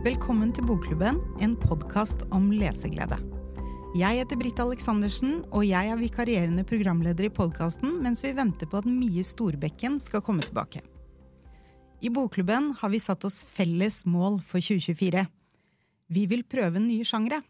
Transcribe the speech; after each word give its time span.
Velkommen 0.00 0.48
til 0.56 0.64
Bokklubben, 0.64 1.18
en 1.44 1.52
podkast 1.60 2.22
om 2.32 2.46
leseglede. 2.56 3.18
Jeg 3.92 4.16
heter 4.22 4.38
Britt 4.40 4.62
Aleksandersen, 4.62 5.42
og 5.52 5.66
jeg 5.68 5.90
er 5.92 6.00
vikarierende 6.00 6.64
programleder 6.64 7.26
i 7.26 7.32
podkasten 7.36 7.98
mens 8.00 8.24
vi 8.24 8.30
venter 8.32 8.70
på 8.70 8.80
at 8.80 8.88
Mie 8.88 9.20
Storbekken 9.28 9.98
skal 10.00 10.24
komme 10.24 10.40
tilbake. 10.46 10.80
I 12.00 12.08
Bokklubben 12.08 12.70
har 12.80 12.94
vi 12.94 13.02
satt 13.04 13.28
oss 13.28 13.42
felles 13.44 14.06
mål 14.08 14.40
for 14.40 14.64
2024. 14.64 15.26
Vi 16.16 16.24
vil 16.32 16.46
prøve 16.48 16.80
nye 16.80 17.04
sjangre. 17.04 17.42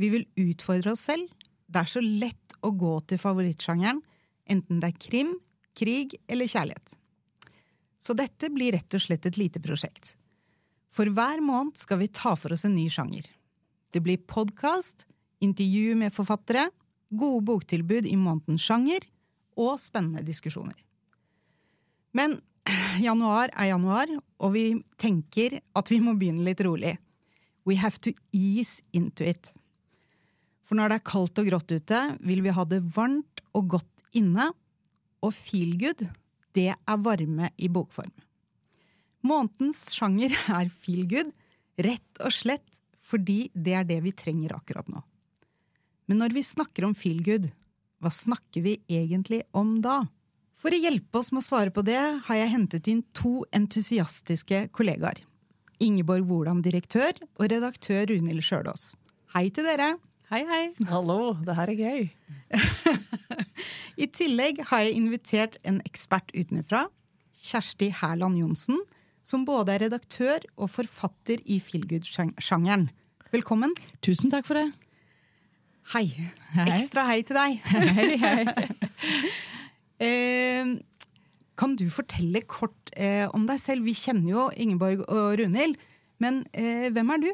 Vi 0.00 0.08
vil 0.16 0.24
utfordre 0.40 0.96
oss 0.96 1.04
selv. 1.12 1.28
Det 1.68 1.84
er 1.84 1.94
så 1.98 2.00
lett 2.00 2.58
å 2.64 2.72
gå 2.72 2.96
til 3.04 3.20
favorittsjangeren, 3.20 4.00
enten 4.48 4.80
det 4.80 4.94
er 4.94 5.00
krim, 5.10 5.36
krig 5.76 6.16
eller 6.32 6.48
kjærlighet. 6.48 6.96
Så 8.00 8.16
dette 8.16 8.54
blir 8.56 8.72
rett 8.72 8.96
og 8.96 9.04
slett 9.04 9.28
et 9.28 9.36
lite 9.36 9.60
prosjekt. 9.60 10.16
For 10.94 11.10
hver 11.10 11.42
måned 11.42 11.74
skal 11.80 11.98
vi 11.98 12.10
ta 12.12 12.36
for 12.38 12.54
oss 12.54 12.64
en 12.66 12.76
ny 12.76 12.86
sjanger. 12.92 13.26
Det 13.90 14.02
blir 14.02 14.20
podkast, 14.30 15.06
intervju 15.42 15.96
med 15.98 16.14
forfattere, 16.14 16.68
gode 17.10 17.42
boktilbud 17.48 18.06
i 18.06 18.16
månedens 18.18 18.62
sjanger 18.62 19.06
og 19.58 19.78
spennende 19.82 20.22
diskusjoner. 20.26 20.76
Men 22.14 22.38
januar 23.06 23.50
er 23.52 23.72
januar, 23.72 24.10
og 24.38 24.54
vi 24.54 24.66
tenker 25.00 25.58
at 25.74 25.90
vi 25.90 25.98
må 26.02 26.14
begynne 26.18 26.46
litt 26.46 26.62
rolig. 26.64 26.94
We 27.66 27.78
have 27.80 27.98
to 28.06 28.12
ease 28.30 28.82
into 28.92 29.26
it. 29.26 29.50
For 30.64 30.78
når 30.78 30.92
det 30.92 31.00
er 31.00 31.10
kaldt 31.10 31.40
og 31.42 31.48
grått 31.50 31.74
ute, 31.74 32.02
vil 32.22 32.42
vi 32.44 32.54
ha 32.54 32.64
det 32.68 32.84
varmt 32.94 33.42
og 33.52 33.74
godt 33.76 34.06
inne, 34.14 34.52
og 35.24 35.32
feelgood, 35.32 36.04
det 36.54 36.70
er 36.74 37.02
varme 37.02 37.48
i 37.56 37.70
bokform. 37.72 38.12
Månedens 39.24 39.88
sjanger 39.96 40.34
er 40.60 40.70
feel 40.72 41.06
good, 41.10 41.32
rett 41.80 42.22
og 42.22 42.34
slett 42.34 42.80
fordi 43.04 43.50
det 43.52 43.74
er 43.76 43.86
det 43.88 44.00
vi 44.04 44.14
trenger 44.16 44.56
akkurat 44.56 44.88
nå. 44.88 45.02
Men 46.08 46.20
når 46.20 46.36
vi 46.36 46.44
snakker 46.44 46.86
om 46.86 46.96
feel 46.96 47.20
good, 47.24 47.48
hva 48.00 48.12
snakker 48.12 48.64
vi 48.64 48.78
egentlig 48.92 49.42
om 49.56 49.78
da? 49.84 50.02
For 50.56 50.72
å 50.72 50.80
hjelpe 50.80 51.20
oss 51.20 51.30
med 51.32 51.42
å 51.42 51.46
svare 51.46 51.72
på 51.74 51.82
det, 51.84 52.00
har 52.26 52.38
jeg 52.38 52.52
hentet 52.52 52.88
inn 52.92 53.02
to 53.16 53.42
entusiastiske 53.56 54.66
kollegaer. 54.76 55.22
Ingeborg 55.82 56.28
Woland, 56.28 56.62
direktør, 56.64 57.16
og 57.40 57.48
redaktør 57.50 58.06
Runhild 58.12 58.44
Sjølås. 58.44 58.92
Hei 59.34 59.48
til 59.52 59.66
dere! 59.66 59.94
Hei, 60.32 60.40
hei. 60.48 60.62
Hallo, 60.88 61.34
det 61.44 61.56
her 61.58 61.70
er 61.72 61.80
gøy. 61.80 62.06
I 64.02 64.06
tillegg 64.08 64.62
har 64.70 64.84
jeg 64.86 64.96
invitert 64.96 65.58
en 65.68 65.82
ekspert 65.84 66.32
utenfra, 66.34 66.86
Kjersti 67.44 67.90
Hærland 68.00 68.40
Johnsen, 68.40 68.80
som 69.24 69.46
både 69.48 69.74
er 69.74 69.86
redaktør 69.86 70.44
og 70.54 70.70
forfatter 70.72 71.40
i 71.48 71.58
feelgood-sjangeren. 71.64 72.90
Velkommen. 73.34 73.72
Tusen 74.04 74.30
takk 74.32 74.46
for 74.46 74.60
det. 74.60 74.68
Hei. 75.94 76.06
Hei. 76.54 76.68
Ekstra 76.76 77.04
hei 77.08 77.20
til 77.26 77.36
deg. 77.36 77.58
Hei, 77.98 78.14
hei. 78.20 78.44
Eh, 80.04 80.70
kan 81.54 81.76
du 81.78 81.84
fortelle 81.88 82.40
kort 82.50 82.90
eh, 82.98 83.28
om 83.30 83.44
deg 83.46 83.60
selv? 83.62 83.86
Vi 83.86 83.94
kjenner 83.94 84.26
jo 84.32 84.46
Ingeborg 84.58 85.04
og 85.06 85.36
Runhild, 85.38 85.78
men 86.20 86.40
eh, 86.50 86.88
hvem 86.92 87.12
er 87.14 87.22
du? 87.22 87.28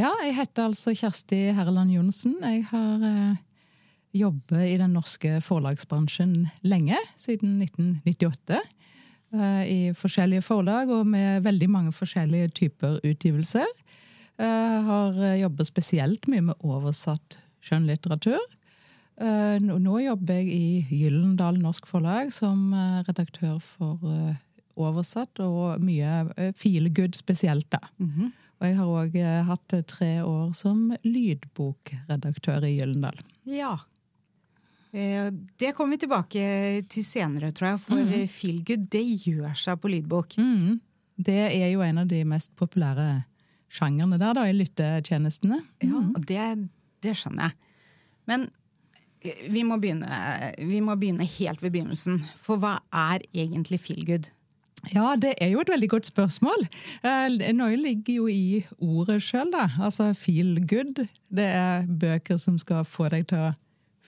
Ja, 0.00 0.08
jeg 0.24 0.38
heter 0.38 0.70
altså 0.70 0.94
Kjersti 0.96 1.50
Herland 1.52 1.92
Johnsen. 1.92 2.38
Jeg 2.40 2.64
har 2.70 3.04
eh, 3.04 3.42
jobbet 4.16 4.70
i 4.70 4.78
den 4.80 4.96
norske 4.96 5.36
forlagsbransjen 5.44 6.48
lenge, 6.64 6.96
siden 7.20 7.60
1998. 7.60 8.62
Eh, 9.32 9.62
I 9.72 9.80
forskjellige 9.96 10.44
forlag 10.44 10.90
og 10.92 11.06
med 11.08 11.42
veldig 11.46 11.68
mange 11.72 11.92
forskjellige 11.96 12.50
typer 12.58 12.98
utgivelser. 13.06 13.68
Jeg 14.42 14.82
har 14.88 15.16
eh, 15.22 15.38
jobbet 15.42 15.68
spesielt 15.68 16.28
mye 16.28 16.44
med 16.50 16.66
oversatt 16.66 17.38
skjønnlitteratur. 17.64 18.40
Eh, 19.22 19.56
Nå 19.62 19.98
jobber 20.02 20.40
jeg 20.40 20.52
i 20.52 21.02
Gyllendal 21.02 21.60
Norsk 21.62 21.86
Forlag 21.88 22.32
som 22.34 22.72
eh, 22.74 23.00
redaktør 23.08 23.58
for 23.62 24.00
eh, 24.08 24.34
oversatt, 24.76 25.40
og 25.44 25.82
mye 25.84 26.52
feel 26.56 26.88
good 26.96 27.14
spesielt, 27.14 27.68
da. 27.72 27.82
Og 28.62 28.68
jeg 28.68 28.76
har 28.78 28.86
òg 28.88 29.16
hatt 29.48 29.74
eh, 29.76 29.82
tre 29.84 30.10
år 30.24 30.52
som 30.56 30.92
lydbokredaktør 31.04 32.64
i 32.68 32.76
Gyllendal. 32.78 33.18
Ja. 33.44 33.76
Eh, 34.92 35.32
Det 35.56 35.72
kommer 35.72 35.96
vi 35.96 36.04
tilbake 36.04 36.46
til 36.92 37.04
senere, 37.04 37.52
tror 37.52 37.72
jeg, 37.72 37.82
for 37.86 38.00
mm. 38.04 38.16
feelgood 38.28 38.88
det 38.92 39.04
gjør 39.24 39.54
seg 39.56 39.80
på 39.80 39.92
lydbok. 39.92 40.36
Mm. 40.36 40.80
Det 41.16 41.38
er 41.48 41.68
jo 41.72 41.84
en 41.84 42.02
av 42.02 42.08
de 42.10 42.22
mest 42.28 42.52
populære 42.56 43.24
sjangerne 43.72 44.18
der, 44.20 44.34
da, 44.36 44.44
i 44.48 44.56
lyttetjenestene. 44.56 45.62
Ja, 45.84 46.02
og 46.02 46.26
det, 46.28 46.68
det 47.04 47.16
skjønner 47.16 47.48
jeg. 47.48 47.72
Men 48.28 48.46
eh, 49.24 49.48
vi 49.48 49.64
må, 49.64 49.80
begynne, 49.80 50.12
vi 50.60 50.84
må 50.84 50.98
begynne 51.00 51.28
helt 51.38 51.64
ved 51.64 51.72
begynnelsen. 51.72 52.20
For 52.36 52.60
hva 52.60 52.76
er 52.92 53.24
egentlig 53.32 53.80
feelgood? 53.80 54.28
Ja, 54.90 55.14
det 55.16 55.36
er 55.40 55.52
jo 55.52 55.62
et 55.62 55.70
veldig 55.70 55.88
godt 55.92 56.08
spørsmål. 56.10 56.64
Noe 57.54 57.76
ligger 57.78 58.16
jo 58.16 58.24
i 58.26 58.64
ordet 58.82 59.20
sjøl, 59.22 59.52
da. 59.54 59.68
Altså 59.78 60.08
feel 60.18 60.56
good. 60.66 61.04
Det 61.30 61.46
er 61.46 61.86
bøker 61.86 62.40
som 62.42 62.56
skal 62.58 62.82
få 62.84 63.06
deg 63.12 63.28
til 63.30 63.44
å 63.46 63.52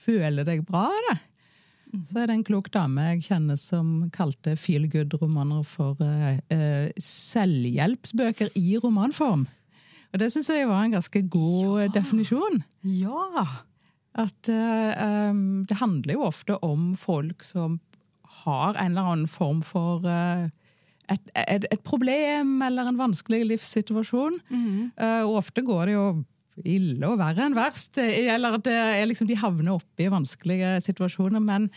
føle 0.05 0.45
deg 0.47 0.63
bra. 0.67 0.87
da. 1.09 1.17
Så 2.03 2.21
er 2.21 2.27
det 2.27 2.35
en 2.35 2.47
klok 2.47 2.71
dame 2.73 3.05
jeg 3.13 3.27
kjenner 3.29 3.59
som 3.59 4.09
kalte 4.13 4.55
feel 4.59 4.89
good-romaner 4.91 5.63
for 5.67 5.99
uh, 6.03 6.33
uh, 6.51 6.87
selvhjelpsbøker 6.99 8.51
i 8.59 8.75
romanform. 8.83 9.45
Og 10.11 10.21
det 10.21 10.31
syns 10.31 10.51
jeg 10.51 10.67
var 10.69 10.85
en 10.85 10.95
ganske 10.95 11.21
god 11.31 11.95
definisjon. 11.95 12.61
Ja! 12.87 13.45
At 14.15 14.47
uh, 14.47 15.31
um, 15.31 15.65
det 15.67 15.79
handler 15.81 16.15
jo 16.15 16.27
ofte 16.29 16.59
om 16.63 16.93
folk 16.99 17.43
som 17.43 17.79
har 18.45 18.75
en 18.75 18.91
eller 18.91 19.11
annen 19.11 19.31
form 19.31 19.61
for 19.65 20.05
eh, 20.09 20.47
et, 21.11 21.33
et, 21.35 21.67
et 21.71 21.83
problem 21.85 22.61
eller 22.65 22.89
en 22.89 22.99
vanskelig 22.99 23.43
livssituasjon. 23.51 24.39
Eh, 24.97 25.21
og 25.25 25.41
ofte 25.41 25.63
går 25.65 25.89
det 25.89 25.97
jo 25.97 26.07
ille 26.63 27.03
og 27.09 27.17
verre 27.19 27.45
enn 27.49 27.55
verst. 27.57 27.97
Eller 27.99 28.57
det 28.63 28.73
er 28.75 29.05
liksom, 29.09 29.27
de 29.27 29.35
havner 29.41 29.73
oppe 29.75 30.05
i 30.05 30.11
vanskelige 30.13 30.77
situasjoner. 30.85 31.41
Men, 31.43 31.69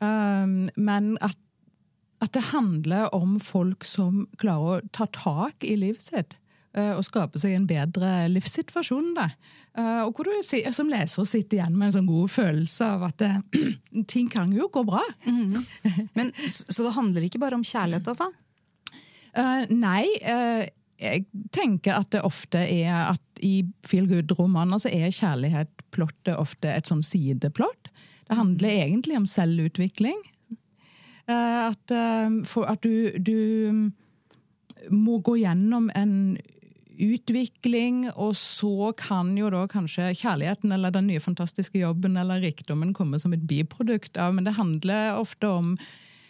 eh, 0.00 0.72
men 0.76 1.14
at, 1.24 1.36
at 2.20 2.32
det 2.34 2.42
handler 2.50 3.08
om 3.14 3.38
folk 3.40 3.84
som 3.88 4.26
klarer 4.42 4.82
å 4.82 4.90
ta 4.92 5.06
tak 5.06 5.64
i 5.64 5.76
livet 5.80 6.02
sitt. 6.02 6.36
eh, 6.74 6.92
Og 6.98 7.04
skape 7.06 7.38
seg 7.40 7.54
en 7.56 7.66
bedre 7.70 8.28
livssituasjon. 8.28 9.14
Da. 9.16 9.30
Eh, 9.78 10.02
Og 10.04 10.12
hvor 10.18 10.24
du 10.28 10.34
som 10.72 10.88
leser 10.90 11.24
sitter 11.24 11.58
igjen 11.60 11.76
med 11.78 11.86
en 11.88 11.96
sånn 12.00 12.10
god 12.10 12.28
følelse 12.30 12.84
av 12.84 13.06
at 13.08 13.16
det, 13.22 13.32
ting 14.12 14.28
kan 14.28 14.52
jo 14.52 14.68
gå 14.68 14.84
bra. 14.84 15.00
Men, 16.14 16.32
s- 16.44 16.64
så 16.68 16.84
det 16.84 16.92
handler 16.98 17.22
ikke 17.28 17.40
bare 17.40 17.54
om 17.56 17.64
kjærlighet, 17.64 18.08
altså? 18.12 18.28
Nei, 19.70 20.06
jeg 20.98 21.26
tenker 21.54 21.94
at 22.00 22.10
det 22.14 22.24
ofte 22.26 22.58
er 22.58 23.12
at 23.14 23.42
i 23.44 23.62
feel 23.86 24.08
good-romaner 24.10 24.80
så 24.82 24.90
er 24.90 25.14
kjærlighetsplottet 25.14 26.34
ofte 26.34 26.72
et 26.74 26.90
sånn 26.90 27.04
sideplott. 27.06 27.90
Det 28.28 28.36
handler 28.36 28.82
egentlig 28.82 29.16
om 29.20 29.28
selvutvikling. 29.30 30.18
Eh, 31.30 31.60
at, 31.68 31.94
eh, 31.94 32.64
at 32.66 32.82
du, 32.82 33.14
du 33.22 34.90
må 34.90 35.18
gå 35.22 35.38
gjennom 35.44 35.88
en 35.94 36.38
utvikling, 36.98 38.08
og 38.18 38.34
så 38.36 38.90
kan 38.98 39.30
jo 39.38 39.52
da 39.54 39.62
kanskje 39.70 40.10
kjærligheten 40.18 40.74
eller 40.74 40.90
den 40.94 41.06
nye 41.12 41.22
fantastiske 41.22 41.78
jobben 41.78 42.18
eller 42.18 42.42
rikdommen 42.42 42.90
komme 42.96 43.20
som 43.22 43.36
et 43.36 43.46
biprodukt 43.46 44.18
av, 44.18 44.34
men 44.34 44.48
det 44.48 44.56
handler 44.58 45.20
ofte 45.20 45.46
om 45.46 45.76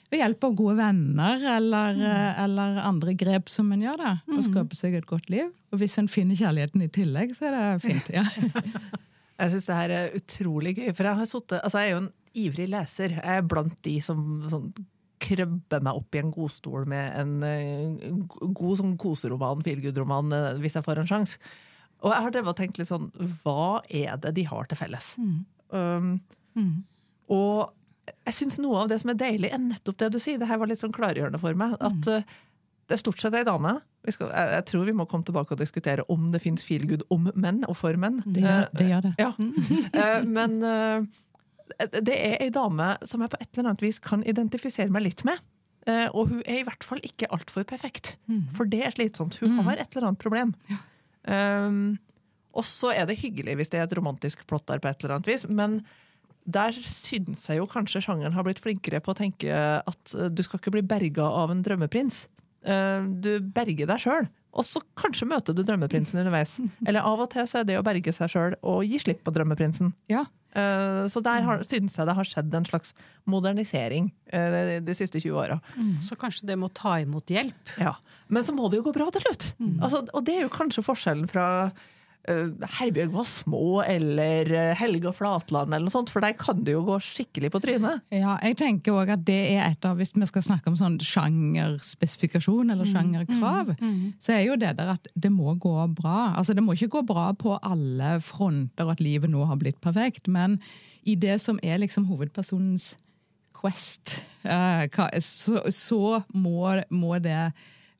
ved 0.09 0.23
hjelp 0.23 0.45
av 0.49 0.55
gode 0.57 0.77
venner 0.79 1.43
eller, 1.57 1.99
mm. 1.99 2.44
eller 2.44 2.79
andre 2.88 3.15
grep 3.19 3.50
som 3.53 3.69
en 3.75 3.82
gjør, 3.85 4.00
da, 4.00 4.12
Og 4.32 4.44
skape 4.47 4.79
seg 4.79 4.97
et 4.97 5.09
godt 5.09 5.29
liv. 5.32 5.50
Og 5.73 5.82
hvis 5.82 5.99
en 6.00 6.09
finner 6.09 6.38
kjærligheten 6.38 6.85
i 6.87 6.91
tillegg, 6.93 7.35
så 7.37 7.50
er 7.50 7.59
det 7.59 7.67
fint. 7.85 8.12
ja. 8.17 8.25
Jeg 9.38 9.53
syns 9.53 9.69
det 9.69 9.77
her 9.79 9.93
er 9.94 10.15
utrolig 10.19 10.73
gøy. 10.75 10.88
For 10.99 11.06
jeg, 11.06 11.15
har 11.21 11.27
suttet, 11.31 11.61
altså 11.62 11.79
jeg 11.79 11.87
er 11.87 11.93
jo 11.93 11.99
en 12.00 12.09
ivrig 12.43 12.65
leser. 12.73 13.12
Jeg 13.21 13.38
er 13.38 13.44
blant 13.47 13.77
de 13.87 13.93
som 14.03 14.25
sånn, 14.50 14.73
krøbber 15.23 15.85
meg 15.87 16.00
opp 16.00 16.17
i 16.17 16.21
en 16.23 16.32
godstol 16.35 16.88
med 16.91 17.15
en 17.19 17.32
eh, 17.47 18.11
god 18.41 18.81
sånn 18.81 18.97
koseroman, 18.99 19.62
feelgood-roman, 19.67 20.35
eh, 20.35 20.59
hvis 20.62 20.79
jeg 20.79 20.87
får 20.87 21.03
en 21.03 21.11
sjanse. 21.11 21.38
Og 22.03 22.11
jeg 22.15 22.27
har 22.27 22.35
drevet 22.35 22.59
tenkt 22.61 22.77
litt 22.79 22.91
sånn 22.91 23.09
Hva 23.43 23.81
er 23.91 24.19
det 24.23 24.31
de 24.37 24.44
har 24.47 24.69
til 24.71 24.79
felles? 24.79 25.17
Um, 25.75 26.12
Og 27.35 27.73
jeg 28.28 28.37
syns 28.37 28.58
noe 28.62 28.84
av 28.84 28.90
det 28.93 29.00
som 29.02 29.12
er 29.12 29.19
deilig, 29.20 29.50
er 29.52 29.60
nettopp 29.62 29.99
det 30.02 30.12
du 30.14 30.19
sier. 30.22 30.38
Det 30.40 30.49
her 30.50 30.60
var 30.60 30.70
litt 30.70 30.82
sånn 30.82 30.94
klargjørende 30.94 31.40
for 31.43 31.58
meg. 31.58 31.76
At 31.81 31.99
mm. 31.99 32.34
det 32.88 32.96
er 32.96 33.02
stort 33.02 33.22
sett 33.22 33.37
ei 33.38 33.44
dame. 33.46 33.76
Vi 34.06 34.14
skal, 34.14 34.31
jeg, 34.32 34.52
jeg 34.56 34.66
tror 34.70 34.88
vi 34.88 34.96
må 34.96 35.06
komme 35.10 35.26
tilbake 35.28 35.56
og 35.56 35.60
diskutere 35.60 36.06
om 36.12 36.31
det 36.32 36.43
fins 36.44 36.64
feelgood 36.66 37.05
om 37.14 37.31
menn 37.34 37.62
og 37.69 37.76
for 37.81 37.99
menn. 38.00 38.20
Det 38.25 38.44
gjør 38.44 38.69
det. 38.72 38.88
Gjør 38.93 39.06
det. 39.08 39.14
Ja. 39.20 39.32
Eh, 40.02 40.26
Men 40.28 40.58
eh, 40.64 41.06
det 42.00 42.16
er 42.16 42.37
ei 42.44 42.50
dame 42.55 42.94
som 43.06 43.22
jeg 43.25 43.32
på 43.32 43.40
et 43.43 43.49
eller 43.52 43.70
annet 43.70 43.84
vis 43.84 44.00
kan 44.02 44.25
identifisere 44.28 44.93
meg 44.94 45.05
litt 45.08 45.25
med. 45.28 45.40
Eh, 45.88 46.06
Og 46.12 46.32
hun 46.32 46.43
er 46.44 46.62
i 46.62 46.66
hvert 46.69 46.87
fall 46.87 47.02
ikke 47.05 47.31
altfor 47.34 47.66
perfekt. 47.69 48.16
For 48.56 48.69
det 48.69 48.84
er 48.87 48.94
slitsomt. 48.96 49.40
Hun 49.43 49.58
har 49.66 49.81
et 49.81 49.96
eller 49.96 50.10
annet 50.10 50.22
problem. 50.22 50.55
Um, 51.28 51.99
og 52.56 52.64
så 52.64 52.94
er 52.96 53.08
det 53.08 53.19
hyggelig 53.20 53.58
hvis 53.58 53.72
det 53.72 53.81
er 53.81 53.87
et 53.88 53.96
romantisk 53.99 54.46
plott 54.49 54.66
der 54.70 54.81
på 54.82 54.88
et 54.90 55.02
eller 55.02 55.19
annet 55.19 55.28
vis, 55.28 55.44
men 55.49 55.82
der 56.49 56.73
syns 56.81 57.43
jeg 57.50 57.59
jo 57.61 57.67
kanskje 57.69 58.00
sjangeren 58.06 58.33
har 58.33 58.47
blitt 58.47 58.62
flinkere 58.65 59.03
på 59.05 59.12
å 59.12 59.19
tenke 59.19 59.53
at 59.53 60.15
eh, 60.17 60.31
du 60.33 60.41
skal 60.47 60.62
ikke 60.62 60.73
bli 60.79 60.85
berga 60.89 61.27
av 61.43 61.53
en 61.53 61.61
drømmeprins. 61.67 62.23
Eh, 62.65 63.05
Du 63.21 63.35
berger 63.55 63.87
deg 63.91 64.00
sjøl, 64.00 64.27
og 64.59 64.65
så 64.65 64.81
kanskje 64.99 65.29
møter 65.29 65.55
du 65.55 65.61
drømmeprinsen 65.62 66.19
underveis. 66.23 66.56
Eller 66.89 67.05
av 67.05 67.21
og 67.21 67.29
til 67.35 67.45
så 67.47 67.61
er 67.61 67.69
det 67.69 67.77
å 67.79 67.85
berge 67.87 68.15
seg 68.17 68.33
sjøl 68.33 68.56
og 68.62 68.81
gi 68.89 68.99
slipp 69.05 69.21
på 69.29 69.35
drømmeprinsen. 69.37 69.93
Ja. 70.11 70.25
Eh, 70.56 71.05
Så 71.12 71.21
der 71.23 71.45
har, 71.45 71.61
synes 71.69 71.95
jeg 72.00 72.09
det 72.09 72.17
har 72.17 72.25
skjedd 72.33 72.56
en 72.56 72.65
slags 72.67 72.94
modernisering 73.29 74.09
de, 74.33 74.81
de 74.85 74.94
siste 74.97 75.21
20 75.21 75.37
åra. 75.37 75.61
Så 76.05 76.17
kanskje 76.19 76.49
det 76.49 76.56
må 76.59 76.71
ta 76.75 76.97
imot 77.05 77.29
hjelp. 77.31 77.77
Ja. 77.79 77.93
Men 78.33 78.44
så 78.44 78.53
må 78.56 78.71
det 78.73 78.81
jo 78.81 78.87
gå 78.89 78.93
bra 78.97 79.06
til 79.15 79.23
slutt. 79.25 79.51
Altså, 79.85 80.03
og 80.12 80.25
det 80.27 80.35
er 80.39 80.43
jo 80.47 80.53
kanskje 80.53 80.85
forskjellen 80.85 81.29
fra 81.31 81.44
Herbjørg 82.79 83.13
Wassmo 83.17 83.81
eller 83.85 84.51
uh, 84.53 84.75
Helge 84.79 85.13
Flatland, 85.17 85.73
eller 85.73 85.87
noe 85.89 85.95
sånt, 85.95 86.11
for 86.13 86.21
der 86.25 86.35
kan 86.39 86.61
det 86.67 86.75
jo 86.77 86.83
gå 86.87 86.99
skikkelig 87.03 87.51
på 87.55 87.61
trynet. 87.65 88.03
Ja, 88.15 88.37
jeg 88.45 88.59
tenker 88.61 88.93
også 88.99 89.17
at 89.17 89.25
det 89.29 89.39
er 89.55 89.65
et 89.71 89.89
av, 89.89 89.97
Hvis 90.01 90.13
vi 90.17 90.29
skal 90.29 90.45
snakke 90.47 90.69
om 90.73 90.77
sånn 90.79 90.99
sjangerspesifikasjon 91.01 92.71
eller 92.75 92.89
sjangerkrav, 92.89 93.75
så 94.21 94.33
er 94.37 94.45
jo 94.47 94.57
det 94.61 94.75
der 94.79 94.93
at 94.95 95.09
det 95.15 95.31
må 95.33 95.55
gå 95.61 95.75
bra. 95.97 96.35
Altså 96.39 96.55
Det 96.55 96.63
må 96.65 96.75
ikke 96.77 96.91
gå 96.99 97.03
bra 97.09 97.31
på 97.39 97.57
alle 97.63 98.17
fronter, 98.25 98.91
at 98.93 99.01
livet 99.01 99.31
nå 99.31 99.45
har 99.49 99.57
blitt 99.61 99.81
perfekt, 99.85 100.29
men 100.29 100.59
i 101.09 101.15
det 101.17 101.39
som 101.41 101.59
er 101.63 101.79
liksom 101.81 102.07
hovedpersonens 102.11 102.97
quest, 103.59 104.21
eh, 104.45 104.85
hva- 104.95 105.11
så, 105.25 105.63
så 105.75 106.23
må, 106.35 106.69
må 106.91 107.17
det 107.23 107.53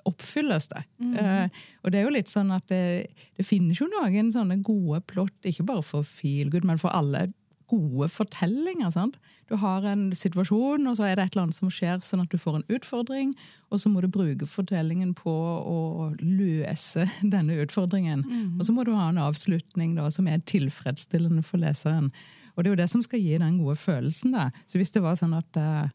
oppfylles 0.09 0.71
det. 0.73 0.85
Eh, 1.21 1.65
og 1.85 1.93
det 1.93 2.01
er 2.01 2.09
jo 2.09 2.15
litt 2.15 2.33
sånn 2.33 2.53
at 2.55 2.67
det, 2.73 3.09
det 3.39 3.47
finnes 3.47 3.81
jo 3.81 3.91
noen 3.93 4.33
sånne 4.35 4.61
gode 4.67 5.03
plott, 5.11 5.37
ikke 5.47 5.67
bare 5.69 5.85
for 5.87 6.07
feel 6.07 6.51
good, 6.53 6.67
men 6.69 6.81
for 6.81 6.95
alle 6.97 7.29
gode 7.69 8.09
fortellinger. 8.09 8.91
sant? 8.91 9.19
Du 9.49 9.57
har 9.61 9.85
en 9.85 10.09
situasjon, 10.17 10.87
og 10.89 10.97
så 10.97 11.09
er 11.09 11.17
det 11.17 11.27
et 11.27 11.37
eller 11.37 11.47
annet 11.47 11.59
som 11.59 11.73
skjer, 11.73 12.01
sånn 12.05 12.25
at 12.25 12.33
du 12.33 12.41
får 12.41 12.59
en 12.59 12.67
utfordring, 12.79 13.35
og 13.69 13.83
så 13.83 13.93
må 13.93 14.01
du 14.01 14.09
bruke 14.13 14.49
fortellingen 14.49 15.15
på 15.17 15.33
å 15.33 15.79
løse 16.21 17.07
denne 17.35 17.61
utfordringen. 17.63 18.25
Og 18.59 18.67
så 18.67 18.75
må 18.75 18.87
du 18.89 18.95
ha 18.97 19.11
en 19.11 19.23
avslutning 19.29 19.97
da, 19.99 20.09
som 20.15 20.29
er 20.29 20.45
tilfredsstillende 20.49 21.45
for 21.45 21.61
leseren. 21.61 22.11
Og 22.57 22.65
det 22.65 22.71
er 22.71 22.75
jo 22.75 22.83
det 22.83 22.91
som 22.91 23.05
skal 23.05 23.23
gi 23.23 23.39
den 23.39 23.61
gode 23.61 23.77
følelsen. 23.79 24.33
da. 24.35 24.49
Så 24.67 24.81
hvis 24.81 24.91
det 24.95 25.05
var 25.05 25.19
sånn 25.21 25.37
at 25.37 25.61
eh, 25.61 25.93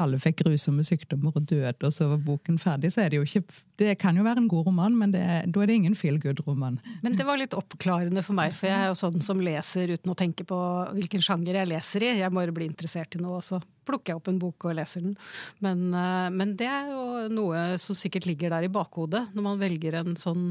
alle 0.00 0.16
fikk 0.20 0.40
grusomme 0.40 0.84
sykdommer 0.86 1.34
og 1.36 1.44
døde, 1.48 1.74
og 1.84 1.92
så 1.92 2.06
var 2.08 2.20
boken 2.24 2.56
ferdig, 2.60 2.92
så 2.94 3.02
er 3.02 3.12
det 3.12 3.18
jo 3.18 3.26
ikke 3.26 3.42
Det 3.82 3.96
kan 3.98 4.16
jo 4.16 4.22
være 4.24 4.38
en 4.38 4.48
god 4.48 4.68
roman, 4.68 4.94
men 4.96 5.12
det, 5.12 5.22
da 5.52 5.62
er 5.62 5.68
det 5.68 5.74
ingen 5.74 5.96
feel 5.98 6.20
good-roman. 6.22 6.78
Men 7.02 7.16
det 7.18 7.26
var 7.26 7.40
litt 7.40 7.56
oppklarende 7.56 8.22
for 8.22 8.36
meg, 8.38 8.54
for 8.54 8.70
jeg 8.70 8.78
er 8.78 8.92
jo 8.92 8.98
sånn 8.98 9.24
som 9.24 9.40
leser 9.42 9.90
uten 9.90 10.12
å 10.12 10.16
tenke 10.16 10.46
på 10.48 10.58
hvilken 10.94 11.24
sjanger 11.24 11.58
jeg 11.58 11.70
leser 11.72 12.06
i. 12.06 12.12
Jeg 12.20 12.32
bare 12.32 12.54
blir 12.54 12.70
interessert 12.70 13.16
i 13.18 13.22
noe, 13.22 13.40
og 13.40 13.44
så 13.44 13.58
plukker 13.88 14.12
jeg 14.12 14.20
opp 14.20 14.30
en 14.30 14.38
bok 14.40 14.68
og 14.68 14.76
leser 14.78 15.02
den. 15.04 15.16
Men, 15.64 15.88
eh, 15.98 16.28
men 16.30 16.54
det 16.56 16.68
er 16.70 16.92
jo 16.92 17.02
noe 17.34 17.64
som 17.82 17.98
sikkert 17.98 18.28
ligger 18.30 18.54
der 18.54 18.68
i 18.68 18.72
bakhodet 18.72 19.26
når 19.34 19.48
man 19.48 19.60
velger 19.60 19.98
en 19.98 20.14
sånn 20.20 20.44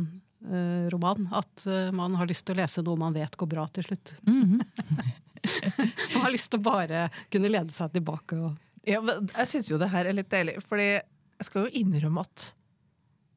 eh, 0.43 0.89
roman. 0.91 1.29
At 1.39 1.65
eh, 1.71 1.93
man 1.95 2.19
har 2.19 2.29
lyst 2.29 2.45
til 2.45 2.57
å 2.57 2.61
lese 2.61 2.83
noe 2.85 2.99
man 2.99 3.15
vet 3.15 3.39
går 3.39 3.49
bra 3.55 3.65
til 3.71 3.87
slutt. 3.87 4.17
man 6.13 6.25
har 6.27 6.35
lyst 6.35 6.51
til 6.51 6.59
å 6.59 6.67
bare 6.67 7.07
kunne 7.31 7.49
lede 7.49 7.73
seg 7.73 7.95
tilbake 7.95 8.37
og 8.37 8.59
Ja, 8.87 9.01
jeg 9.03 9.49
syns 9.49 9.69
jo 9.69 9.77
det 9.81 9.91
her 9.93 10.09
er 10.09 10.17
litt 10.17 10.31
deilig, 10.31 10.57
fordi 10.65 10.89
jeg 10.95 11.47
skal 11.47 11.67
jo 11.67 11.81
innrømme 11.81 12.23
at 12.25 12.51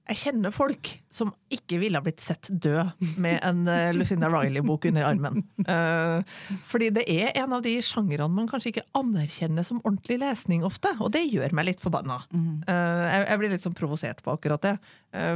jeg 0.04 0.18
kjenner 0.20 0.52
folk 0.52 0.90
som 1.14 1.30
ikke 1.52 1.78
ville 1.80 1.96
ha 1.96 2.04
blitt 2.04 2.20
sett 2.20 2.50
død 2.50 2.90
med 3.24 3.38
en 3.46 3.62
uh, 3.64 3.88
Lucinda 3.96 4.28
Riley-bok 4.28 4.84
under 4.90 5.06
armen. 5.08 5.40
Uh, 5.64 6.20
fordi 6.68 6.90
det 6.92 7.06
er 7.08 7.32
en 7.40 7.54
av 7.56 7.64
de 7.64 7.72
sjangrene 7.84 8.28
man 8.28 8.50
kanskje 8.50 8.74
ikke 8.74 8.84
anerkjenner 9.00 9.64
som 9.64 9.80
ordentlig 9.80 10.18
lesning 10.20 10.66
ofte, 10.68 10.92
og 11.00 11.14
det 11.16 11.24
gjør 11.30 11.56
meg 11.56 11.70
litt 11.70 11.80
forbanna. 11.80 12.20
Uh, 12.34 12.68
jeg, 12.68 13.22
jeg 13.30 13.40
blir 13.40 13.54
litt 13.54 13.64
sånn 13.64 13.78
provosert 13.78 14.20
på 14.24 14.34
akkurat 14.36 14.68
det. 14.68 14.74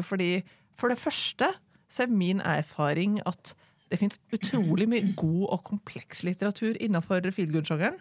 Fordi 0.04 0.30
for 0.78 0.92
det 0.92 1.00
første 1.00 1.48
så 1.88 2.04
er 2.04 2.12
min 2.12 2.44
erfaring 2.44 3.16
at 3.28 3.54
det 3.88 4.02
fins 4.02 4.20
utrolig 4.36 4.84
mye 4.90 5.14
god 5.16 5.46
og 5.48 5.64
kompleks 5.64 6.20
litteratur 6.28 6.76
innenfor 6.76 7.24
feelgood-sjangeren. 7.32 7.96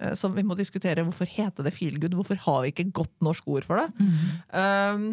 Eh, 0.00 0.14
Som 0.18 0.34
vi 0.36 0.44
må 0.46 0.56
diskutere. 0.58 1.04
Hvorfor 1.06 1.28
heter 1.30 1.66
det 1.66 1.74
feelgood? 1.76 2.16
Hvorfor 2.18 2.40
har 2.46 2.62
vi 2.62 2.72
ikke 2.72 2.90
godt 2.92 3.14
norsk 3.24 3.48
ord 3.48 3.66
for 3.68 3.82
det? 3.82 3.88
Um, 4.52 5.08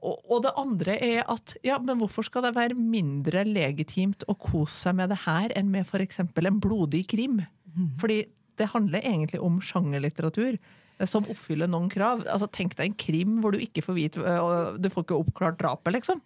og, 0.00 0.20
og 0.32 0.42
det 0.46 0.52
andre 0.56 0.96
er 1.04 1.24
at 1.28 1.56
ja, 1.66 1.76
men 1.78 1.98
hvorfor 2.00 2.24
skal 2.24 2.46
det 2.46 2.54
være 2.56 2.76
mindre 2.78 3.44
legitimt 3.44 4.24
å 4.28 4.34
kose 4.34 4.86
seg 4.86 4.96
med 4.96 5.12
det 5.12 5.22
her 5.26 5.52
enn 5.58 5.68
med 5.72 5.84
f.eks. 5.84 6.22
en 6.24 6.60
blodig 6.60 7.06
krim? 7.12 7.42
Fordi 8.00 8.22
det 8.60 8.72
handler 8.72 9.04
egentlig 9.04 9.40
om 9.40 9.60
sjangerlitteratur 9.64 10.58
som 11.08 11.26
oppfyller 11.30 11.70
noen 11.70 11.88
krav. 11.92 12.24
Altså, 12.28 12.48
tenk 12.52 12.76
deg 12.78 12.90
en 12.90 12.98
krim 13.00 13.38
hvor 13.40 13.54
du 13.54 13.60
ikke 13.62 13.84
får 13.84 13.96
vite 13.96 14.24
øh, 14.24 14.76
Du 14.80 14.90
får 14.92 15.06
ikke 15.06 15.20
oppklart 15.20 15.60
drapet, 15.60 15.94
liksom. 15.96 16.20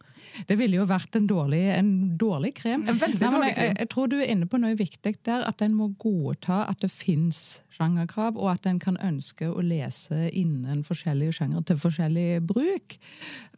Det 0.49 0.57
ville 0.59 0.81
jo 0.81 0.87
vært 0.89 1.15
en 1.19 1.29
dårlig, 1.31 1.63
en 1.75 1.93
dårlig 2.19 2.55
krim. 2.59 2.87
En 2.89 2.99
veldig 2.99 3.21
Nei, 3.21 3.31
dårlig 3.31 3.51
jeg, 3.51 3.59
jeg, 3.61 3.77
jeg 3.83 3.91
tror 3.93 4.11
du 4.11 4.17
er 4.19 4.33
inne 4.35 4.49
på 4.51 4.61
noe 4.63 4.79
viktig 4.79 5.15
der, 5.27 5.45
at 5.47 5.63
en 5.63 5.77
må 5.77 5.91
godta 6.01 6.65
at 6.71 6.83
det 6.83 6.91
fins 6.93 7.45
sjangerkrav, 7.75 8.39
og 8.39 8.51
at 8.53 8.67
en 8.71 8.81
kan 8.83 8.99
ønske 9.03 9.49
å 9.51 9.63
lese 9.65 10.29
innen 10.31 10.83
forskjellige 10.87 11.39
sjangere 11.39 11.65
til 11.69 11.81
forskjellig 11.81 12.29
bruk. 12.47 12.99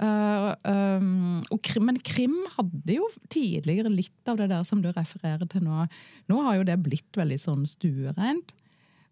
Uh, 0.01 0.53
um, 0.65 1.43
og 1.53 1.61
krim, 1.67 1.89
men 1.91 2.01
krim 2.05 2.37
hadde 2.57 2.99
jo 2.99 3.09
tidligere 3.33 3.93
litt 3.93 4.31
av 4.31 4.41
det 4.41 4.51
der 4.53 4.65
som 4.69 4.83
du 4.85 4.91
refererer 4.93 5.49
til 5.51 5.67
nå. 5.67 5.87
Nå 6.31 6.45
har 6.49 6.61
jo 6.61 6.69
det 6.69 6.79
blitt 6.85 7.19
veldig 7.19 7.41
sånn 7.41 7.67
stuereint. 7.69 8.57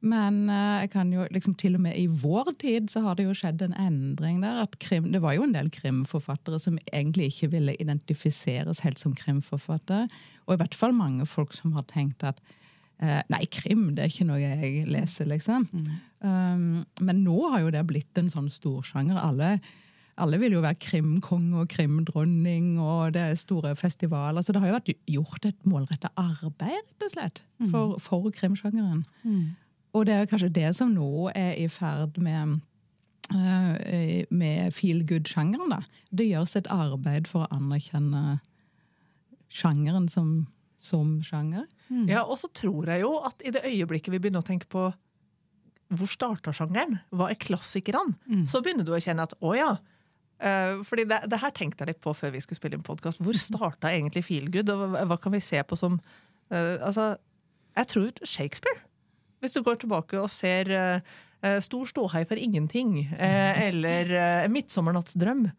Men 0.04 0.50
eh, 0.52 0.84
jeg 0.84 0.90
kan 0.92 1.12
jo 1.14 1.24
liksom 1.32 1.54
til 1.60 1.78
og 1.78 1.84
med 1.86 1.96
i 1.96 2.04
vår 2.06 2.52
tid 2.60 2.90
så 2.92 3.06
har 3.06 3.16
det 3.16 3.24
jo 3.24 3.36
skjedd 3.36 3.62
en 3.64 3.76
endring 3.80 4.42
der. 4.44 4.60
at 4.66 4.76
krim, 4.82 5.10
Det 5.12 5.22
var 5.24 5.36
jo 5.36 5.46
en 5.46 5.54
del 5.56 5.70
krimforfattere 5.72 6.60
som 6.60 6.76
egentlig 6.92 7.32
ikke 7.32 7.50
ville 7.56 7.76
identifiseres 7.80 8.84
helt 8.84 9.00
som 9.00 9.14
krimforfattere. 9.16 10.08
Og 10.46 10.54
i 10.54 10.60
hvert 10.60 10.76
fall 10.76 10.92
mange 10.92 11.26
folk 11.26 11.56
som 11.56 11.72
har 11.72 11.86
tenkt 11.88 12.24
at 12.26 12.40
eh, 13.00 13.22
nei, 13.32 13.44
krim 13.48 13.94
det 13.94 14.04
er 14.04 14.12
ikke 14.12 14.28
noe 14.28 14.42
jeg 14.42 14.84
leser, 14.92 15.30
liksom. 15.30 15.70
Um, 16.24 16.84
men 17.00 17.24
nå 17.24 17.48
har 17.52 17.64
jo 17.64 17.72
det 17.72 17.86
blitt 17.88 18.20
en 18.20 18.30
sånn 18.32 18.52
storsjanger. 18.52 19.16
Alle, 19.20 19.58
alle 20.20 20.38
vil 20.40 20.58
jo 20.58 20.62
være 20.64 20.80
krimkonge 20.84 21.64
og 21.64 21.72
krimdronning, 21.72 22.78
og 22.80 23.16
det 23.16 23.24
er 23.24 23.40
store 23.40 23.74
festivaler. 23.76 24.44
Så 24.44 24.52
det 24.52 24.60
har 24.60 24.68
jo 24.68 24.78
vært 24.78 24.94
gjort 25.16 25.48
et 25.48 25.68
målretta 25.68 26.12
arbeid, 26.20 26.76
rett 26.76 27.08
og 27.08 27.12
slett, 27.16 27.44
for, 27.72 27.96
for 28.04 28.32
krimsjangeren. 28.36 29.06
Og 29.94 30.06
det 30.08 30.14
er 30.14 30.30
kanskje 30.30 30.52
det 30.54 30.70
som 30.76 30.90
nå 30.94 31.28
er 31.34 31.54
i 31.60 31.68
ferd 31.70 32.18
med 32.22 32.58
eh, 33.34 34.24
med 34.30 34.74
feel 34.74 35.04
good-sjangeren. 35.06 35.70
da. 35.70 35.82
Det 36.10 36.26
gjøres 36.28 36.56
et 36.58 36.70
arbeid 36.72 37.30
for 37.30 37.44
å 37.44 37.52
anerkjenne 37.54 38.40
sjangeren 39.54 40.08
som, 40.10 40.46
som 40.76 41.20
sjanger. 41.22 41.66
Ja, 42.10 42.24
Og 42.24 42.38
så 42.40 42.50
tror 42.50 42.90
jeg 42.90 43.04
jo 43.04 43.16
at 43.22 43.42
i 43.44 43.52
det 43.54 43.64
øyeblikket 43.64 44.12
vi 44.12 44.20
begynner 44.20 44.42
å 44.42 44.46
tenke 44.46 44.66
på 44.70 44.88
hvor 45.94 46.10
starta 46.10 46.50
sjangeren, 46.56 46.96
hva 47.14 47.28
er 47.30 47.38
klassikerne, 47.38 48.16
så 48.50 48.62
begynner 48.64 48.86
du 48.86 48.94
å 48.96 49.02
kjenne 49.02 49.26
at 49.28 49.34
å 49.44 49.52
ja. 49.54 49.68
eh, 50.40 50.80
fordi 50.82 51.04
det, 51.06 51.20
det 51.30 51.38
her 51.38 51.52
tenkte 51.54 51.84
jeg 51.84 51.92
litt 51.92 52.02
på 52.02 52.14
før 52.16 52.32
vi 52.34 52.40
skulle 52.42 52.58
spille 52.58 52.78
inn 52.78 52.86
podkast. 52.86 53.20
Hvor 53.22 53.36
starta 53.38 53.92
egentlig 53.92 54.24
feel 54.26 54.48
good, 54.50 54.72
og 54.72 54.88
hva, 54.90 55.04
hva 55.12 55.18
kan 55.20 55.36
vi 55.36 55.42
se 55.44 55.60
på 55.62 55.78
som 55.78 56.00
uh, 56.00 56.76
Altså, 56.80 57.14
jeg 57.76 57.90
tror 57.92 58.24
Shakespeare. 58.24 58.80
Hvis 59.44 59.56
du 59.56 59.60
går 59.66 59.76
tilbake 59.82 60.16
og 60.22 60.30
ser 60.32 60.70
eh, 60.72 61.12
eh, 61.44 61.58
Stor 61.64 61.84
ståhei 61.90 62.24
for 62.28 62.40
ingenting, 62.40 63.02
eh, 63.18 63.60
eller 63.68 64.48
Midtsommernattsdrøm, 64.52 65.50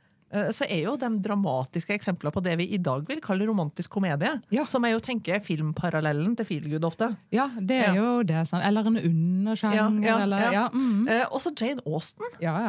så 0.52 0.66
er 0.68 0.82
jo 0.84 0.96
de 1.00 1.08
dramatiske 1.24 1.94
eksempler 1.96 2.34
på 2.34 2.42
det 2.44 2.58
vi 2.60 2.66
i 2.76 2.80
dag 2.82 3.06
vil 3.08 3.22
kalle 3.24 3.46
romantisk 3.48 3.94
komedie. 3.94 4.34
Ja. 4.52 4.66
Som 4.68 4.84
jeg 4.84 4.98
jo 4.98 5.00
tenker 5.06 5.38
er 5.38 5.44
filmparallellen 5.46 6.34
til 6.36 6.48
Feelgood 6.50 6.84
ofte. 6.90 7.08
Ja, 7.32 7.46
det 7.56 7.78
er 7.78 7.94
Ja. 7.94 8.02
jo 8.02 8.24
det. 8.28 8.42
Sånn. 8.50 8.66
Eller 8.66 8.90
en 8.90 8.98
undersjanger. 9.00 10.04
Ja, 10.04 10.18
eller, 10.26 10.70
mm. 10.74 11.08
Eh, 11.08 11.24
også 11.30 11.54
Jane 11.56 11.80
Austen. 11.88 12.26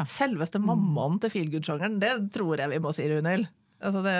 Selveste 0.07 0.61
mammaen 0.63 1.19
til 1.19 1.33
feelgood-sjangeren. 1.33 1.99
Det 1.99 2.13
tror 2.37 2.61
jeg 2.61 2.71
vi 2.71 2.79
må 2.79 2.95
si, 2.95 3.09
Runhild. 3.11 3.49
Altså 3.85 4.01
det, 4.01 4.15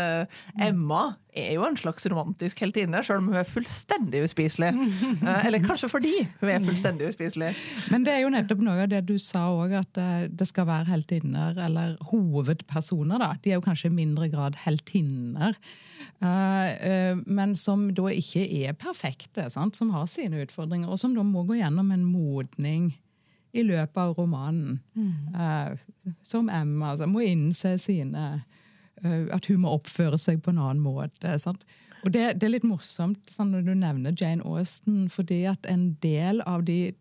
Emma 0.61 1.15
er 1.37 1.55
jo 1.57 1.65
en 1.65 1.77
slags 1.81 2.05
romantisk 2.13 2.61
heltinne, 2.61 3.01
selv 3.05 3.23
om 3.23 3.31
hun 3.31 3.39
er 3.41 3.49
fullstendig 3.49 4.25
uspiselig. 4.27 4.73
Eh, 5.27 5.47
eller 5.49 5.63
kanskje 5.65 5.89
fordi 5.91 6.13
hun 6.41 6.51
er 6.51 6.61
fullstendig 6.63 7.09
uspiselig. 7.09 7.49
Men 7.91 8.05
det 8.07 8.13
er 8.13 8.21
jo 8.23 8.31
nettopp 8.31 8.61
noe 8.63 8.85
av 8.85 8.91
det 8.93 9.01
du 9.09 9.17
sa 9.23 9.47
òg, 9.51 9.73
at 9.79 9.99
eh, 10.01 10.27
det 10.31 10.47
skal 10.49 10.69
være 10.69 10.91
heltinner, 10.91 11.57
eller 11.67 11.97
hovedpersoner, 12.11 13.19
da. 13.23 13.33
De 13.43 13.51
er 13.53 13.59
jo 13.59 13.65
kanskje 13.65 13.91
i 13.91 13.97
mindre 13.97 14.29
grad 14.33 14.59
heltinner. 14.63 15.57
eh, 16.23 17.17
men 17.27 17.57
som 17.59 17.89
da 17.97 18.13
ikke 18.13 18.45
er 18.61 18.77
perfekte, 18.79 19.49
sant? 19.53 19.79
som 19.79 19.91
har 19.97 20.07
sine 20.11 20.45
utfordringer, 20.45 20.93
og 20.93 21.01
som 21.01 21.17
da 21.17 21.25
må 21.27 21.47
gå 21.49 21.59
gjennom 21.59 21.91
en 21.97 22.07
modning 22.07 22.93
i 23.57 23.65
løpet 23.65 23.99
av 24.03 24.15
romanen. 24.19 24.79
Eh, 25.35 26.15
som 26.23 26.51
Emma 26.53 26.93
altså, 26.93 27.09
må 27.11 27.25
innse 27.25 27.77
sine 27.83 28.29
At 29.05 29.47
hun 29.51 29.61
må 29.65 29.75
oppføre 29.77 30.19
seg 30.19 30.41
på 30.43 30.55
en 30.55 30.63
annen 30.63 30.81
måte. 30.85 31.35
Sant? 31.43 31.67
Og 32.05 32.13
det, 32.15 32.41
det 32.41 32.47
er 32.49 32.55
litt 32.55 32.67
morsomt 32.69 33.33
sånn, 33.33 33.51
når 33.53 33.67
du 33.67 33.73
nevner 33.77 34.15
Jane 34.17 34.45
Austen, 34.47 35.07
fordi 35.13 35.43
at 35.51 35.67
en 35.69 35.91
del 36.05 36.41
av 36.47 36.65
de 36.69 36.95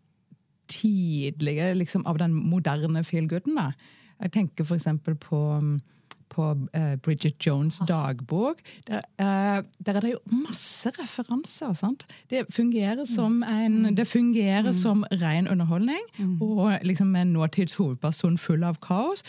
tidlige, 0.68 1.74
liksom, 1.78 2.02
av 2.10 2.18
den 2.18 2.34
moderne 2.34 3.04
feelgooden 3.06 3.54
da. 3.58 3.70
Jeg 4.24 4.32
tenker 4.34 4.72
eksempel 4.74 5.14
på 5.20 5.42
på 6.28 6.44
uh, 6.76 6.96
Bridget 7.02 7.46
Jones' 7.46 7.86
dagbok. 7.86 8.60
Der, 8.86 9.02
uh, 9.20 9.62
der, 9.86 9.92
er 9.94 10.00
det 10.00 10.10
jo 10.12 10.18
masse 10.48 10.90
referanser. 10.98 11.72
sant? 11.72 12.06
Det 12.30 12.46
fungerer 12.50 13.04
som, 13.04 13.42
en, 13.42 13.96
det 13.96 14.06
fungerer 14.06 14.72
mm. 14.72 14.72
som 14.72 15.04
ren 15.22 15.48
underholdning, 15.48 16.02
mm. 16.18 16.42
og 16.42 16.78
liksom 16.82 17.16
en 17.16 17.26
nåtids 17.26 17.74
hovedperson 17.74 18.38
full 18.38 18.64
av 18.64 18.80
kaos. 18.82 19.24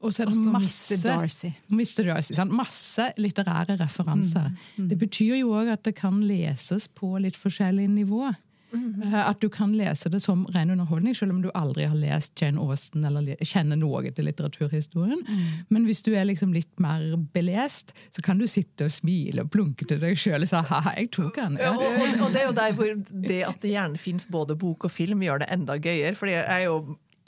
Og 0.00 0.14
så 0.14 0.22
er 0.22 0.30
det 0.30 0.36
Også 0.36 0.52
masse, 0.54 0.96
Mr. 0.96 1.08
Darcy. 1.08 1.50
Mr. 1.68 2.04
Darcy 2.08 2.36
sant? 2.36 2.54
Masse 2.56 3.10
litterære 3.20 3.76
referanser. 3.80 4.52
Mm. 4.76 4.86
Det 4.88 4.98
betyr 4.98 5.40
jo 5.42 5.52
òg 5.60 5.74
at 5.74 5.84
det 5.84 5.94
kan 5.98 6.22
leses 6.24 6.88
på 6.88 7.18
litt 7.20 7.36
forskjellig 7.36 7.88
nivå. 7.92 8.30
Mm. 8.72 9.02
At 9.14 9.40
du 9.42 9.48
kan 9.50 9.72
lese 9.74 10.08
det 10.08 10.20
som 10.22 10.44
ren 10.54 10.70
underholdning, 10.70 11.14
selv 11.16 11.34
om 11.34 11.40
du 11.42 11.50
aldri 11.58 11.88
har 11.90 11.96
lest 11.98 12.38
Jane 12.40 12.60
Austen 12.62 13.04
eller 13.04 13.34
kjenner 13.42 13.78
noe 13.80 14.12
til 14.14 14.28
litteraturhistorien. 14.28 15.24
Mm. 15.26 15.42
Men 15.74 15.88
hvis 15.88 16.04
du 16.06 16.12
er 16.14 16.28
liksom 16.28 16.54
litt 16.54 16.70
mer 16.82 17.16
belest, 17.34 17.92
så 18.14 18.22
kan 18.22 18.38
du 18.38 18.46
sitte 18.50 18.86
og 18.86 18.94
smile 18.94 19.44
og 19.44 19.50
plunke 19.52 19.88
til 19.90 20.00
deg 20.02 20.18
sjøl 20.18 20.46
og 20.46 20.52
si 20.52 20.64
ha 20.70 20.80
jeg 20.94 21.10
tok 21.16 21.36
den. 21.42 21.58
Ja. 21.60 21.74
Og, 21.74 21.84
og, 21.84 22.16
og, 22.22 22.32
det 22.32 22.44
er 22.44 22.48
jo 22.48 22.56
der 22.56 22.78
hvor 22.78 22.96
det 23.28 23.42
at 23.48 23.62
det 23.62 23.74
gjerne 23.74 24.00
fins 24.00 24.28
både 24.30 24.56
bok 24.58 24.86
og 24.86 24.94
film, 24.94 25.26
gjør 25.26 25.42
det 25.42 25.50
enda 25.52 25.76
gøyere. 25.82 26.16
For 26.18 26.30
jeg 26.30 26.46
er 26.46 26.68
jo 26.68 26.80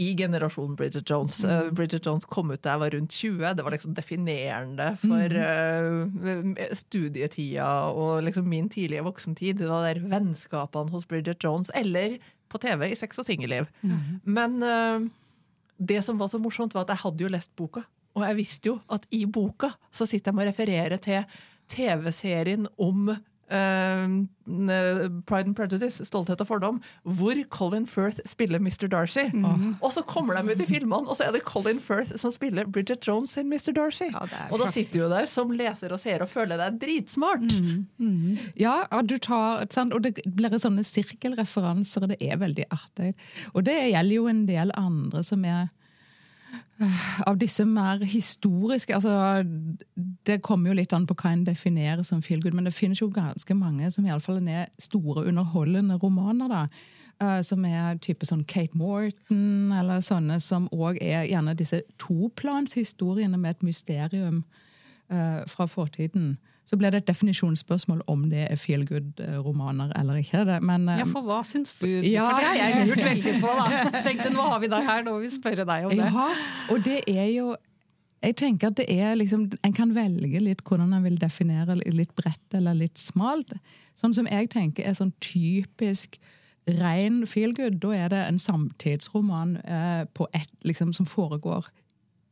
i 0.03 0.13
generasjonen 0.19 0.75
Bridget 0.79 1.11
Jones. 1.11 1.39
Mm. 1.45 1.53
Uh, 1.53 1.71
Bridget 1.79 2.07
Jones 2.07 2.27
kom 2.29 2.51
ut 2.53 2.63
da 2.65 2.75
jeg 2.75 2.83
var 2.83 2.95
rundt 2.97 3.17
20. 3.17 3.55
Det 3.59 3.67
var 3.67 3.77
liksom 3.77 3.97
definerende 3.97 4.91
for 5.03 5.39
uh, 5.39 6.77
studietida 6.79 7.71
og 7.93 8.23
liksom 8.27 8.49
min 8.51 8.71
tidlige 8.73 9.07
voksentid. 9.07 9.61
Det 9.63 9.71
var 9.71 9.87
der 9.89 10.03
vennskapene 10.13 10.95
hos 10.95 11.09
Bridget 11.09 11.45
Jones, 11.45 11.73
eller 11.79 12.19
på 12.53 12.61
TV 12.61 12.91
i 12.91 12.99
Sex 12.99 13.21
og 13.23 13.29
singelliv. 13.29 13.69
Mm. 13.81 14.21
Men 14.25 14.59
uh, 14.63 15.09
det 15.79 16.03
som 16.05 16.19
var 16.21 16.31
så 16.33 16.41
morsomt, 16.43 16.75
var 16.75 16.87
at 16.87 16.95
jeg 16.97 17.05
hadde 17.07 17.27
jo 17.27 17.33
lest 17.33 17.55
boka. 17.59 17.87
Og 18.17 18.27
jeg 18.27 18.39
visste 18.39 18.73
jo 18.73 18.79
at 18.93 19.07
i 19.15 19.25
boka 19.25 19.73
så 19.95 20.07
sitter 20.09 20.31
jeg 20.31 20.37
med 20.37 20.47
å 20.47 20.51
referere 20.51 20.99
til 21.01 21.25
TV-serien 21.73 22.67
om 22.77 23.15
Pride 23.53 25.47
and 25.47 25.55
Prejudice, 25.55 26.05
Stolthet 26.09 26.41
og 26.41 26.49
fordom, 26.49 26.79
hvor 27.05 27.37
Colin 27.53 27.85
Firth 27.87 28.21
spiller 28.27 28.59
Mr. 28.59 28.89
Darcy. 28.89 29.29
Mm. 29.35 29.77
Og 29.83 29.93
så 29.93 30.03
kommer 30.09 30.35
de 30.39 30.55
ut 30.55 30.63
i 30.65 30.67
filmene, 30.67 31.05
og 31.05 31.17
så 31.19 31.27
er 31.27 31.37
det 31.37 31.43
Colin 31.45 31.81
Firth 31.81 32.17
som 32.17 32.33
spiller 32.33 32.65
Bridget 32.65 33.07
Jones 33.09 33.37
sin 33.37 33.53
Mr. 33.53 33.73
Darcy. 33.77 34.09
Ja, 34.09 34.25
og 34.51 34.59
da 34.63 34.71
sitter 34.73 34.93
du 34.93 34.99
jo 35.05 35.11
der 35.13 35.29
som 35.31 35.53
leser 35.53 35.93
og 35.93 36.01
ser 36.01 36.25
og 36.25 36.33
føler 36.33 36.57
deg 36.61 36.81
dritsmart. 36.83 37.53
Mm. 37.53 37.85
Mm. 38.01 38.39
Ja, 38.59 38.87
du 39.05 39.19
tar, 39.19 39.69
og 39.69 40.01
det 40.03 40.17
blir 40.25 40.59
sånne 40.59 40.83
sirkelreferanser, 40.87 42.03
og 42.03 42.15
det 42.15 42.21
er 42.25 42.41
veldig 42.41 42.67
artig. 42.73 43.13
Og 43.53 43.69
det 43.69 43.79
gjelder 43.93 44.17
jo 44.17 44.27
en 44.33 44.47
del 44.49 44.73
andre 44.81 45.23
som 45.27 45.45
er 45.45 45.69
av 47.27 47.39
disse 47.39 47.65
mer 47.69 48.03
historiske 48.05 48.95
altså, 48.97 49.45
Det 50.27 50.41
kommer 50.43 50.71
jo 50.71 50.79
litt 50.79 50.93
an 50.97 51.07
på 51.07 51.17
hva 51.19 51.33
en 51.33 51.45
definerer 51.47 52.03
som 52.07 52.23
feel 52.25 52.43
good, 52.43 52.57
men 52.57 52.67
det 52.67 52.75
finnes 52.75 53.01
jo 53.03 53.11
ganske 53.13 53.55
mange 53.55 53.91
som 53.95 54.07
iallfall 54.07 54.41
er 54.49 54.71
store, 54.83 55.27
underholdende 55.29 55.99
romaner. 56.03 56.49
da, 56.49 56.63
uh, 57.23 57.41
Som 57.43 57.65
er 57.65 57.99
type 58.03 58.27
sånn 58.27 58.45
Kate 58.45 58.79
Morton, 58.79 59.73
eller 59.73 60.03
sånne 60.05 60.41
som 60.41 60.69
òg 60.73 60.99
er 61.03 61.29
gjerne 61.31 61.57
disse 61.59 61.83
toplanshistoriene 61.99 63.39
med 63.39 63.57
et 63.57 63.63
mysterium 63.63 64.45
uh, 65.13 65.43
fra 65.47 65.67
fortiden. 65.67 66.35
Så 66.73 66.79
ble 66.81 66.89
det 66.89 67.03
et 67.03 67.09
definisjonsspørsmål 67.11 67.99
om 68.09 68.23
det 68.31 68.47
er 68.47 68.57
feel 68.57 68.87
good-romaner 68.89 69.91
eller 70.01 70.23
ikke. 70.23 70.41
Men, 70.65 70.87
ja, 70.89 71.05
For 71.05 71.27
hva 71.27 71.43
syns 71.45 71.75
du? 71.77 71.85
Ja. 72.01 72.25
For 72.25 72.41
det 72.41 72.47
har 72.49 72.57
jeg 72.63 72.87
lurt 72.89 73.03
veldig 73.11 73.35
på. 73.43 73.51
da. 73.59 74.01
Tenkte, 74.07 74.31
Nå 74.33 74.47
har 74.49 74.63
vi 74.63 74.71
deg 74.73 74.89
her, 74.89 75.05
nå 75.05 75.19
vil 75.19 75.27
vi 75.27 75.35
spørre 75.35 75.67
deg 75.69 75.91
om 75.91 75.93
det. 75.93 76.09
Ja, 76.09 76.31
og 76.73 76.89
det 76.89 77.03
er 77.13 77.29
jo 77.35 77.53
jeg 78.23 78.37
tenker 78.39 78.71
at 78.71 78.79
det 78.79 78.87
er 78.87 79.17
liksom, 79.19 79.49
En 79.67 79.73
kan 79.75 79.91
velge 79.97 80.41
litt 80.41 80.63
hvordan 80.63 80.93
en 80.95 81.03
vil 81.03 81.19
definere 81.19 81.75
litt 81.83 82.15
bredt 82.17 82.55
eller 82.55 82.77
litt 82.79 83.01
smalt. 83.01 83.51
Sånn 83.99 84.15
som 84.15 84.29
jeg 84.31 84.49
tenker 84.53 84.87
er 84.87 84.95
sånn 84.97 85.13
typisk 85.21 86.21
ren 86.79 87.25
feel 87.27 87.51
good, 87.59 87.81
da 87.83 87.91
er 87.97 88.13
det 88.13 88.21
en 88.29 88.39
samtidsroman 88.39 89.57
eh, 89.67 90.05
et, 90.39 90.53
liksom, 90.63 90.93
som 90.95 91.09
foregår 91.11 91.67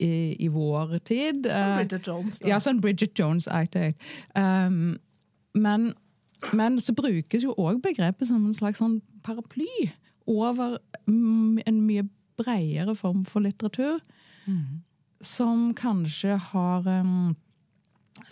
i, 0.00 0.36
i 0.44 0.48
vår 0.48 0.98
tid. 0.98 1.44
Som 1.44 1.70
eh, 1.70 1.76
Bridget 1.76 2.06
Jones, 2.06 2.40
da. 2.40 2.48
Ja, 2.48 2.60
sånn 2.62 2.80
Bridget 2.80 3.18
Jones-aktig. 3.18 3.94
Um, 4.34 4.96
men, 5.54 5.90
men, 6.56 6.78
så 6.80 6.94
brukes 6.96 7.44
jo 7.44 7.54
òg 7.60 7.82
begrepet 7.84 8.30
som 8.30 8.46
en 8.46 8.56
slags 8.56 8.80
sånn 8.80 9.00
paraply 9.26 9.90
over 10.30 10.78
en 11.10 11.82
mye 11.84 12.06
bredere 12.40 12.94
form 12.96 13.26
for 13.28 13.44
litteratur. 13.44 14.00
Mm. 14.46 14.80
Som 15.20 15.70
kanskje 15.76 16.38
har 16.40 16.86
um, 16.88 17.34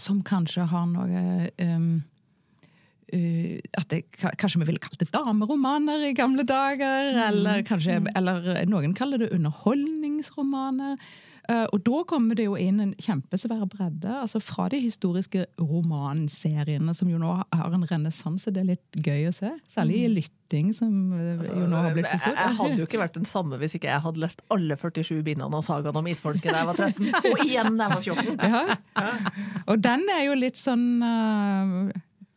Som 0.01 0.23
kanskje 0.25 0.65
har 0.71 0.87
noe 0.89 1.51
um, 1.61 1.99
at 3.09 3.89
det, 3.93 4.03
Kanskje 4.19 4.61
vi 4.61 4.69
ville 4.69 4.83
kalt 4.83 5.01
det 5.01 5.09
dameromaner 5.15 6.09
i 6.11 6.13
gamle 6.17 6.45
dager. 6.49 7.13
Mm. 7.15 7.23
Eller, 7.29 7.65
kanskje, 7.69 8.03
eller 8.19 8.53
noen 8.69 8.95
kaller 8.97 9.25
det 9.25 9.33
underholdningsromaner. 9.37 10.99
Eh, 11.49 11.65
og 11.73 11.81
da 11.81 12.03
kommer 12.09 12.37
det 12.37 12.45
jo 12.45 12.59
inn 12.61 12.81
en 12.83 12.91
kjempesvær 13.01 13.65
bredde. 13.73 14.11
altså 14.21 14.41
Fra 14.45 14.67
de 14.69 14.83
historiske 14.83 15.47
romanseriene, 15.57 16.93
som 16.95 17.09
jo 17.09 17.21
nå 17.21 17.31
har 17.41 17.77
en 17.77 17.87
renessanse. 17.89 18.53
Det 18.53 18.61
er 18.61 18.75
litt 18.75 18.99
gøy 19.01 19.31
å 19.31 19.33
se. 19.33 19.55
Særlig 19.71 20.03
i 20.03 20.11
mm. 20.11 20.17
lytting, 20.19 20.75
som 20.77 21.15
eh, 21.17 21.47
jo 21.49 21.71
nå 21.71 21.81
har 21.87 21.97
blitt 21.97 22.11
så 22.11 22.21
stort. 22.21 22.37
Jeg, 22.43 22.57
hadde 22.61 22.83
jo 22.83 22.89
ikke 22.89 23.01
vært 23.01 23.17
den 23.17 23.29
samme 23.29 23.61
hvis 23.63 23.79
ikke 23.79 23.89
jeg 23.89 24.05
hadde 24.05 24.25
lest 24.25 24.45
alle 24.53 24.77
47 24.77 25.23
bindene 25.25 25.49
og 25.49 25.65
sagaen 25.65 25.97
om 25.97 26.11
isfolket 26.13 26.53
da 26.53 26.61
jeg 26.61 26.69
var 26.69 26.83
13. 26.85 27.09
Og 27.33 27.47
igjen 27.47 27.81
da 27.81 27.89
jeg 27.89 27.97
var 27.97 28.05
14. 28.05 28.45
Ja. 28.53 29.09
Og 29.73 29.81
den 29.89 30.05
er 30.13 30.23
jo 30.27 30.37
litt 30.37 30.61
sånn 30.61 30.85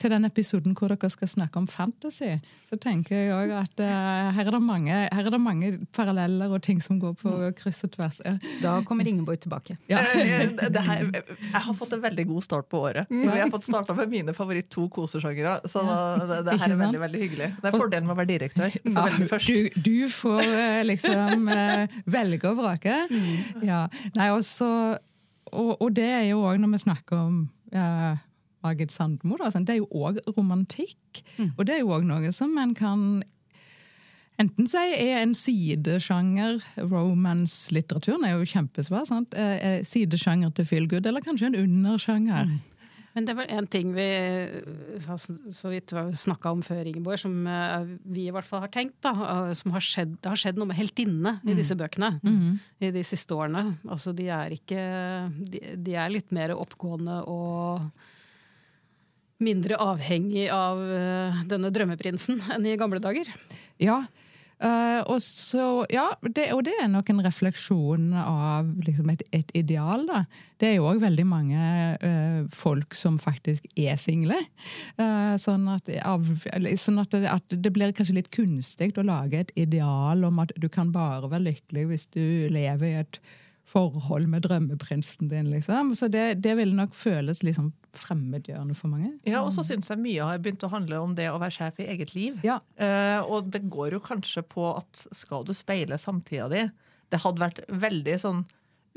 til 0.01 0.12
den 0.13 0.25
episoden 0.25 0.74
hvor 0.77 0.91
dere 0.91 1.10
skal 1.13 1.29
snakke 1.29 1.62
om 1.62 1.67
fantasy, 1.70 2.34
så 2.70 2.77
tenker 2.81 3.17
jeg 3.17 3.34
òg 3.36 3.51
at 3.60 3.84
uh, 3.84 4.29
her, 4.36 4.50
er 4.50 4.58
mange, 4.63 4.93
her, 4.93 5.25
er 5.25 5.34
det 5.34 5.39
mange, 5.41 5.72
paralleller 5.93 6.53
og 6.55 6.62
ting 6.65 6.81
som 6.84 7.00
går 7.01 7.13
på 7.20 7.34
kryss 7.58 7.84
og 7.88 7.93
tvers. 7.96 8.22
Da 8.63 8.77
kommer 8.88 9.08
Ingeborg 9.08 9.41
tilbake. 9.43 9.77
Ja. 9.91 10.01
Eh, 10.15 10.53
her, 10.88 11.03
jeg 11.12 11.62
har 11.65 11.75
fått 11.77 11.93
en 11.98 12.03
veldig 12.03 12.25
god 12.29 12.48
start 12.48 12.70
på 12.72 12.81
året. 12.88 13.12
Vi 13.12 13.22
Jeg 13.25 13.43
har 13.43 13.51
fått 13.53 13.67
starta 13.67 13.96
med 13.98 14.12
mine 14.12 14.36
favoritt 14.38 14.70
to 14.72 14.88
kosesjangere. 14.93 15.60
Så 15.70 15.84
det, 15.84 16.41
det, 16.48 16.58
her 16.63 16.75
er 16.75 16.81
veldig 16.86 17.03
veldig 17.05 17.22
hyggelig. 17.25 17.51
Det 17.62 17.72
er 17.72 17.77
fordelen 17.77 18.10
med 18.10 18.15
å 18.15 18.20
være 18.22 18.31
direktør. 18.34 18.79
Ja, 18.91 19.05
du, 19.46 19.60
du, 19.75 19.96
får 20.12 20.51
liksom 20.88 21.48
uh, 21.51 22.01
velge 22.10 22.51
og 22.51 22.60
vrake. 22.62 22.98
Mm. 23.12 23.63
Ja. 23.67 23.86
Nei, 24.17 24.31
også, 24.34 24.67
og, 25.51 25.72
og, 25.75 25.88
det 25.96 26.08
er 26.08 26.27
jo 26.31 26.43
òg 26.48 26.62
når 26.62 26.75
vi 26.77 26.84
snakker 26.88 27.20
om 27.20 27.41
Margit 28.63 28.93
Sandmo. 28.93 29.37
Da. 29.39 29.51
Det 29.51 29.75
er 29.75 29.81
jo 29.81 29.89
òg 29.91 30.21
romantikk. 30.35 31.23
Mm. 31.37 31.53
Og 31.57 31.67
det 31.67 31.75
er 31.75 31.83
jo 31.83 31.93
òg 31.97 32.07
noe 32.07 32.31
som 32.35 32.57
en 32.61 32.73
kan 32.77 33.23
enten 34.41 34.67
si 34.69 34.81
er 34.81 35.21
en 35.21 35.35
sidesjanger. 35.37 36.61
Romance-litteraturen 36.81 38.25
er 38.25 38.37
jo 38.37 38.49
kjempesvær. 38.49 39.05
sant? 39.09 39.37
Er 39.37 39.85
sidesjanger 39.87 40.53
til 40.55 40.65
feel 40.65 40.89
eller 40.91 41.21
kanskje 41.21 41.51
en 41.51 41.61
undersjanger. 41.63 42.49
Mm. 42.49 42.59
Men 43.13 43.27
det 43.27 43.33
var 43.35 43.49
en 43.51 43.67
ting 43.67 43.91
vi 43.91 44.05
har 45.05 45.17
så 45.19 45.71
vidt 45.71 45.91
snakka 46.15 46.53
om 46.55 46.61
før, 46.63 46.85
Ingeborg, 46.87 47.19
som 47.19 47.33
eh, 47.47 47.89
vi 48.07 48.29
i 48.29 48.31
hvert 48.31 48.47
fall 48.47 48.63
har 48.63 48.71
tenkt. 48.71 49.01
da, 49.03 49.11
eh, 49.11 49.53
som 49.57 49.75
har 49.75 49.83
skjedd, 49.83 50.15
Det 50.21 50.31
har 50.31 50.39
skjedd 50.39 50.59
noe 50.59 50.69
med 50.69 50.79
heltinnene 50.79 51.39
mm. 51.41 51.51
i 51.51 51.57
disse 51.57 51.75
bøkene 51.75 52.13
mm. 52.23 52.47
i 52.79 52.91
de 52.95 53.03
siste 53.03 53.35
årene. 53.35 53.77
Altså, 53.89 54.15
de 54.15 54.29
er 54.31 54.55
ikke 54.55 54.81
de, 55.43 55.75
de 55.75 55.95
er 55.99 56.13
litt 56.13 56.31
mer 56.31 56.55
oppgående 56.55 57.19
og 57.27 57.91
mindre 59.43 59.77
avhengig 59.81 60.48
av 60.53 60.81
uh, 60.81 61.43
denne 61.50 61.71
drømmeprinsen 61.74 62.41
enn 62.55 62.67
i 62.67 62.77
gamle 62.79 63.01
dager. 63.03 63.27
Ja, 63.81 64.03
uh, 64.62 65.01
og, 65.10 65.17
så, 65.25 65.83
ja 65.91 66.07
det, 66.21 66.51
og 66.55 66.63
det 66.67 66.75
er 66.81 66.89
nok 66.91 67.10
en 67.12 67.24
refleksjon 67.25 68.12
av 68.21 68.69
liksom 68.86 69.12
et, 69.13 69.25
et, 69.33 69.51
ideal. 69.57 70.05
da. 70.10 70.24
Det 70.62 70.69
er 70.69 70.77
jo 70.77 70.88
òg 70.91 71.01
veldig 71.03 71.27
mange 71.27 71.67
uh, 72.03 72.41
folk 72.55 72.98
som 72.98 73.19
faktisk 73.21 73.67
er 73.75 73.98
single. 74.01 74.39
sånn 75.41 75.67
at, 75.74 75.89
av, 76.05 76.25
sånn 76.79 77.01
at, 77.01 77.13
det, 77.13 77.27
at 77.29 77.60
det 77.65 77.74
blir 77.74 77.93
kanskje 77.98 78.19
litt 78.21 78.33
kunstig 78.33 78.93
å 78.98 79.07
lage 79.07 79.41
et 79.41 79.53
ideal 79.60 80.25
om 80.27 80.41
at 80.43 80.53
du 80.57 80.69
kan 80.69 80.93
bare 80.93 81.29
være 81.31 81.50
lykkelig 81.51 81.88
hvis 81.89 82.12
du 82.13 82.25
lever 82.53 82.89
i 82.91 83.00
et 83.01 83.24
forhold 83.71 84.27
med 84.27 84.43
drømmeprinsen 84.45 85.29
din. 85.31 85.49
liksom. 85.51 85.95
Så 85.95 86.09
det, 86.11 86.41
det 86.43 86.55
ville 86.59 86.75
nok 86.75 86.95
føles 86.97 87.43
liksom 87.43 87.71
fremmedgjørende 87.97 88.75
for 88.75 88.91
mange. 88.91 89.13
Ja, 89.27 89.41
og 89.43 89.51
så 89.55 89.65
syns 89.67 89.91
jeg 89.91 90.01
mye 90.01 90.27
har 90.27 90.41
begynt 90.43 90.63
å 90.67 90.71
handle 90.71 91.01
om 91.03 91.15
det 91.17 91.29
å 91.31 91.39
være 91.41 91.55
sjef 91.57 91.81
i 91.83 91.89
eget 91.93 92.15
liv. 92.15 92.39
Ja. 92.47 92.59
Uh, 92.79 93.19
og 93.27 93.51
det 93.51 93.65
går 93.71 93.97
jo 93.97 94.03
kanskje 94.03 94.43
på 94.47 94.69
at 94.73 95.05
skal 95.15 95.47
du 95.47 95.53
speile 95.57 95.99
samtida 96.01 96.49
di? 96.51 96.65
Det 97.11 97.19
hadde 97.23 97.43
vært 97.43 97.63
veldig 97.67 98.17
sånn 98.21 98.45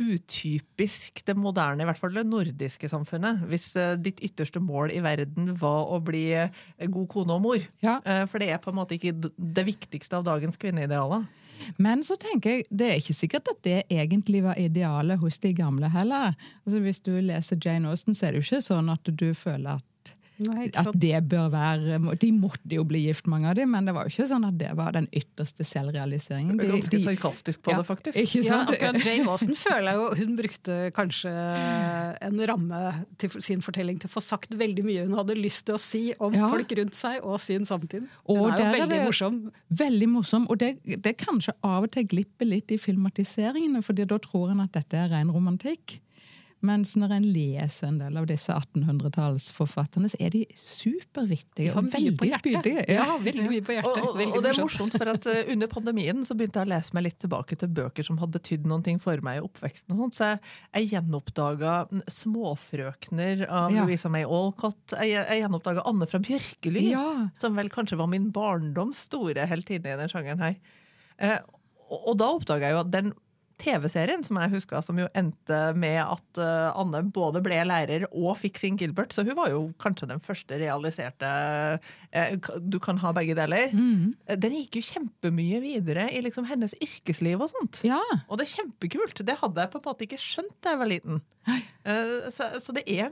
utypisk 0.01 1.23
det 1.27 1.37
moderne, 1.39 1.85
i 1.85 1.89
hvert 1.89 2.01
fall 2.01 2.17
det 2.17 2.25
nordiske 2.27 2.89
samfunnet. 2.91 3.45
Hvis 3.51 3.71
eh, 3.81 3.95
ditt 4.01 4.21
ytterste 4.25 4.63
mål 4.63 4.93
i 4.95 5.01
verden 5.05 5.53
var 5.61 5.91
å 5.95 6.01
bli 6.05 6.25
eh, 6.39 6.51
god 6.89 7.09
kone 7.13 7.37
og 7.37 7.45
mor. 7.45 7.65
Ja. 7.85 8.01
Eh, 8.05 8.25
For 8.31 8.43
det 8.43 8.51
er 8.55 8.61
på 8.63 8.73
en 8.73 8.81
måte 8.81 8.99
ikke 8.99 9.15
det 9.37 9.67
viktigste 9.69 10.19
av 10.21 10.27
dagens 10.27 10.59
kvinneidealer. 10.61 11.27
Men 11.79 12.03
så 12.05 12.17
tenker 12.21 12.57
jeg, 12.59 12.67
det 12.71 12.91
er 12.91 13.01
ikke 13.01 13.15
sikkert 13.17 13.51
at 13.53 13.61
det 13.65 13.79
egentlig 13.93 14.43
var 14.45 14.59
idealet 14.59 15.21
hos 15.23 15.39
de 15.39 15.53
gamle 15.55 15.89
heller. 15.95 16.35
Altså 16.67 16.83
Hvis 16.83 17.03
du 17.07 17.13
leser 17.23 17.61
Jane 17.63 17.89
Austen, 17.93 18.17
så 18.19 18.27
er 18.27 18.35
det 18.35 18.43
jo 18.43 18.49
ikke 18.51 18.67
sånn 18.67 18.91
at 18.93 19.07
du 19.15 19.29
føler 19.39 19.79
at 19.79 19.87
Nei, 20.43 20.65
at 20.75 20.89
det 20.99 21.21
bør 21.31 21.49
være 21.53 21.99
De 22.19 22.29
måtte 22.35 22.67
jo 22.75 22.83
bli 22.85 23.05
gift, 23.07 23.29
mange 23.31 23.47
av 23.47 23.55
dem, 23.55 23.71
men 23.71 23.87
det 23.87 23.93
var 23.95 24.09
jo 24.09 24.11
ikke 24.11 24.27
sånn 24.33 24.47
at 24.49 24.57
det 24.59 24.73
var 24.75 24.91
den 24.97 25.07
ytterste 25.15 25.63
selvrealiseringen. 25.63 26.59
Er 26.59 26.65
De- 26.67 26.73
ganske 26.73 26.99
sarkastisk 27.05 27.63
på 27.63 27.71
Ja, 27.71 27.79
det, 27.79 27.87
faktisk. 27.87 28.19
Ikke 28.19 28.43
Ja, 28.45 28.59
akkurat 28.65 28.99
Jane 29.07 29.29
Austen 29.35 29.55
føler 29.55 29.93
jeg 29.93 30.01
jo 30.01 30.09
Hun 30.25 30.37
brukte 30.41 30.79
kanskje 30.97 31.31
en 32.27 32.41
ramme 32.51 32.81
til 33.23 33.31
sin 33.45 33.63
fortelling 33.63 34.01
til 34.03 34.09
å 34.11 34.15
få 34.17 34.23
sagt 34.25 34.51
veldig 34.59 34.85
mye 34.85 35.05
hun 35.07 35.15
hadde 35.19 35.37
lyst 35.39 35.67
til 35.69 35.77
å 35.77 35.81
si 35.83 36.03
om 36.19 36.35
Ja. 36.35 36.49
folk 36.51 36.71
rundt 36.79 36.95
seg 36.99 37.21
og 37.23 37.39
sin 37.41 37.65
samtid. 37.65 38.09
Og 38.27 38.49
er 38.51 38.59
jo 38.59 38.73
veldig 38.81 38.99
er 39.01 39.07
morsom. 39.07 39.39
Veldig 39.71 40.09
morsom, 40.09 40.47
og 40.51 40.59
det, 40.59 40.73
det 41.03 41.17
kanskje 41.23 41.55
av 41.63 41.85
og 41.87 41.91
til 41.95 42.07
glipper 42.11 42.47
litt 42.49 42.73
i 42.75 42.79
filmatiseringene, 42.81 43.83
fordi 43.85 44.07
da 44.11 44.19
tror 44.19 44.51
en 44.51 44.61
at 44.67 44.73
dette 44.73 44.95
er 44.99 45.09
ren 45.15 45.31
romantikk. 45.31 46.01
Mens 46.65 46.95
når 46.97 47.11
en 47.19 47.25
leser 47.29 47.91
en 47.91 47.99
del 48.01 48.17
av 48.17 48.25
disse 48.31 48.55
1800-tallsforfatterne, 48.57 50.09
så 50.09 50.17
er 50.25 50.31
de 50.33 50.41
supervittige 50.57 51.75
og 51.77 51.91
veldig 51.93 52.31
spydige. 52.39 52.85
Ja, 52.95 53.05
veldig 53.21 53.45
mye 53.51 53.65
på 53.67 53.75
hjertet. 53.77 54.01
og, 54.01 54.15
og, 54.17 54.23
og 54.39 54.43
det 54.47 54.53
er 54.55 54.61
morsomt. 54.63 54.97
for 54.97 55.11
at 55.13 55.29
eh, 55.31 55.51
under 55.53 55.69
pandemien 55.69 56.23
så 56.25 56.37
begynte 56.39 56.63
jeg 56.63 56.69
å 56.71 56.73
lese 56.73 56.97
meg 56.97 57.05
litt 57.09 57.19
tilbake 57.25 57.59
til 57.61 57.73
bøker 57.77 58.07
som 58.09 58.17
hadde 58.23 58.39
betydd 58.39 58.69
noen 58.71 58.85
ting 58.87 59.01
for 59.03 59.21
meg 59.27 59.41
i 59.41 59.45
oppveksten. 59.45 59.93
og 59.95 60.07
sånt, 60.07 60.17
Så 60.19 60.31
jeg, 60.31 60.41
jeg 60.79 60.91
gjenoppdaga 60.95 61.75
Småfrøkner 62.11 63.45
av 63.49 63.73
Ja. 63.75 63.85
Louisa 63.85 64.09
May 64.13 64.25
Alcott. 64.25 64.95
Jeg, 65.01 65.13
jeg 65.21 65.43
gjenoppdaga 65.45 65.85
Anne 65.89 66.07
fra 66.11 66.19
Bjørkely, 66.25 66.87
Ja. 66.93 67.29
som 67.37 67.57
vel 67.57 67.69
kanskje 67.73 67.99
var 68.01 68.09
min 68.11 68.31
barndoms 68.35 69.05
store 69.09 69.47
heltinne 69.51 69.95
i 69.95 70.01
den 70.01 70.09
sjangeren 70.13 70.41
her. 70.41 70.57
Eh, 71.19 71.39
og, 71.91 72.01
og 72.11 72.17
da 72.19 72.31
oppdaga 72.35 72.71
jeg 72.71 72.75
jo 72.79 72.81
at 72.85 72.91
den 72.95 73.13
TV-serien 73.63 74.25
som 74.27 74.37
jeg 74.41 74.51
huska, 74.53 74.81
som 74.83 74.99
jo 74.99 75.07
endte 75.15 75.59
med 75.79 76.01
at 76.03 76.41
eh, 76.43 76.71
Anne 76.81 77.01
både 77.15 77.41
ble 77.45 77.61
lærer 77.69 78.07
og 78.11 78.35
fikk 78.41 78.59
sin 78.59 78.77
Gilbert, 78.81 79.15
så 79.15 79.23
hun 79.27 79.37
var 79.39 79.53
jo 79.53 79.61
kanskje 79.83 80.09
den 80.11 80.21
første 80.25 80.59
realiserte 80.59 81.31
eh, 82.11 82.35
Du 82.61 82.81
kan 82.83 82.99
ha 83.05 83.13
begge 83.17 83.37
deler. 83.39 83.71
Mm. 83.73 84.15
Den 84.43 84.57
gikk 84.59 84.81
jo 84.81 84.85
kjempemye 84.91 85.63
videre 85.63 86.09
i 86.11 86.21
liksom 86.27 86.49
hennes 86.51 86.75
yrkesliv 86.83 87.41
og 87.47 87.53
sånt. 87.55 87.81
Ja. 87.87 88.01
Og 88.29 88.39
det 88.41 88.49
er 88.49 88.55
kjempekult. 88.59 89.23
Det 89.25 89.39
hadde 89.41 89.63
jeg 89.65 89.73
på 89.75 89.81
en 89.83 89.87
måte 89.89 90.09
ikke 90.09 90.21
skjønt 90.21 90.57
da 90.65 90.75
jeg 90.75 90.83
var 90.83 90.91
liten. 90.97 91.23
Eh, 91.85 92.31
Så, 92.35 92.51
så 92.65 92.73
det, 92.75 92.85
er, 92.91 93.11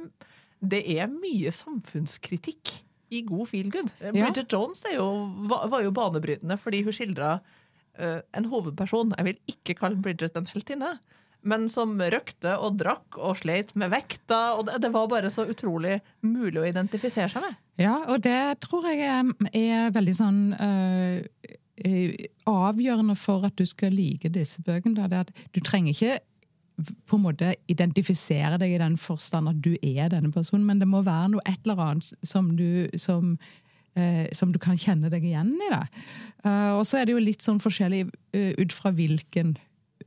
det 0.61 0.83
er 0.99 1.07
mye 1.13 1.53
samfunnskritikk 1.55 2.81
i 3.13 3.23
god 3.29 3.47
feel 3.51 3.69
good. 3.71 3.91
Eh, 4.01 4.11
Ja. 4.17 4.25
Bridget 4.27 4.53
Jones 4.53 4.85
er 4.89 4.97
jo, 4.97 5.09
var, 5.51 5.83
jo 5.85 5.91
banebrytende 5.93 6.57
fordi 6.59 6.83
hun 6.87 6.93
skildra 6.97 7.35
eh, 7.37 7.59
en 8.01 8.47
hovedperson 8.49 9.11
Jeg 9.19 9.27
vil 9.27 9.53
ikke 9.53 9.75
kalle 9.77 10.01
Bridget 10.01 10.39
en 10.39 10.47
heltinne. 10.49 10.95
Men 11.43 11.67
som 11.73 11.97
røkte 11.99 12.55
og 12.63 12.79
drakk 12.79 13.19
og 13.19 13.41
sleit 13.41 13.75
med 13.79 13.91
vekta. 13.93 14.55
Og 14.57 14.71
det, 14.71 14.93
var 14.95 15.11
bare 15.11 15.31
så 15.35 15.45
utrolig 15.51 15.99
mulig 16.23 16.61
å 16.63 16.69
identifisere 16.69 17.29
seg 17.33 17.45
med. 17.45 17.59
Ja, 17.83 17.97
og 18.07 18.23
det 18.25 18.39
tror 18.63 18.87
jeg 18.89 19.03
er, 19.09 19.91
veldig 19.93 20.15
sånn 20.15 20.43
øh, 20.55 21.23
avgjørende 22.49 23.17
for 23.19 23.49
at 23.49 23.59
du 23.59 23.67
skal 23.67 23.95
like 23.97 24.31
disse 24.33 24.63
bøkene. 24.63 25.09
Det 25.11 25.25
at 25.27 25.35
du 25.53 25.61
trenger 25.65 25.97
ikke 25.97 26.21
på 27.07 27.19
en 27.19 27.25
måte 27.27 27.55
identifisere 27.71 28.57
deg 28.61 28.75
i 28.75 28.81
den 28.81 28.97
forstand 29.01 29.51
at 29.51 29.59
du 29.65 29.75
er 29.83 30.11
denne 30.13 30.33
personen, 30.35 30.65
men 30.67 30.81
det 30.81 30.89
må 30.89 31.03
være 31.07 31.35
noe 31.35 31.45
et 31.49 31.61
eller 31.67 31.83
annet 31.85 32.13
som 32.27 32.55
du, 32.57 32.89
som, 32.99 33.35
eh, 33.37 33.62
som 34.33 34.55
du 34.55 34.59
kan 34.63 34.79
kjenne 34.81 35.11
deg 35.13 35.25
igjen 35.29 35.51
i. 35.53 35.67
Det. 35.69 35.83
Eh, 36.45 36.71
og 36.77 36.87
så 36.89 37.01
er 37.01 37.07
det 37.07 37.17
jo 37.17 37.23
litt 37.23 37.45
sånn 37.45 37.63
forskjellig 37.63 38.07
eh, 38.35 38.55
ut 38.59 38.75
fra 38.75 38.93
hvilken 38.95 39.57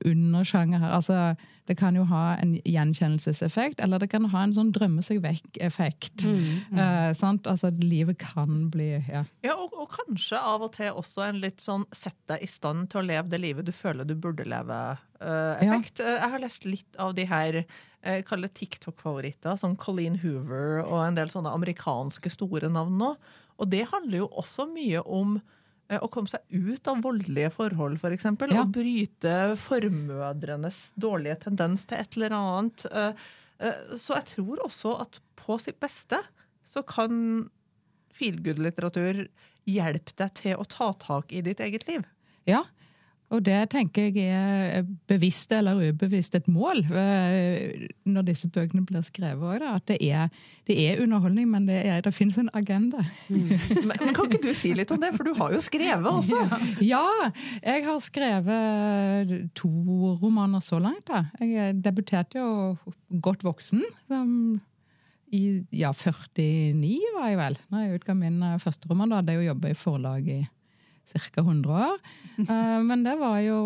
undersjanger 0.06 0.82
her. 0.84 0.92
Altså, 0.98 1.20
det 1.66 1.78
kan 1.80 1.96
jo 1.98 2.04
ha 2.10 2.36
en 2.44 2.58
gjenkjennelseseffekt, 2.68 3.80
eller 3.82 4.02
det 4.04 4.10
kan 4.12 4.28
ha 4.34 4.44
en 4.44 4.54
sånn 4.54 4.74
drømme 4.76 5.02
seg 5.06 5.22
vekk-effekt. 5.24 6.26
Eh, 6.28 7.12
sant? 7.18 7.48
Altså, 7.48 7.72
at 7.72 7.80
livet 7.82 8.20
kan 8.22 8.68
bli 8.74 8.92
ja. 9.00 9.24
Ja, 9.46 9.56
og, 9.56 9.74
og 9.74 9.88
kanskje 9.96 10.42
av 10.42 10.68
og 10.68 10.76
til 10.76 10.92
også 10.92 11.30
en 11.30 11.40
litt 11.42 11.64
sånn 11.64 11.88
sett 11.96 12.20
deg 12.30 12.44
i 12.44 12.52
stand 12.52 12.92
til 12.92 13.02
å 13.02 13.08
leve 13.08 13.32
det 13.32 13.42
livet 13.42 13.66
du 13.66 13.74
føler 13.74 14.06
du 14.06 14.14
burde 14.20 14.46
leve-effekt. 14.50 16.04
Jeg 16.04 16.34
har 16.36 16.44
lest 16.44 16.68
litt 16.68 17.02
av 17.02 17.16
de 17.18 17.26
her 17.32 17.64
eh, 17.64 18.22
kall 18.28 18.46
TikTok-favoritter, 18.46 19.56
som 19.58 19.80
Colleen 19.80 20.20
Hoover 20.26 20.84
og 20.84 21.00
en 21.06 21.18
del 21.18 21.32
sånne 21.32 21.56
amerikanske 21.56 22.36
store 22.36 22.70
navn 22.70 23.00
nå. 23.00 23.16
Og 23.60 23.70
det 23.72 23.86
handler 23.92 24.24
jo 24.24 24.28
også 24.42 24.66
mye 24.68 25.02
om 25.06 25.38
eh, 25.90 26.00
å 26.02 26.10
komme 26.12 26.32
seg 26.32 26.42
ut 26.52 26.88
av 26.92 27.02
voldelige 27.06 27.52
forhold, 27.56 27.98
f.eks. 28.02 28.18
eksempel, 28.20 28.54
Ja. 28.56 28.64
Og 28.66 28.74
bryte 28.76 29.36
formødrenes 29.62 30.82
dårlige 31.00 31.40
tendens 31.48 31.86
til 31.88 32.02
et 32.02 32.18
eller 32.18 32.36
annet. 32.38 32.86
Eh, 32.92 33.28
eh, 33.60 33.96
Så 33.96 34.18
jeg 34.20 34.26
tror 34.36 34.66
også 34.66 35.00
at 35.06 35.22
på 35.40 35.60
sitt 35.62 35.80
beste 35.80 36.20
så 36.66 36.82
kan 36.86 37.50
feelgood-litteratur 38.16 39.28
hjelpe 39.70 40.14
deg 40.18 40.34
til 40.38 40.60
å 40.62 40.66
ta 40.70 40.92
tak 41.00 41.32
i 41.34 41.42
ditt 41.46 41.60
eget 41.64 41.88
liv. 41.90 42.06
Ja, 42.46 42.64
og 43.34 43.42
det 43.42 43.58
tenker 43.74 44.12
jeg 44.14 44.66
er 44.78 44.84
bevisst 45.10 45.50
eller 45.56 45.80
ubevisst 45.90 46.36
et 46.38 46.46
mål 46.52 46.84
eh, 46.94 47.88
når 48.06 48.28
disse 48.28 48.50
bøkene 48.54 48.86
blir 48.86 49.02
skrevet. 49.06 49.42
òg. 49.42 49.66
At 49.66 49.88
det 49.90 49.98
er, 50.06 50.30
det 50.70 50.78
er 50.84 51.02
underholdning, 51.02 51.48
men 51.50 51.66
det, 51.66 51.80
er, 51.90 52.04
det 52.06 52.14
finnes 52.14 52.38
en 52.38 52.52
agenda. 52.54 53.02
Men, 53.30 53.90
men 53.90 54.14
kan 54.14 54.30
ikke 54.30 54.44
du 54.46 54.52
si 54.54 54.76
litt 54.78 54.94
om 54.94 55.02
det, 55.02 55.10
for 55.18 55.26
du 55.26 55.34
har 55.40 55.56
jo 55.56 55.64
skrevet 55.64 56.06
også. 56.12 56.44
Ja, 56.86 57.02
jeg 57.64 57.86
har 57.88 58.00
skrevet 58.04 59.34
to 59.58 59.72
romaner 60.22 60.62
så 60.62 60.78
langt. 60.84 61.08
da. 61.10 61.26
Jeg 61.42 61.80
debuterte 61.82 62.40
jo 62.40 62.76
godt 63.26 63.46
voksen. 63.48 63.82
som 64.08 64.60
I 65.34 65.66
ja, 65.74 65.90
49 65.90 67.16
var 67.18 67.32
jeg 67.32 67.42
vel, 67.42 67.58
når 67.74 67.88
jeg 67.88 68.02
utga 68.04 68.18
min 68.22 68.44
første 68.62 68.92
roman. 68.92 69.10
Da 69.10 69.24
hadde 69.24 69.34
jeg 69.34 69.44
jo 69.44 69.50
jobba 69.56 69.74
i 69.74 69.80
forlag 69.80 70.30
i 70.30 70.44
ca. 71.14 71.42
100 71.42 71.70
år. 71.70 71.98
Uh, 72.40 72.82
Men 72.90 73.04
det 73.06 73.16
var 73.20 73.40
jo 73.46 73.58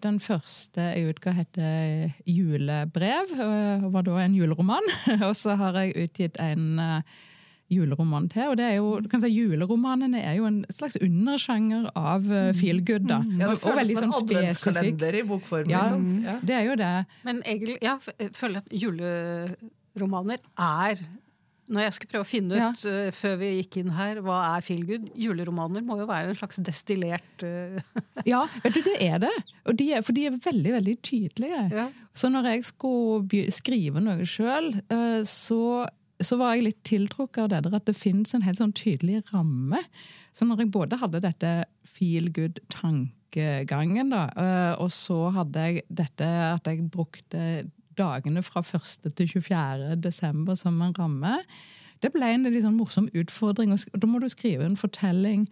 den 0.00 0.20
første 0.22 0.90
jeg 0.94 1.14
utga, 1.14 1.34
heter 1.34 2.12
'Julebrev', 2.26 3.36
eh, 3.36 3.84
og 3.84 3.92
var 3.92 4.02
da 4.02 4.18
en 4.22 4.34
juleroman. 4.34 4.90
Og 5.28 5.36
så 5.36 5.56
har 5.56 5.78
jeg 5.80 5.96
utgitt 6.04 6.40
en 6.40 6.78
uh, 6.78 7.00
juleroman 7.70 8.28
til. 8.28 8.50
Og 8.52 8.58
det 8.58 8.66
er 8.68 8.76
jo, 8.78 9.00
du 9.00 9.08
kan 9.08 9.22
si 9.22 9.30
Juleromanene 9.32 10.20
er 10.20 10.38
jo 10.38 10.46
en 10.48 10.62
slags 10.70 10.96
undersjanger 11.00 11.88
av 11.96 12.26
uh, 12.28 12.52
feel 12.56 12.84
good. 12.84 13.08
da. 13.08 13.22
Ja, 13.38 13.48
og, 13.48 13.56
det 13.56 13.62
og 13.62 13.64
føles 13.64 13.80
veldig 13.80 13.98
som 13.98 14.04
en 14.04 14.12
sånn 14.12 14.28
spesifikk. 14.28 14.38
adventskalender 14.38 15.18
i 15.18 15.26
bokform. 15.28 15.70
Ja, 15.72 15.82
liksom. 15.82 16.08
Ja. 16.24 16.38
det 16.42 16.56
er 16.58 16.64
jo 16.68 16.78
det. 16.80 16.94
Men 17.24 17.42
egentlig, 17.44 17.78
ja, 17.82 17.98
jeg 18.20 18.32
føler 18.36 18.64
at 18.64 18.72
juleromaner 18.84 20.42
er 20.54 21.04
Når 21.72 21.80
jeg 21.86 21.94
skulle 21.96 22.12
prøve 22.12 22.26
å 22.26 22.28
finne 22.28 22.58
Ja. 22.58 22.68
ut 22.74 22.84
eh, 22.90 23.10
før 23.16 23.36
vi 23.40 23.50
gikk 23.62 23.78
inn 23.80 23.92
her, 23.96 24.20
hva 24.24 24.38
er 24.56 24.64
feelgood? 24.66 25.06
Juleromaner 25.16 25.84
må 25.86 25.96
jo 26.00 26.06
være 26.10 26.28
en 26.32 26.38
slags 26.38 26.60
destillert 26.66 27.44
uh... 27.46 27.78
Ja, 28.28 28.42
vet 28.64 28.76
du, 28.76 28.82
det 28.84 28.96
er 29.00 29.18
det. 29.24 29.32
Og 29.64 29.78
de 29.80 29.90
er, 29.96 30.04
for 30.04 30.12
de 30.16 30.26
er 30.28 30.36
veldig, 30.44 30.72
veldig 30.76 30.96
tydelige. 31.06 31.62
Ja. 31.72 31.86
Så 32.14 32.28
når 32.30 32.50
jeg 32.52 32.64
skulle 32.68 33.46
skrive 33.54 34.02
noe 34.04 34.26
sjøl, 34.28 34.70
så, 35.26 35.60
så 36.22 36.36
var 36.38 36.54
jeg 36.54 36.68
litt 36.68 36.82
tiltrukket 36.86 37.42
av 37.46 37.48
det 37.50 37.62
der 37.66 37.78
at 37.80 37.88
det 37.88 37.96
finnes 37.98 38.34
en 38.36 38.44
helt 38.46 38.60
sånn 38.60 38.76
tydelig 38.76 39.22
ramme. 39.32 39.80
Så 40.34 40.46
når 40.46 40.62
jeg 40.64 40.70
både 40.74 40.98
hadde 41.00 41.20
dette 41.24 41.50
feel 41.86 42.28
good-tankegangen, 42.34 44.10
da, 44.14 44.24
eh, 44.36 44.72
og 44.82 44.90
så 44.94 45.28
hadde 45.34 45.64
jeg 45.68 45.84
dette 45.88 46.28
at 46.52 46.70
jeg 46.70 46.86
brukte 46.92 47.64
dagene 47.98 48.42
fra 48.42 48.62
1. 48.64 49.12
til 49.16 49.28
24. 49.28 49.96
desember 50.02 50.54
som 50.58 50.80
en 50.82 50.94
ramme, 50.98 51.38
det 52.02 52.12
ble 52.12 52.34
en 52.34 52.48
litt 52.48 52.64
sånn 52.66 52.76
morsom 52.76 53.08
utfordring. 53.16 53.72
og 53.72 54.00
Da 54.00 54.08
må 54.10 54.20
du 54.20 54.28
skrive 54.28 54.66
en 54.66 54.76
fortelling 54.76 55.46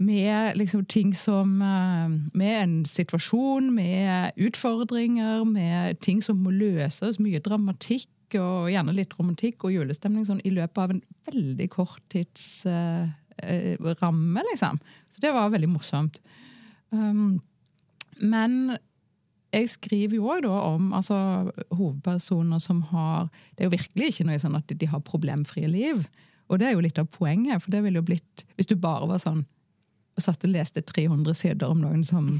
med 0.00 0.56
liksom 0.56 0.86
ting 0.88 1.12
som 1.16 1.60
eh, 1.62 2.08
Med 2.32 2.62
en 2.62 2.86
situasjon, 2.86 3.72
med 3.74 4.32
utfordringer, 4.36 5.44
med 5.44 6.00
ting 6.00 6.22
som 6.24 6.40
må 6.40 6.50
løses, 6.54 7.20
mye 7.20 7.42
dramatikk 7.44 8.08
og 8.38 8.70
gjerne 8.70 8.94
litt 8.94 9.16
romantikk 9.18 9.64
og 9.66 9.74
julestemning 9.74 10.24
sånn 10.24 10.42
i 10.46 10.52
løpet 10.54 10.78
av 10.78 10.92
en 10.94 11.02
veldig 11.26 11.66
kort 11.72 12.02
tidsramme, 12.14 13.10
uh, 13.42 13.94
ramme, 13.98 14.44
liksom. 14.52 14.78
Så 15.10 15.24
det 15.24 15.32
var 15.34 15.50
veldig 15.50 15.70
morsomt. 15.72 16.20
Um, 16.94 17.40
men 18.22 18.76
jeg 19.50 19.70
skriver 19.72 20.16
jo 20.16 20.28
òg 20.30 20.46
om 20.46 20.92
altså, 20.94 21.50
hovedpersoner 21.74 22.60
som 22.62 22.82
har 22.92 23.28
Det 23.56 23.64
er 23.64 23.70
jo 23.70 23.76
virkelig 23.76 24.10
ikke 24.12 24.26
noe 24.28 24.42
sånn 24.42 24.58
at 24.58 24.70
de 24.70 24.90
har 24.90 25.02
problemfrie 25.06 25.68
liv. 25.70 26.04
Og 26.50 26.60
det 26.60 26.68
er 26.68 26.76
jo 26.76 26.84
litt 26.84 26.98
av 26.98 27.08
poenget, 27.10 27.62
for 27.62 27.74
det 27.74 27.82
ville 27.84 27.98
jo 28.00 28.06
blitt 28.06 28.44
Hvis 28.56 28.70
du 28.70 28.76
bare 28.76 29.08
var 29.10 29.22
sånn 29.22 29.44
og 30.20 30.26
satt 30.26 30.44
og 30.44 30.52
leste 30.52 30.84
300 30.84 31.36
sider 31.38 31.72
om 31.72 31.80
noen 31.80 32.04
som 32.06 32.34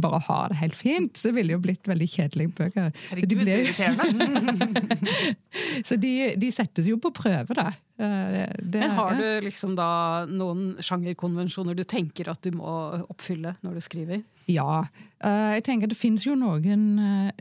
bare 0.00 0.20
har 0.24 0.52
det 0.52 0.58
helt 0.60 0.76
fint, 0.76 1.18
så 1.18 1.32
ville 1.34 1.50
det 1.50 1.56
jo 1.58 1.62
blitt 1.64 1.88
veldig 1.88 2.06
kjedelige 2.08 2.52
bøker. 2.56 2.90
Herregud, 3.10 3.42
så 3.44 3.58
irriterende. 3.58 5.34
så 5.88 5.98
de, 6.00 6.12
de, 6.40 6.50
settes 6.54 6.88
jo 6.88 6.96
på 7.02 7.12
prøve, 7.16 7.56
da. 7.58 7.66
Det, 8.00 8.46
det, 8.62 8.80
Men 8.80 8.94
har 8.96 9.18
du 9.18 9.26
liksom 9.44 9.74
da 9.76 9.90
noen 10.30 10.78
sjangerkonvensjoner 10.80 11.76
du 11.76 11.84
tenker 11.84 12.30
at 12.32 12.40
du 12.46 12.56
må 12.56 12.70
oppfylle 13.10 13.58
når 13.60 13.76
du 13.76 13.84
skriver? 13.84 14.22
Ja. 14.48 14.86
Jeg 15.20 15.66
tenker 15.66 15.90
det 15.90 15.98
finnes 15.98 16.24
jo 16.24 16.38
noen, 16.38 16.88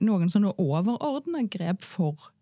noen 0.04 0.34
sånne 0.34 0.52
overordna 0.60 1.46
grep 1.48 1.88
for 1.88 2.34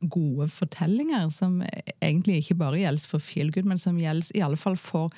gode 0.00 0.48
fortellinger, 0.52 1.28
som 1.32 1.60
egentlig 2.00 2.42
ikke 2.42 2.58
bare 2.60 2.80
gjelder 2.82 3.10
for 3.10 3.22
feelgood, 3.22 3.68
men 3.68 3.80
som 3.80 3.98
gjelder 4.00 4.32
i 4.36 4.44
alle 4.44 4.58
fall 4.60 4.76
for 4.80 5.12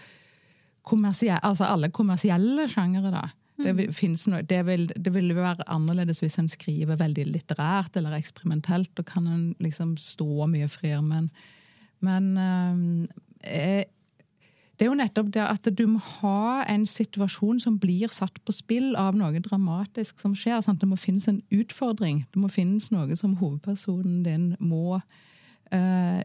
altså 0.86 1.64
alle 1.64 1.90
kommersielle 1.90 2.68
sjangere. 2.68 3.10
da. 3.10 3.28
Det, 3.58 3.88
finnes 3.96 4.22
noe 4.30 4.44
det, 4.46 4.60
vil, 4.68 4.86
det 4.94 5.10
vil 5.12 5.34
være 5.34 5.66
annerledes 5.66 6.20
hvis 6.22 6.38
en 6.38 6.48
skriver 6.48 6.98
veldig 7.00 7.26
litterært 7.26 7.96
eller 7.96 8.14
eksperimentelt. 8.14 8.92
Da 8.94 9.02
kan 9.02 9.26
en 9.26 9.54
liksom 9.58 9.96
stå 9.96 10.46
mye 10.46 10.68
friere. 10.68 11.02
Men, 11.02 11.30
men 12.00 13.08
eh, 13.42 13.84
det 14.78 14.86
er 14.86 14.92
jo 14.92 14.98
nettopp 15.00 15.32
det 15.34 15.42
at 15.42 15.66
du 15.74 15.84
må 15.90 15.98
ha 16.20 16.62
en 16.70 16.84
situasjon 16.86 17.58
som 17.58 17.80
blir 17.82 18.06
satt 18.14 18.38
på 18.46 18.54
spill 18.54 18.92
av 18.94 19.18
noe 19.18 19.42
dramatisk 19.42 20.22
som 20.22 20.36
skjer. 20.38 20.60
Sant? 20.62 20.78
Det 20.78 20.86
må 20.86 20.94
finnes 20.94 21.26
en 21.26 21.42
utfordring. 21.50 22.22
Det 22.30 22.38
må 22.38 22.50
finnes 22.52 22.92
noe 22.94 23.18
som 23.18 23.34
hovedpersonen 23.40 24.22
din 24.22 24.52
må 24.62 25.00
eh, 25.74 26.22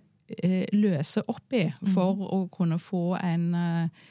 løse 0.73 1.25
opp 1.25 1.57
i 1.57 1.65
for 1.81 2.13
mm. 2.19 2.27
å 2.29 2.39
kunne 2.53 2.77
få 2.81 3.17
en 3.17 3.49
uh, 3.57 4.05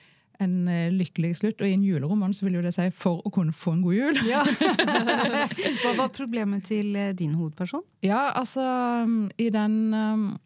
en 0.44 0.70
lykkelig 0.94 1.36
slutt. 1.40 1.60
Og 1.62 1.68
i 1.68 1.74
en 1.76 1.86
juleroman 1.86 2.34
så 2.36 2.46
vil 2.46 2.58
jo 2.58 2.64
det 2.64 2.74
si 2.74 2.88
'for 2.90 3.22
å 3.24 3.32
kunne 3.32 3.52
få 3.52 3.76
en 3.76 3.82
god 3.82 3.94
jul'. 3.94 4.22
Ja. 4.28 4.42
Hva 5.82 5.96
var 5.96 6.12
problemet 6.14 6.64
til 6.70 6.94
din 7.18 7.34
hovedperson? 7.34 7.82
Ja, 8.02 8.30
altså 8.34 8.62
I 9.38 9.48
den 9.50 9.94
um, 9.94 10.38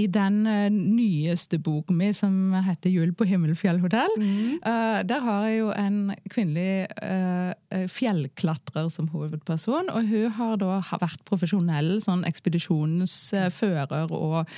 i 0.00 0.06
den 0.10 0.42
uh, 0.46 0.68
nyeste 0.72 1.58
boken 1.62 1.96
min 1.98 2.14
som 2.16 2.54
heter 2.66 2.90
'Jul 2.90 3.12
på 3.16 3.26
Himmelfjell 3.28 3.80
hotell', 3.82 4.16
mm. 4.18 4.62
uh, 4.64 5.00
der 5.06 5.20
har 5.20 5.46
jeg 5.46 5.58
jo 5.58 5.72
en 5.76 6.14
kvinnelig 6.30 6.86
uh, 7.02 7.52
fjellklatrer 7.88 8.88
som 8.92 9.08
hovedperson. 9.12 9.90
Og 9.92 10.08
hun 10.08 10.30
har 10.38 10.56
da 10.60 10.80
vært 11.00 11.24
profesjonell 11.28 12.00
sånn 12.04 12.24
ekspedisjonsfører 12.28 14.12
og, 14.12 14.48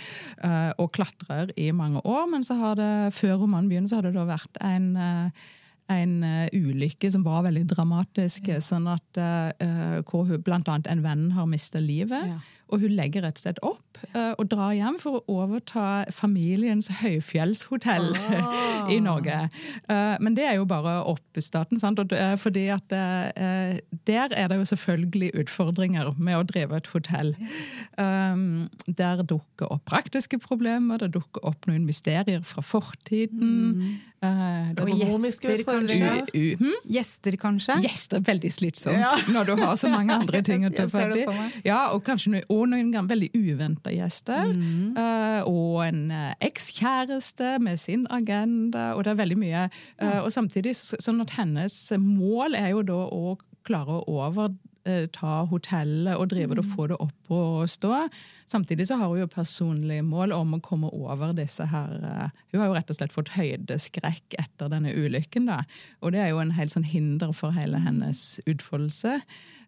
og, 0.79 0.89
klatrer 0.95 1.53
i 1.57 1.71
mange 1.71 2.03
år. 2.05 2.27
Men 2.31 2.45
så 2.45 2.59
har 2.59 2.75
det, 2.79 3.15
før 3.15 3.45
romanen 3.45 3.71
begynner, 3.71 3.89
så 3.91 4.01
har 4.01 4.09
det 4.09 4.17
da 4.19 4.27
vært 4.29 4.59
en 4.63 4.99
en 5.93 6.23
uh, 6.25 6.47
ulykke 6.53 7.11
som 7.13 7.25
var 7.27 7.45
veldig 7.45 7.65
dramatisk. 7.69 8.49
Ja. 8.49 8.61
sånn 8.65 8.89
at 8.89 9.21
uh, 9.21 10.01
Hvor 10.09 10.25
hun, 10.29 10.41
blant 10.45 10.69
annet 10.69 10.89
en 10.91 11.05
venn 11.05 11.31
har 11.37 11.49
mista 11.51 11.83
livet. 11.83 12.31
Ja. 12.31 12.41
Og 12.73 12.81
hun 12.81 12.95
legger 12.97 13.25
rett 13.27 13.39
og 13.39 13.45
slett 13.45 13.61
opp 13.65 13.95
uh, 14.15 14.33
og 14.39 14.47
drar 14.51 14.73
hjem 14.77 14.97
for 15.03 15.21
å 15.21 15.39
overta 15.43 16.05
familiens 16.15 16.89
høyfjellshotell 17.01 18.11
ah. 18.17 18.89
i 18.95 19.01
Norge. 19.05 19.45
Uh, 19.89 20.17
men 20.25 20.37
det 20.39 20.47
er 20.49 20.59
jo 20.59 20.67
bare 20.69 20.97
oppstarten. 21.11 21.81
sant? 21.81 22.01
Og, 22.01 22.15
uh, 22.15 22.35
fordi 22.41 22.67
at 22.75 22.95
der 24.09 24.33
er 24.35 24.49
det 24.51 24.59
jo 24.61 24.67
selvfølgelig 24.73 25.31
utfordringer 25.45 26.13
med 26.19 26.39
å 26.39 26.47
drive 26.49 26.81
et 26.81 26.89
hotell. 26.93 27.35
Um, 28.01 28.67
der 28.87 29.23
dukker 29.23 29.71
opp 29.73 29.85
praktiske 29.89 30.39
problemer, 30.43 31.01
det 31.03 31.13
dukker 31.15 31.45
opp 31.45 31.69
noen 31.71 31.85
mysterier 31.87 32.43
fra 32.47 32.65
fortiden. 32.65 33.53
Mm. 33.75 33.95
og 34.81 34.91
gjester, 34.97 35.63
kanskje? 35.67 36.11
U, 36.33 36.39
u, 36.39 36.45
hm? 36.61 36.77
Gjester, 36.95 37.37
kanskje? 37.41 37.77
Gjester, 37.85 38.23
Veldig 38.25 38.53
slitsomt 38.53 39.03
ja. 39.03 39.13
når 39.35 39.51
du 39.51 39.55
har 39.61 39.77
så 39.81 39.91
mange 39.93 40.17
andre 40.17 40.41
ting 40.49 40.65
å 40.65 40.73
ta 40.73 40.87
fatt 40.89 41.17
i. 41.19 41.27
Ja, 41.67 41.91
og 41.93 42.05
kanskje 42.07 42.37
noe 42.39 42.54
og 42.55 42.69
noen 42.71 43.09
veldig 43.11 43.31
uventa 43.35 43.93
gjester. 43.95 44.53
Mm. 44.55 44.95
Uh, 44.97 45.41
og 45.51 45.81
en 45.89 46.05
uh, 46.15 46.31
ekskjæreste 46.45 47.57
med 47.65 47.81
sin 47.81 48.07
agenda, 48.15 48.93
og 48.95 49.05
det 49.05 49.15
er 49.15 49.21
veldig 49.23 49.41
mye. 49.41 49.67
Uh, 50.03 50.21
og 50.25 50.31
samtidig 50.35 50.77
sånn 50.79 51.23
at 51.25 51.35
hennes 51.39 51.77
mål 52.01 52.57
er 52.59 52.73
jo 52.75 52.87
da 52.87 53.01
å 53.11 53.37
klare 53.65 54.03
å 54.05 54.21
overta 54.85 55.45
hotellet 55.49 56.19
og 56.19 56.29
drive 56.31 56.55
det 56.55 56.63
og 56.63 56.69
mm. 56.69 56.75
få 56.75 56.87
det 56.91 56.99
opp 57.01 57.33
og 57.33 57.71
stå. 57.71 57.93
Samtidig 58.47 58.87
så 58.89 58.99
har 59.01 59.09
hun 59.09 59.23
jo 59.23 59.31
personlig 59.31 60.03
mål 60.05 60.35
om 60.37 60.57
å 60.57 60.63
komme 60.65 60.91
over 60.93 61.33
disse 61.37 61.65
her 61.71 61.95
Hun 62.53 62.61
har 62.61 62.69
jo 62.69 62.77
rett 62.77 62.91
og 62.91 62.99
slett 62.99 63.15
fått 63.15 63.33
høydeskrekk 63.37 64.37
etter 64.39 64.71
denne 64.73 64.93
ulykken, 64.93 65.49
da. 65.49 65.63
Og 66.03 66.13
det 66.13 66.21
er 66.21 66.33
jo 66.33 66.43
en 66.43 66.55
helt 66.55 66.75
sånn 66.75 66.87
hinder 66.87 67.33
for 67.33 67.55
hele 67.57 67.81
hennes 67.81 68.41
utfoldelse. 68.47 69.21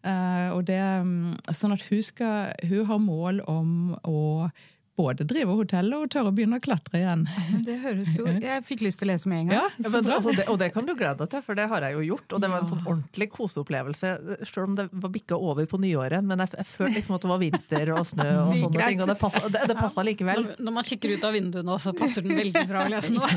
Uh, 0.07 0.55
og 0.55 0.67
det, 0.69 0.79
mm, 0.79 1.35
sånn 1.51 1.75
at 1.75 1.83
hun, 1.89 2.03
skal, 2.05 2.53
hun 2.69 2.87
har 2.87 3.03
mål 3.03 3.41
om 3.51 3.71
å 4.07 4.49
både 4.97 5.27
drive 5.29 5.57
hotellet 5.59 5.97
og 5.99 6.11
tørre 6.13 6.31
å 6.31 6.35
begynne 6.35 6.59
å 6.59 6.63
klatre 6.63 7.01
igjen. 7.01 7.25
Det 7.67 7.77
høres 7.83 8.15
jo, 8.17 8.27
Jeg 8.47 8.65
fikk 8.67 8.85
lyst 8.87 9.01
til 9.03 9.09
å 9.09 9.13
lese 9.13 9.29
med 9.31 9.45
en 9.45 9.51
gang. 9.51 9.59
Ja, 9.59 9.67
ja, 9.77 9.91
men, 9.93 10.11
altså, 10.17 10.33
det, 10.37 10.47
og 10.53 10.59
det 10.63 10.71
kan 10.75 10.89
du 10.89 10.95
glede 10.97 11.21
deg 11.23 11.33
til, 11.35 11.45
for 11.45 11.59
det 11.59 11.67
har 11.71 11.85
jeg 11.87 11.97
jo 11.99 12.05
gjort. 12.13 12.37
Og 12.37 12.43
det 12.43 12.51
var 12.53 12.63
en 12.63 12.71
sånn 12.71 12.83
ordentlig 12.85 13.29
koseopplevelse, 13.35 14.13
selv 14.43 14.63
om 14.65 14.79
det 14.79 14.87
var 14.93 15.13
bikka 15.13 15.39
over 15.39 15.69
på 15.69 15.81
nyåret. 15.83 16.25
Men 16.27 16.45
jeg, 16.45 16.55
jeg 16.63 16.69
følte 16.71 16.95
liksom 17.01 17.19
at 17.19 17.27
det 17.27 17.33
var 17.33 17.43
vinter 17.43 17.93
og 17.97 18.03
snø 18.09 18.29
og 18.31 18.55
sånne 18.63 18.89
ting. 18.89 19.03
Og 19.05 19.13
det 19.13 19.19
passa, 19.21 19.43
det, 19.53 19.65
det 19.73 19.79
passa 19.79 20.07
likevel. 20.07 20.47
Når, 20.47 20.65
når, 20.69 20.77
man 20.79 20.89
kikker 20.89 21.17
ut 21.17 21.29
av 21.29 21.37
vinduet 21.37 21.69
nå, 21.69 21.79
så 21.83 21.95
passer 21.97 22.25
den 22.27 22.37
veldig 22.41 22.65
bra 22.71 22.87
å 22.87 22.93
lese 22.93 23.17
nå. 23.17 23.29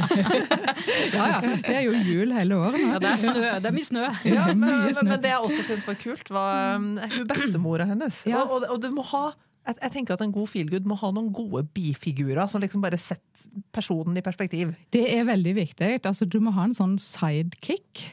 ja, 1.17 1.27
ja. 1.35 1.41
Det 1.67 1.75
er 1.75 1.83
jo 1.87 1.95
jul 2.07 2.33
hele 2.35 2.61
året 2.61 2.79
nå. 2.79 2.95
Ja, 2.95 3.03
det 3.03 3.11
er, 3.11 3.21
snø, 3.25 3.51
det 3.59 3.71
er 3.71 3.75
mye 3.75 3.89
snø. 3.89 4.07
Ja, 4.29 4.47
men, 4.53 4.89
men, 5.09 5.19
det 5.19 5.35
jeg 5.35 5.51
også 5.51 5.67
syns 5.73 5.87
var 5.89 5.99
kult, 5.99 6.33
var 6.33 6.79
hun 6.79 7.27
bestemora 7.29 7.89
hennes. 7.89 8.23
Og, 8.29 8.57
og, 8.57 8.67
og 8.75 8.81
du 8.83 8.89
må 8.95 9.05
ha 9.11 9.27
jeg, 9.67 9.75
jeg, 9.81 9.91
tenker 9.93 10.15
at 10.15 10.23
En 10.25 10.33
god 10.33 10.49
feelgood 10.51 10.87
må 10.89 10.97
ha 10.99 11.11
noen 11.13 11.31
gode 11.35 11.65
bifigurer 11.75 12.49
som 12.49 12.63
liksom 12.63 12.83
bare 12.83 12.99
setter 13.01 13.47
personen 13.75 14.17
i 14.17 14.25
perspektiv. 14.25 14.73
Det 14.93 15.03
er 15.13 15.27
veldig 15.27 15.55
viktig. 15.57 15.91
Altså, 16.03 16.25
du 16.25 16.39
må 16.43 16.53
ha 16.55 16.67
en 16.67 16.77
sånn 16.77 16.97
sidekick 17.01 18.05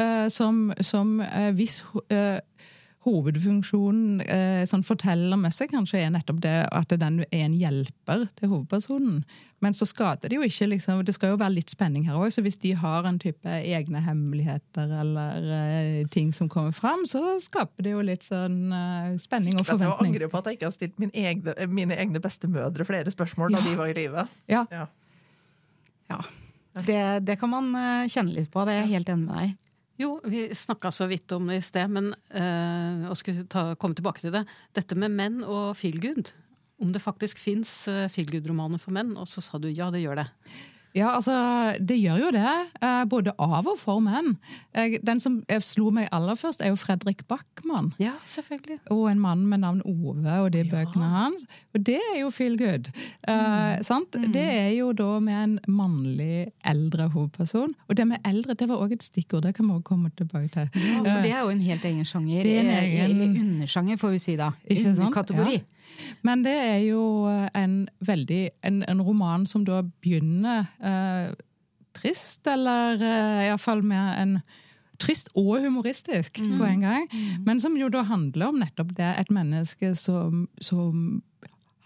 uh, 0.00 0.28
som, 0.32 0.70
som 0.84 1.18
uh, 1.24 1.50
hvis 1.56 1.80
uh, 2.12 2.38
hovedfunksjonen 3.06 4.20
eh, 4.28 4.62
sånn 4.68 4.82
fortellermessig 4.84 5.70
kanskje 5.72 6.02
er 6.04 6.10
nettopp 6.12 6.42
det 6.44 6.56
at 6.68 6.90
den 7.00 7.22
er 7.22 7.44
en 7.46 7.54
hjelper 7.56 8.26
til 8.36 8.50
hovedpersonen. 8.52 9.22
Men 9.64 9.76
så 9.76 9.88
skader 9.88 10.28
det 10.28 10.36
jo 10.36 10.44
ikke 10.44 10.70
liksom, 10.70 11.00
Det 11.04 11.14
skal 11.16 11.34
jo 11.34 11.38
være 11.40 11.54
litt 11.58 11.72
spenning 11.72 12.06
her 12.08 12.16
òg, 12.20 12.28
så 12.32 12.44
hvis 12.44 12.58
de 12.60 12.74
har 12.76 13.08
en 13.08 13.20
type 13.20 13.44
egne 13.48 14.02
hemmeligheter 14.04 14.92
eller 15.00 15.48
eh, 15.56 16.02
ting 16.12 16.34
som 16.36 16.50
kommer 16.52 16.76
fram, 16.76 17.06
så 17.08 17.38
skaper 17.40 17.88
det 17.88 17.94
jo 17.94 18.04
litt 18.04 18.28
sånn 18.28 18.68
eh, 18.68 19.16
spenning 19.22 19.56
og 19.56 19.68
forventning. 19.68 20.12
Jeg 20.12 20.20
angrer 20.20 20.32
på 20.32 20.42
at 20.42 20.50
jeg 20.50 20.60
ikke 20.60 20.68
har 20.68 20.76
stilt 20.76 21.00
mine 21.00 21.24
egne, 21.24 21.56
mine 21.72 21.96
egne 22.04 22.20
bestemødre 22.20 22.88
flere 22.88 23.16
spørsmål 23.16 23.56
ja. 23.56 23.56
da 23.56 23.70
de 23.70 23.80
var 23.80 23.94
i 23.94 23.96
live. 23.96 24.28
Ja. 24.52 24.66
ja. 24.68 24.84
ja. 26.12 26.20
Det, 26.84 27.02
det, 27.24 27.40
kan 27.40 27.52
man 27.56 27.72
eh, 27.72 28.12
kjenne 28.12 28.36
litt 28.36 28.52
på, 28.52 28.68
det 28.68 28.76
er 28.76 28.84
jeg 28.84 28.94
helt 28.98 29.16
enig 29.16 29.24
med 29.24 29.36
deg 29.40 29.58
jo, 30.00 30.14
vi 30.24 30.48
snakka 30.56 30.90
så 30.94 31.06
vidt 31.10 31.32
om 31.36 31.50
det 31.50 31.60
i 31.60 31.64
sted, 31.64 31.92
men 31.92 32.10
øh, 32.10 33.08
og 33.10 33.18
skulle 33.20 33.46
ta, 33.50 33.74
komme 33.80 33.98
tilbake 33.98 34.22
til 34.24 34.34
det. 34.34 34.46
Dette 34.76 34.98
med 34.98 35.12
menn 35.14 35.40
og 35.44 35.76
feelgood. 35.78 36.32
Om 36.80 36.94
det 36.94 37.02
faktisk 37.04 37.40
fins 37.40 37.72
eh, 37.92 38.08
feelgood-romaner 38.12 38.80
for 38.80 38.96
menn, 38.96 39.12
og 39.20 39.28
så 39.28 39.44
sa 39.44 39.60
du 39.60 39.68
ja, 39.68 39.90
det 39.92 40.00
gjør 40.02 40.22
det. 40.22 40.28
Ja, 40.96 41.12
altså, 41.14 41.34
det 41.78 42.00
gjør 42.00 42.18
jo 42.24 42.30
det. 42.34 42.54
Eh, 42.82 43.02
både 43.10 43.34
av 43.38 43.68
og 43.70 43.78
for 43.78 44.02
menn. 44.02 44.34
Den 45.06 45.20
som 45.22 45.40
slo 45.62 45.90
meg 45.94 46.08
aller 46.14 46.38
først, 46.38 46.62
er 46.64 46.72
jo 46.72 46.78
Fredrik 46.80 47.22
Backman. 47.30 47.92
Ja, 48.02 48.16
selvfølgelig. 48.26 48.80
Og 48.90 49.06
en 49.10 49.22
mann 49.22 49.46
med 49.50 49.62
navn 49.62 49.82
Ove 49.86 50.36
og 50.44 50.50
de 50.54 50.64
ja. 50.64 50.68
bøkene 50.70 51.10
hans. 51.12 51.46
Og 51.74 51.84
det 51.86 51.98
er 52.00 52.20
jo 52.22 52.30
feel 52.34 52.58
good. 52.58 52.90
Eh, 53.28 53.34
mm. 53.34 53.86
sant? 53.86 54.18
Mm. 54.18 54.30
Det 54.34 54.46
er 54.46 54.70
jo 54.74 54.90
da 54.96 55.10
med 55.22 55.42
en 55.44 55.56
mannlig 55.70 56.50
eldre 56.66 57.10
hovedperson. 57.14 57.74
Og 57.88 57.96
det 57.96 58.08
med 58.10 58.26
eldre 58.26 58.58
det 58.58 58.68
var 58.70 58.82
òg 58.82 58.96
et 58.96 59.06
stikkord, 59.06 59.46
det 59.46 59.54
kan 59.56 59.68
vi 59.68 59.78
også 59.78 59.88
komme 59.92 60.10
tilbake 60.18 60.50
til. 60.54 60.70
Ja, 60.74 61.02
for 61.04 61.26
det 61.26 61.34
er 61.34 61.44
jo 61.44 61.52
en 61.54 61.66
helt 61.70 61.84
egen 61.84 62.06
sjanger. 62.08 62.42
Det 62.42 62.56
er 62.56 62.64
en 62.64 62.74
egen... 62.80 63.04
Eller 63.04 63.42
undersjanger, 63.44 64.00
får 64.00 64.16
vi 64.16 64.24
si 64.26 64.38
da. 64.40 64.50
Ikke 64.66 64.94
sant? 64.94 65.14
Kategori. 65.14 65.60
Ja. 65.60 65.79
Men 66.26 66.44
det 66.44 66.56
er 66.56 66.80
jo 66.84 67.02
en 67.56 67.88
veldig 68.04 68.42
en, 68.66 68.82
en 68.88 69.02
roman 69.04 69.46
som 69.48 69.64
da 69.64 69.82
begynner 70.02 70.68
eh, 70.84 71.30
trist, 71.96 72.46
eller 72.48 73.00
eh, 73.00 73.46
iallfall 73.48 73.84
med 73.86 74.20
en 74.20 74.40
Trist 75.00 75.30
og 75.38 75.62
humoristisk 75.64 76.42
mm. 76.44 76.56
på 76.58 76.66
en 76.68 76.82
gang. 76.84 77.06
Mm. 77.08 77.44
Men 77.46 77.60
som 77.62 77.76
jo 77.78 77.88
da 77.88 78.02
handler 78.04 78.50
om 78.50 78.60
nettopp 78.60 78.92
det. 78.98 79.08
Et 79.22 79.30
menneske 79.32 79.94
som, 79.96 80.46
som 80.60 81.22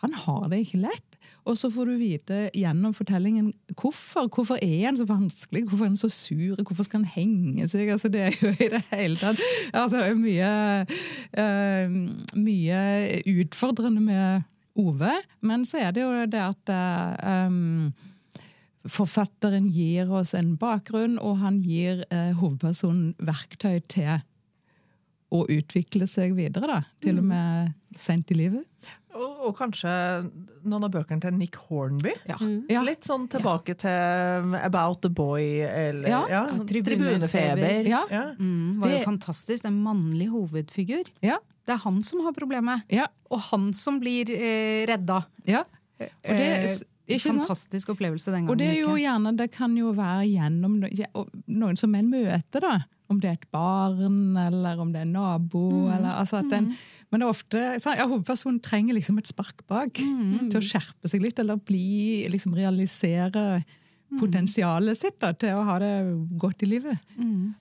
Han 0.03 0.17
har 0.25 0.49
det 0.51 0.65
ikke 0.65 0.83
lett. 0.83 1.14
Og 1.45 1.59
så 1.61 1.69
får 1.73 1.91
du 1.91 1.95
vite 2.01 2.39
gjennom 2.57 2.95
fortellingen 2.97 3.51
hvorfor. 3.77 4.31
Hvorfor 4.33 4.61
er 4.65 4.87
han 4.87 4.97
så 4.97 5.05
vanskelig? 5.09 5.67
Hvorfor 5.69 5.85
er 5.85 5.93
han 5.93 6.01
så 6.01 6.09
sur? 6.13 6.57
Hvorfor 6.57 6.87
skal 6.87 7.03
han 7.03 7.13
henge 7.17 7.69
seg? 7.69 7.91
Altså, 7.93 8.09
det 8.09 8.23
er 8.31 8.39
jo 8.41 8.55
i 8.55 8.71
det 8.73 8.81
hele 8.91 9.21
tatt 9.21 9.43
altså, 9.73 10.01
det 10.01 10.09
er 10.09 10.19
mye, 10.25 10.51
uh, 11.37 12.35
mye 12.41 12.81
utfordrende 13.35 14.05
med 14.05 14.51
Ove. 14.75 15.13
Men 15.45 15.69
så 15.69 15.85
er 15.85 15.95
det 15.95 16.03
jo 16.03 16.25
det 16.27 16.41
at 16.43 16.73
uh, 16.75 17.47
um, 17.47 17.93
forfatteren 18.91 19.69
gir 19.71 20.11
oss 20.13 20.35
en 20.35 20.57
bakgrunn, 20.61 21.19
og 21.23 21.39
han 21.45 21.61
gir 21.63 22.03
uh, 22.09 22.33
hovedpersonen 22.41 23.13
verktøy 23.23 23.79
til 23.93 24.17
å 25.35 25.45
utvikle 25.51 26.09
seg 26.11 26.35
videre, 26.39 26.67
da. 26.69 26.81
Til 27.03 27.21
og 27.23 27.29
med 27.31 27.99
sent 28.01 28.33
i 28.35 28.39
livet. 28.39 28.67
Og, 29.15 29.45
og 29.49 29.53
kanskje 29.59 29.91
noen 30.67 30.85
av 30.87 30.91
bøkene 30.95 31.23
til 31.23 31.35
Nick 31.39 31.55
Hornby. 31.69 32.13
Ja. 32.29 32.37
Ja. 32.73 32.83
Litt 32.87 33.07
sånn 33.07 33.29
tilbake 33.31 33.77
til 33.79 34.57
About 34.59 35.03
the 35.05 35.11
Boy 35.15 35.61
eller 35.67 36.09
Ja, 36.11 36.23
ja, 36.31 36.43
Tribunefeber. 36.67 37.21
Tribunefeber. 37.29 37.89
Ja. 37.91 38.03
Ja. 38.11 38.25
Mm, 38.39 38.81
var 38.81 38.89
Det- 38.91 38.99
jo 38.99 39.05
fantastisk. 39.11 39.65
En 39.71 39.83
mannlig 39.85 40.29
hovedfigur. 40.33 41.05
Ja. 41.23 41.39
Det 41.67 41.75
er 41.77 41.83
han 41.85 42.03
som 42.03 42.21
har 42.27 42.33
problemet. 42.33 42.83
Ja. 42.91 43.07
Og 43.31 43.41
han 43.53 43.73
som 43.73 44.01
blir 44.01 44.31
eh, 44.31 44.85
redda. 44.91 45.25
ja. 45.47 45.63
Og 46.01 46.09
det, 46.37 46.83
Eh? 47.07 47.19
Fantastisk 47.21 47.91
opplevelse 47.93 48.33
den 48.33 48.47
gangen. 48.47 48.51
Og 48.51 48.57
det 48.57 48.67
er 48.67 48.81
jo 48.81 48.95
gjerne, 48.97 49.37
det 49.37 49.51
kan 49.53 49.75
jo 49.77 49.91
være 49.93 50.25
gjennom 50.25 50.79
ja, 50.97 51.05
noen 51.53 51.77
som 51.77 51.95
en 51.95 52.09
møter, 52.09 52.61
da. 52.65 52.79
Om 53.13 53.19
det 53.21 53.29
er 53.29 53.33
et 53.37 53.51
barn, 53.53 54.35
eller 54.41 54.81
om 54.81 54.91
det 54.91 55.03
er 55.03 55.05
en 55.05 55.13
nabo. 55.13 55.67
Eller, 55.93 56.15
altså 56.17 56.39
at 56.41 56.49
den, 56.49 56.71
men 57.15 57.23
det 57.23 57.29
er 57.29 57.31
ofte, 57.31 57.63
ja, 57.79 58.09
hovedpersonen 58.11 58.59
trenger 58.65 58.97
liksom 58.97 59.21
et 59.21 59.31
spark 59.31 59.63
bak 59.71 59.95
til 60.51 60.59
å 60.59 60.65
skjerpe 60.65 61.11
seg 61.11 61.23
litt, 61.23 61.39
eller 61.39 61.61
bli, 61.63 62.27
liksom 62.33 62.57
realisere 62.59 63.63
potensialet 64.19 64.99
sitt 64.99 65.17
da, 65.23 65.31
til 65.39 65.55
å 65.59 65.63
ha 65.67 65.79
det 65.83 65.93
godt 66.43 66.67
i 66.67 66.71
livet. 66.73 66.99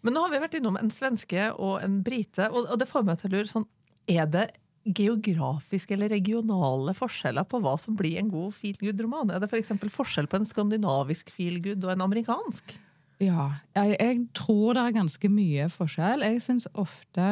Men 0.01 0.13
nå 0.15 0.25
har 0.25 0.33
vi 0.33 0.41
vært 0.41 0.57
innom 0.57 0.77
en 0.81 0.91
svenske 0.93 1.51
og 1.53 1.79
en 1.85 2.01
brite, 2.05 2.49
og, 2.49 2.65
og 2.65 2.81
det 2.81 2.89
får 2.89 3.05
meg 3.07 3.21
til 3.21 3.29
å 3.29 3.33
lure 3.37 3.51
sånn, 3.51 3.69
er 4.09 4.25
det 4.29 4.47
geografiske 4.83 5.95
eller 5.95 6.11
regionale 6.11 6.95
forskjeller 6.97 7.45
på 7.47 7.61
hva 7.63 7.77
som 7.79 7.95
blir 7.95 8.17
en 8.19 8.31
god 8.31 8.51
feelgood-roman? 8.57 9.31
Er 9.31 9.43
det 9.43 9.47
f.eks. 9.47 9.71
For 9.79 9.99
forskjell 10.01 10.27
på 10.27 10.41
en 10.41 10.49
skandinavisk 10.49 11.31
feelgood 11.31 11.85
og 11.85 11.93
en 11.93 12.03
amerikansk? 12.09 12.75
Ja, 13.23 13.53
jeg, 13.77 13.95
jeg 13.95 14.19
tror 14.35 14.75
det 14.75 14.83
er 14.83 14.97
ganske 14.97 15.31
mye 15.31 15.69
forskjell. 15.71 16.25
Jeg 16.27 16.43
syns 16.43 16.67
ofte 16.73 17.29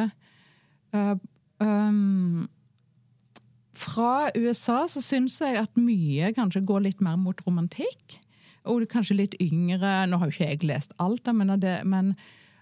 øh, 0.96 1.14
øhm, 1.62 2.48
Fra 3.82 4.30
USA 4.36 4.82
så 4.90 5.02
syns 5.02 5.40
jeg 5.40 5.56
at 5.58 5.80
mye 5.80 6.32
kanskje 6.36 6.64
går 6.66 6.86
litt 6.88 7.00
mer 7.04 7.16
mot 7.20 7.38
romantikk. 7.46 8.18
Og 8.70 8.84
kanskje 8.90 9.18
litt 9.18 9.38
yngre 9.42 10.04
Nå 10.06 10.20
har 10.20 10.28
jo 10.28 10.36
ikke 10.36 10.50
jeg 10.52 10.68
lest 10.68 10.92
alt, 11.02 11.24
da, 11.26 11.34
men, 11.34 11.54
det, 11.62 11.80
men 11.88 12.12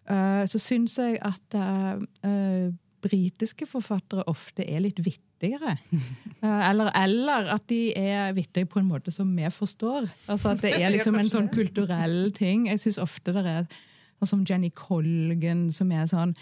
uh, 0.09 0.47
så 0.49 0.61
syns 0.63 0.97
jeg 1.01 1.19
at 1.21 1.59
uh, 1.59 2.01
uh, 2.25 2.71
britiske 3.05 3.69
forfattere 3.69 4.25
ofte 4.29 4.65
er 4.65 4.83
litt 4.85 5.01
vittigere. 5.05 5.77
Eller, 6.41 6.89
eller 6.97 7.51
at 7.53 7.67
de 7.69 7.93
er 7.97 8.33
vittige 8.33 8.69
på 8.69 8.79
en 8.81 8.89
måte 8.89 9.13
som 9.13 9.29
vi 9.37 9.45
forstår. 9.53 10.07
Altså 10.29 10.55
At 10.55 10.63
det 10.65 10.75
er 10.77 10.89
liksom 10.95 11.19
en 11.21 11.29
sånn 11.33 11.49
kulturell 11.53 12.31
ting. 12.37 12.67
Jeg 12.69 12.81
syns 12.81 12.99
ofte 13.01 13.35
det 13.37 13.45
er 13.45 13.67
sånn 14.21 14.31
som 14.31 14.45
Jenny 14.49 14.71
Colgan, 14.77 15.67
som 15.73 15.93
er 15.93 16.07
sånn 16.09 16.33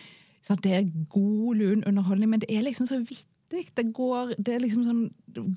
Det 0.46 0.72
er 0.72 0.92
god 1.12 1.58
lun 1.58 1.82
underholdning, 1.86 2.30
men 2.30 2.40
det 2.44 2.52
er 2.52 2.64
liksom 2.66 2.86
så 2.88 3.00
vittig. 3.00 3.26
Det, 3.48 3.86
går, 3.96 4.34
det 4.36 4.54
er 4.54 4.60
liksom 4.60 4.84
sånn 4.84 5.04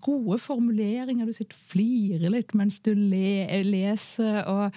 gode 0.04 0.38
formuleringer. 0.40 1.28
Du 1.28 1.36
sitter 1.36 1.58
og 1.58 1.72
flirer 1.74 2.32
litt 2.32 2.54
mens 2.56 2.80
du 2.84 2.94
le, 2.96 3.62
leser. 3.68 4.44
og 4.48 4.76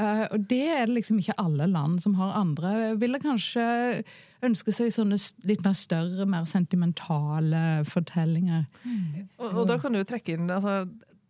Uh, 0.00 0.24
og 0.32 0.44
det 0.48 0.64
er 0.72 0.86
det 0.88 0.94
liksom 0.96 1.18
ikke 1.20 1.36
alle 1.40 1.66
land 1.68 2.00
som 2.00 2.14
har 2.16 2.32
andre. 2.38 2.94
Ville 3.00 3.20
kanskje 3.20 3.64
ønske 4.42 4.72
seg 4.74 4.92
sånne 4.94 5.18
litt 5.48 5.60
mer 5.66 5.76
større, 5.76 6.26
mer 6.26 6.46
sentimentale 6.48 7.82
fortellinger. 7.88 8.64
Og, 9.36 9.48
og 9.50 9.68
da 9.68 9.76
kan 9.82 9.92
du 9.92 10.00
trekke 10.08 10.38
inn 10.38 10.48
altså, 10.50 10.86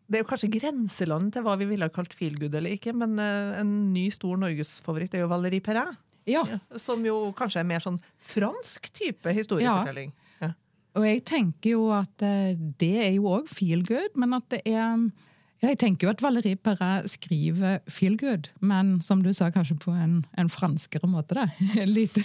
Det 0.06 0.18
er 0.20 0.22
jo 0.22 0.30
kanskje 0.30 0.52
grenseland 0.54 1.34
til 1.34 1.44
hva 1.44 1.56
vi 1.58 1.68
ville 1.72 1.88
ha 1.88 1.92
kalt 1.92 2.14
feelgood 2.16 2.54
eller 2.54 2.76
ikke, 2.76 2.94
men 2.96 3.18
eh, 3.22 3.58
en 3.60 3.74
ny 3.92 4.06
stor 4.14 4.38
norgesfavoritt 4.40 5.16
er 5.16 5.24
jo 5.24 5.30
Valérie 5.32 5.64
Perrin. 5.64 5.98
Ja, 6.28 6.44
Som 6.78 7.06
jo 7.06 7.32
kanskje 7.36 7.62
er 7.62 7.68
mer 7.68 7.82
sånn 7.82 8.00
fransk 8.18 8.90
type 8.94 9.32
historiefortelling. 9.34 10.12
Ja. 10.40 10.52
og 10.94 11.06
jeg 11.06 11.22
tenker 11.24 11.70
jo 11.70 11.86
at 11.94 12.22
eh, 12.26 12.54
det 12.78 12.94
er 13.06 13.12
jo 13.16 13.30
òg 13.32 13.48
feel 13.50 13.82
good, 13.86 14.12
men 14.14 14.34
at 14.36 14.48
det 14.52 14.62
er 14.68 14.98
jeg 15.62 15.78
tenker 15.78 16.08
jo 16.08 16.12
at 16.12 16.22
Valérie 16.24 16.58
Perret 16.58 17.06
skriver 17.10 17.78
feel 17.90 18.16
good, 18.18 18.48
men 18.58 18.96
som 19.04 19.20
du 19.22 19.30
sa, 19.30 19.50
kanskje 19.54 19.76
på 19.84 19.92
en, 19.94 20.16
en 20.38 20.50
franskere 20.50 21.06
måte. 21.10 21.36
Da. 21.38 21.46
Litt, 21.86 22.16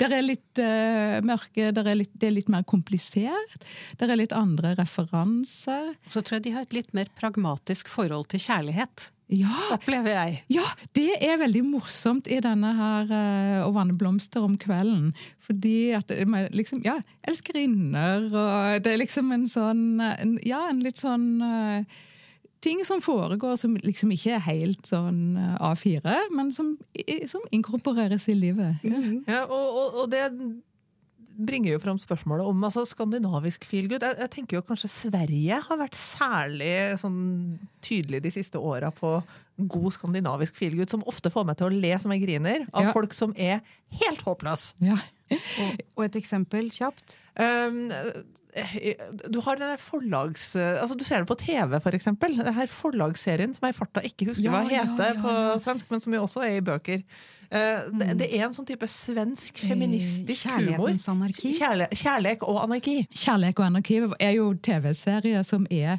der 0.00 0.16
er 0.16 0.24
litt 0.24 0.62
uh, 0.62 1.18
mørke, 1.26 1.70
der 1.74 1.92
er 1.92 2.00
litt, 2.00 2.10
det 2.18 2.30
er 2.30 2.34
litt 2.34 2.50
mer 2.50 2.66
komplisert. 2.66 3.68
Der 4.00 4.10
er 4.10 4.18
litt 4.18 4.34
andre 4.34 4.74
referanser. 4.78 5.94
Så 6.10 6.24
tror 6.24 6.38
jeg 6.38 6.48
de 6.48 6.56
har 6.56 6.66
et 6.66 6.74
litt 6.80 6.90
mer 6.98 7.12
pragmatisk 7.18 7.92
forhold 7.92 8.26
til 8.32 8.42
kjærlighet. 8.42 9.12
Ja, 9.28 9.52
Opplever 9.74 10.14
jeg. 10.14 10.36
Ja, 10.56 10.64
det 10.96 11.18
er 11.20 11.36
veldig 11.42 11.60
morsomt 11.68 12.30
i 12.32 12.38
denne 12.40 12.70
her 12.78 13.10
uh, 13.12 13.66
Å 13.66 13.72
vanne 13.76 13.96
blomster 14.00 14.40
om 14.44 14.54
kvelden. 14.60 15.10
Fordi 15.44 15.92
at 15.98 16.10
liksom, 16.56 16.80
ja, 16.86 16.96
elskerinner, 17.28 18.30
og 18.32 18.82
det 18.84 18.94
er 18.94 19.02
liksom 19.02 19.30
en 19.36 19.44
sånn 19.50 20.00
en, 20.00 20.38
Ja, 20.48 20.64
en 20.72 20.80
litt 20.84 21.00
sånn 21.00 21.28
eh, 21.44 21.98
Ting 22.64 22.80
som 22.86 22.98
foregår 23.04 23.54
som 23.60 23.76
liksom 23.76 24.10
ikke 24.14 24.32
er 24.34 24.42
helt 24.48 24.88
sånn 24.88 25.36
eh, 25.38 25.58
A4, 25.62 26.14
men 26.34 26.48
som, 26.54 26.72
som 27.30 27.44
inkorporeres 27.54 28.26
i 28.32 28.34
livet. 28.34 28.80
Ja. 28.82 29.02
Ja, 29.30 29.42
og, 29.46 29.68
og, 29.78 30.00
og 30.02 30.10
det 30.10 30.24
bringer 31.38 31.76
jo 31.76 31.78
fram 31.78 31.98
spørsmålet 32.02 32.48
om 32.50 32.64
altså, 32.66 32.82
skandinavisk 32.88 33.62
feelgood. 33.68 34.02
Jeg, 34.02 34.16
jeg 34.24 34.30
tenker 34.34 34.58
jo 34.58 34.64
kanskje 34.66 34.90
Sverige 34.90 35.60
har 35.68 35.78
vært 35.78 35.94
særlig 35.98 36.72
sånn, 36.98 37.20
tydelig 37.84 38.24
de 38.24 38.32
siste 38.34 38.58
åra 38.58 38.90
på 38.94 39.12
god 39.58 39.94
skandinavisk 39.94 40.58
feelgood, 40.58 40.90
som 40.90 41.04
ofte 41.10 41.30
får 41.34 41.46
meg 41.46 41.58
til 41.60 41.68
å 41.68 41.78
le 41.78 41.92
som 42.02 42.10
jeg 42.14 42.24
griner, 42.26 42.66
av 42.72 42.88
Ja. 42.88 42.92
folk 42.94 43.14
som 43.14 43.32
er 43.38 43.62
helt 44.02 44.22
håpløse. 44.26 44.74
Ja. 44.82 44.98
Og 45.96 46.04
et 46.06 46.18
eksempel 46.20 46.70
kjapt. 46.74 47.16
Um, 47.38 47.92
eh, 47.92 48.94
du 49.30 49.38
har 49.46 49.60
denne 49.60 49.78
forlags... 49.78 50.50
Altså 50.58 50.96
Du 50.98 51.04
ser 51.06 51.22
det 51.22 51.30
på 51.30 51.38
TV, 51.38 51.78
for 51.84 51.94
eksempel. 51.94 52.34
Denne 52.38 52.54
her 52.56 52.70
forlagsserien 52.72 53.54
som 53.54 53.68
jeg 53.68 53.76
i 53.76 53.78
farta 53.78 54.02
ikke 54.06 54.30
husker 54.32 54.48
Ja, 54.48 54.56
hva 54.56 54.62
ja, 54.66 54.84
heter 54.86 55.12
ja, 55.12 55.18
på 55.22 55.34
svensk, 55.62 55.90
men 55.92 56.02
som 56.02 56.16
jo 56.16 56.24
også 56.26 56.42
er 56.46 56.56
i 56.58 56.64
bøker. 56.64 57.04
Eh, 57.48 57.86
det, 57.96 58.10
det 58.20 58.28
er 58.36 58.44
en 58.44 58.54
sånn 58.56 58.66
type 58.68 58.88
svensk 58.92 59.62
feministisk 59.62 60.50
Eh, 60.52 60.74
humor. 60.76 60.92
Kjærle 61.32 61.88
kjærlighet 61.96 62.44
og 62.44 62.60
anarki. 62.64 63.00
Kjærlighet 63.08 63.60
og 63.60 63.66
anarki 63.70 64.00
er 64.20 64.34
jo 64.36 64.50
TV-serie 64.62 65.44
som 65.46 65.66
er 65.70 65.98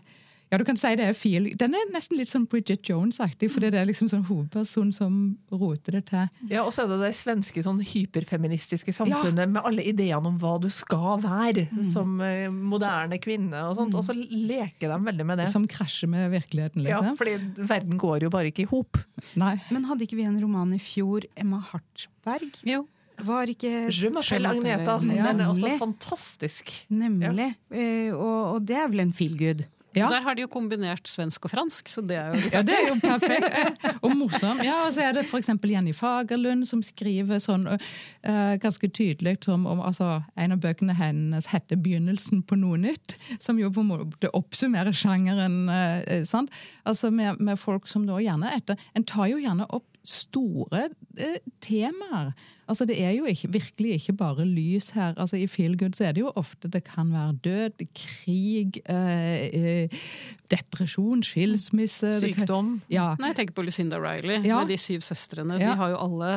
ja, 0.52 0.58
du 0.58 0.64
kan 0.66 0.78
si 0.82 0.96
det 0.98 1.06
er 1.06 1.14
feel. 1.14 1.50
Den 1.60 1.76
er 1.78 1.92
nesten 1.94 2.18
litt 2.18 2.30
sånn 2.32 2.48
Bridget 2.50 2.82
Jones-aktig, 2.90 3.52
for 3.54 3.62
det 3.62 3.74
er 3.78 3.86
liksom 3.86 4.10
sånn 4.10 4.24
hovedpersonen 4.26 4.94
som 4.96 5.38
roter 5.52 5.92
det 6.00 6.06
til. 6.10 6.28
Ja, 6.50 6.64
Og 6.66 6.74
så 6.74 6.84
er 6.84 6.88
det 6.94 7.00
det 7.04 7.12
svenske 7.20 7.62
sånn 7.66 7.80
hyperfeministiske 7.86 8.94
samfunnet 8.96 9.50
med 9.54 9.62
alle 9.64 9.84
ideene 9.86 10.26
om 10.32 10.40
hva 10.42 10.56
du 10.62 10.70
skal 10.74 11.20
være 11.22 11.68
Mm. 11.70 11.84
som 11.86 12.18
moderne 12.18 12.80
moderne 12.80 13.20
kvinne. 13.22 13.54
Og 13.70 13.76
sånt, 13.78 13.96
og 13.96 14.04
så 14.04 14.14
leker 14.16 14.90
de 14.90 14.98
veldig 15.06 15.26
med 15.26 15.38
det. 15.38 15.48
Som 15.50 15.68
krasjer 15.68 16.10
med 16.10 16.32
virkeligheten, 16.32 16.84
liksom. 16.84 17.06
Ja, 17.06 17.16
fordi 17.16 17.38
verden 17.68 17.98
går 18.00 18.22
jo 18.24 18.30
bare 18.30 18.50
ikke 18.52 18.64
i 18.66 18.70
hop. 18.72 18.98
Men 19.36 19.86
hadde 19.86 20.02
ikke 20.08 20.16
vi 20.18 20.24
en 20.26 20.40
roman 20.42 20.74
i 20.74 20.80
fjor, 20.80 21.26
Emma 21.38 21.60
Hartsberg? 21.60 22.50
Jo. 22.66 22.88
Var 23.20 23.48
ikke 23.52 23.90
Je 23.92 24.10
m'appelle 24.10 24.48
Agneta. 24.48 24.96
Ja. 25.14 25.26
Den 25.34 25.42
er 25.42 25.50
også 25.52 25.78
fantastisk. 25.78 26.72
Nemlig. 26.90 27.54
Eh, 27.70 28.14
og, 28.16 28.56
og 28.56 28.66
det 28.66 28.78
er 28.78 28.88
vel 28.88 29.02
en 29.02 29.12
feel 29.14 29.36
good. 29.38 29.66
Ja. 29.98 30.10
Der 30.10 30.22
har 30.22 30.36
de 30.38 30.44
jo 30.44 30.50
kombinert 30.52 31.08
svensk 31.10 31.48
og 31.48 31.52
fransk, 31.54 31.88
så 31.90 32.04
det 32.06 32.18
er 32.20 32.34
jo 32.34 32.50
Ja, 32.54 32.62
det 32.66 32.76
er 32.78 32.88
jo 32.92 32.98
perfekt. 33.02 33.88
Og 34.06 34.14
morsom. 34.18 34.62
Ja, 34.66 34.84
og 34.86 34.94
så 34.94 35.08
er 35.08 35.16
det 35.18 35.26
f.eks. 35.26 35.50
Jenny 35.66 35.94
Fagerlund 35.98 36.68
som 36.70 36.84
skriver 36.86 37.42
sånn 37.42 37.66
uh, 37.70 38.54
ganske 38.62 38.90
tydelig 38.94 39.40
som 39.46 39.66
om 39.70 39.82
altså, 39.82 40.22
En 40.38 40.54
av 40.54 40.62
bøkene 40.62 40.94
hennes 40.98 41.50
heter 41.50 41.80
'Begynnelsen 41.80 42.44
på 42.46 42.58
noe 42.60 42.78
nytt', 42.78 43.18
som 43.40 43.60
jo 43.60 43.72
på 43.74 43.82
en 43.82 43.90
måte 43.90 44.30
oppsummerer 44.34 44.94
sjangeren. 44.94 45.70
Uh, 45.70 46.22
sant? 46.24 46.54
Altså 46.86 47.10
med, 47.10 47.42
med 47.42 47.60
folk 47.60 47.88
som 47.88 48.06
da 48.06 48.22
gjerne 48.22 48.54
etter 48.56 48.78
En 48.96 49.04
tar 49.04 49.32
jo 49.34 49.42
gjerne 49.42 49.66
opp 49.70 49.88
store 50.06 50.90
uh, 51.18 51.38
temaer. 51.66 52.34
Altså 52.70 52.86
Det 52.86 52.96
er 53.02 53.16
jo 53.18 53.26
ikke, 53.26 53.50
virkelig 53.52 53.94
ikke 53.98 54.14
bare 54.20 54.46
lys 54.46 54.92
her. 54.94 55.16
Altså 55.18 55.40
I 55.40 55.48
Feel 55.50 55.78
Good 55.78 55.98
så 55.98 56.06
er 56.10 56.14
det 56.14 56.22
jo 56.22 56.32
ofte 56.38 56.70
det 56.70 56.84
kan 56.86 57.10
være 57.12 57.34
død, 57.44 57.86
krig, 57.98 58.78
eh, 58.86 59.50
eh, 59.58 60.02
depresjon, 60.52 61.24
skilsmisse 61.26 62.20
Sykdom. 62.22 62.76
kan-. 62.78 62.94
Ja. 62.94 63.16
Nei, 63.20 63.32
jeg 63.34 63.40
tenker 63.42 63.58
på 63.58 63.66
Lucinda 63.66 63.98
Riley 63.98 64.44
Ja. 64.46 64.60
med 64.62 64.70
de 64.70 64.78
syv 64.78 65.02
søstrene. 65.02 65.58
Ja. 65.60 65.72
De 65.74 65.82
har 65.82 65.90
jo 65.96 65.98
alle 66.06 66.34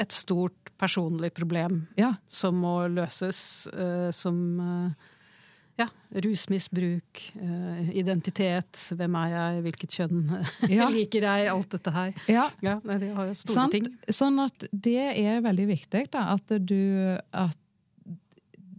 et 0.00 0.12
stort 0.16 0.72
personlig 0.80 1.32
problem 1.36 1.86
ja. 2.00 2.14
som 2.32 2.56
må 2.56 2.88
løses, 2.88 3.68
eh, 3.74 4.08
som 4.16 4.60
eh, 4.60 5.09
ja, 5.78 5.86
rusmisbruk, 6.12 7.20
eh, 7.40 7.90
identitet, 8.00 8.76
hvem 8.98 9.14
er 9.22 9.30
jeg, 9.34 9.62
hvilket 9.64 9.94
kjønn 9.96 10.26
Ja. 10.78 10.88
liker 10.92 11.22
jeg, 11.28 11.48
alt 11.52 11.70
dette 11.76 11.90
her. 11.94 12.12
ja. 12.28 12.48
Ja, 12.62 12.78
det 12.98 13.12
har 13.16 13.26
jo 13.30 13.34
store 13.34 13.54
Sant? 13.54 13.72
ting. 13.72 13.86
Sånn 14.08 14.38
at 14.42 14.66
det 14.72 14.96
er 15.22 15.40
veldig 15.44 15.66
viktig 15.70 16.06
da, 16.12 16.26
at 16.34 16.52
du, 16.66 17.18
at 17.32 17.56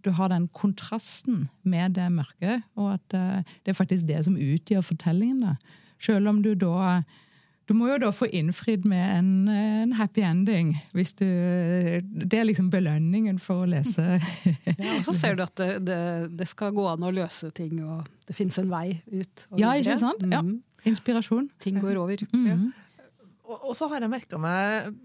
du 0.01 0.09
har 0.17 0.29
den 0.33 0.47
kontrasten 0.57 1.47
med 1.63 1.93
det 1.93 2.07
mørke, 2.11 2.61
og 2.75 2.95
at 2.95 3.13
eh, 3.17 3.41
det 3.63 3.73
er 3.73 3.77
faktisk 3.77 4.07
det 4.09 4.23
som 4.25 4.37
utgjør 4.37 4.81
fortellingen. 4.85 5.41
da. 5.45 5.55
Selv 6.01 6.27
om 6.31 6.39
du 6.41 6.55
da 6.57 7.03
du 7.71 7.77
må 7.79 7.87
jo 7.87 7.97
da 8.03 8.09
få 8.11 8.27
innfridd 8.35 8.83
med 8.89 9.03
en, 9.15 9.29
en 9.47 9.93
happy 9.95 10.25
ending. 10.27 10.73
Hvis 10.91 11.13
du, 11.15 11.23
det 11.23 12.35
er 12.35 12.47
liksom 12.49 12.67
belønningen 12.73 13.39
for 13.39 13.63
å 13.63 13.69
lese. 13.71 14.17
Ja, 14.81 14.97
og 14.97 15.05
så 15.07 15.15
ser 15.15 15.37
du 15.39 15.45
at 15.45 15.55
det, 15.61 15.69
det, 15.87 15.99
det 16.35 16.47
skal 16.51 16.73
gå 16.75 16.83
an 16.91 17.05
å 17.07 17.13
løse 17.15 17.51
ting, 17.55 17.79
og 17.85 18.09
det 18.27 18.35
fins 18.35 18.59
en 18.59 18.67
vei 18.71 18.97
ut. 19.07 19.47
Ja, 19.59 19.71
ikke 19.79 19.95
sant? 20.01 20.25
Ja. 20.27 20.43
Mhm. 20.43 20.59
Inspirasjon. 20.91 21.45
Ting 21.61 21.75
går 21.79 21.99
over. 22.01 22.17
Mhm. 22.33 22.71
Og 22.90 22.90
og 23.63 23.75
så 23.75 23.87
har 23.89 23.99
jeg 24.01 24.09
merka 24.09 24.37
meg 24.41 24.95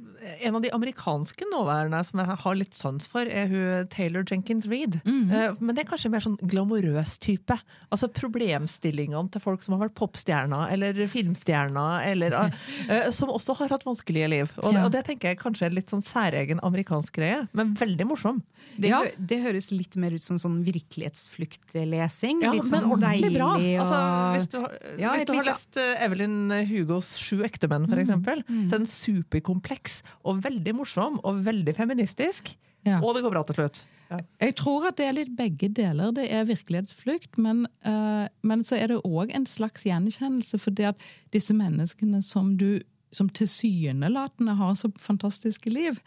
En 0.43 0.55
av 0.57 0.63
de 0.63 0.71
amerikanske 0.75 1.45
nåværende 1.53 2.01
som 2.07 2.21
jeg 2.23 2.37
har 2.43 2.55
litt 2.59 2.75
sans 2.75 3.05
for, 3.07 3.27
er 3.29 3.47
hun 3.51 3.87
Taylor 3.93 4.25
Jenkins 4.29 4.67
Reid. 4.67 5.01
-hmm. 5.05 5.57
Men 5.61 5.75
det 5.77 5.85
er 5.85 5.91
kanskje 5.91 6.11
mer 6.11 6.21
sånn 6.21 6.37
glamorøs 6.39 7.19
type. 7.19 7.55
Altså 7.93 8.09
Problemstillingene 8.09 9.31
til 9.31 9.41
folk 9.41 9.63
som 9.63 9.75
har 9.79 9.89
vært 9.89 9.95
popstjerner 9.95 10.73
eller 10.73 11.07
filmstjerner, 11.07 12.07
eller, 12.11 12.33
eh, 12.91 13.11
som 13.11 13.29
også 13.29 13.55
har 13.59 13.69
hatt 13.69 13.85
vanskelige 13.85 14.29
liv. 14.29 14.53
Og, 14.63 14.73
Ja. 14.75 14.85
og 14.85 14.93
det 14.93 15.05
tenker 15.07 15.29
jeg 15.29 15.39
kanskje 15.39 15.67
er 15.67 15.71
litt 15.71 15.91
sånn 15.91 16.03
særegen 16.03 16.61
amerikansk 16.63 17.13
greie, 17.13 17.49
men 17.53 17.75
veldig 17.75 18.07
morsom. 18.07 18.43
Det, 18.79 18.89
Ja. 18.89 19.03
det 19.19 19.43
høres 19.43 19.71
litt 19.71 19.97
mer 19.97 20.11
ut 20.13 20.23
som 20.23 20.37
sånn 20.39 20.65
virkelighetsfluktlesing. 20.65 22.43
Ja, 22.43 22.53
litt 22.53 22.65
men 22.71 22.83
sånn 22.83 22.91
ordentlig 22.91 23.23
deilig 23.23 23.37
bra! 23.37 23.51
Altså, 23.57 23.99
hvis 24.37 24.49
du, 24.51 24.59
har- 24.61 25.17
hvis 25.17 25.27
du 25.27 25.33
har 25.35 25.45
lest 25.45 25.77
eh, 25.77 26.05
Evelyn 26.05 26.51
Hugos 26.69 27.17
Sju 27.17 27.43
ektemenn, 27.45 27.87
for 27.89 27.97
eksempel, 28.03 28.36
så 28.45 28.77
er 28.77 28.81
den 28.81 28.91
superkompleks 28.91 30.01
og 30.27 30.43
veldig 30.45 30.77
morsom 30.79 31.21
og 31.23 31.45
veldig 31.47 31.77
feministisk. 31.77 32.55
Ja. 32.87 33.01
Og 33.03 33.17
det 33.17 33.25
går 33.25 33.35
bra 33.35 33.43
til 33.47 33.59
slutt. 33.59 33.85
Ja. 34.11 34.21
Jeg 34.41 34.55
tror 34.61 34.85
at 34.91 34.99
det 35.01 35.07
er 35.09 35.17
litt 35.17 35.33
begge 35.39 35.69
deler. 35.75 36.13
Det 36.15 36.29
er 36.31 36.47
virkelighetsflukt, 36.47 37.39
men, 37.43 37.65
uh, 37.87 38.27
men 38.47 38.63
så 38.67 38.79
er 38.79 38.93
det 38.93 39.01
òg 39.03 39.35
en 39.35 39.49
slags 39.51 39.87
gjenkjennelse. 39.89 40.61
fordi 40.63 40.87
at 40.93 41.09
disse 41.35 41.55
menneskene 41.55 42.23
som 42.23 42.55
du 42.57 42.79
som 43.17 43.29
tilsynelatende 43.29 44.57
har 44.59 44.75
så 44.75 44.91
fantastiske 45.01 45.71
liv, 45.71 45.99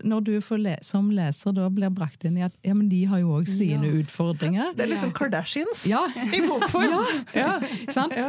når 0.00 0.24
du 0.24 0.32
får 0.40 0.60
le 0.62 0.76
som 0.84 1.10
leser 1.12 1.52
da 1.56 1.66
blir 1.72 1.92
brakt 1.92 2.24
inn 2.24 2.38
i 2.40 2.44
at 2.46 2.54
ja, 2.64 2.72
men 2.76 2.88
de 2.88 3.02
har 3.10 3.20
jo 3.20 3.34
òg 3.36 3.48
sine 3.50 3.90
utfordringer. 4.00 4.72
Det 4.76 4.86
er 4.86 4.92
liksom 4.94 5.12
Kardashians 5.16 5.84
Ja, 5.90 6.06
i 6.32 6.40
bokform. 6.46 6.96
Ja. 7.36 7.58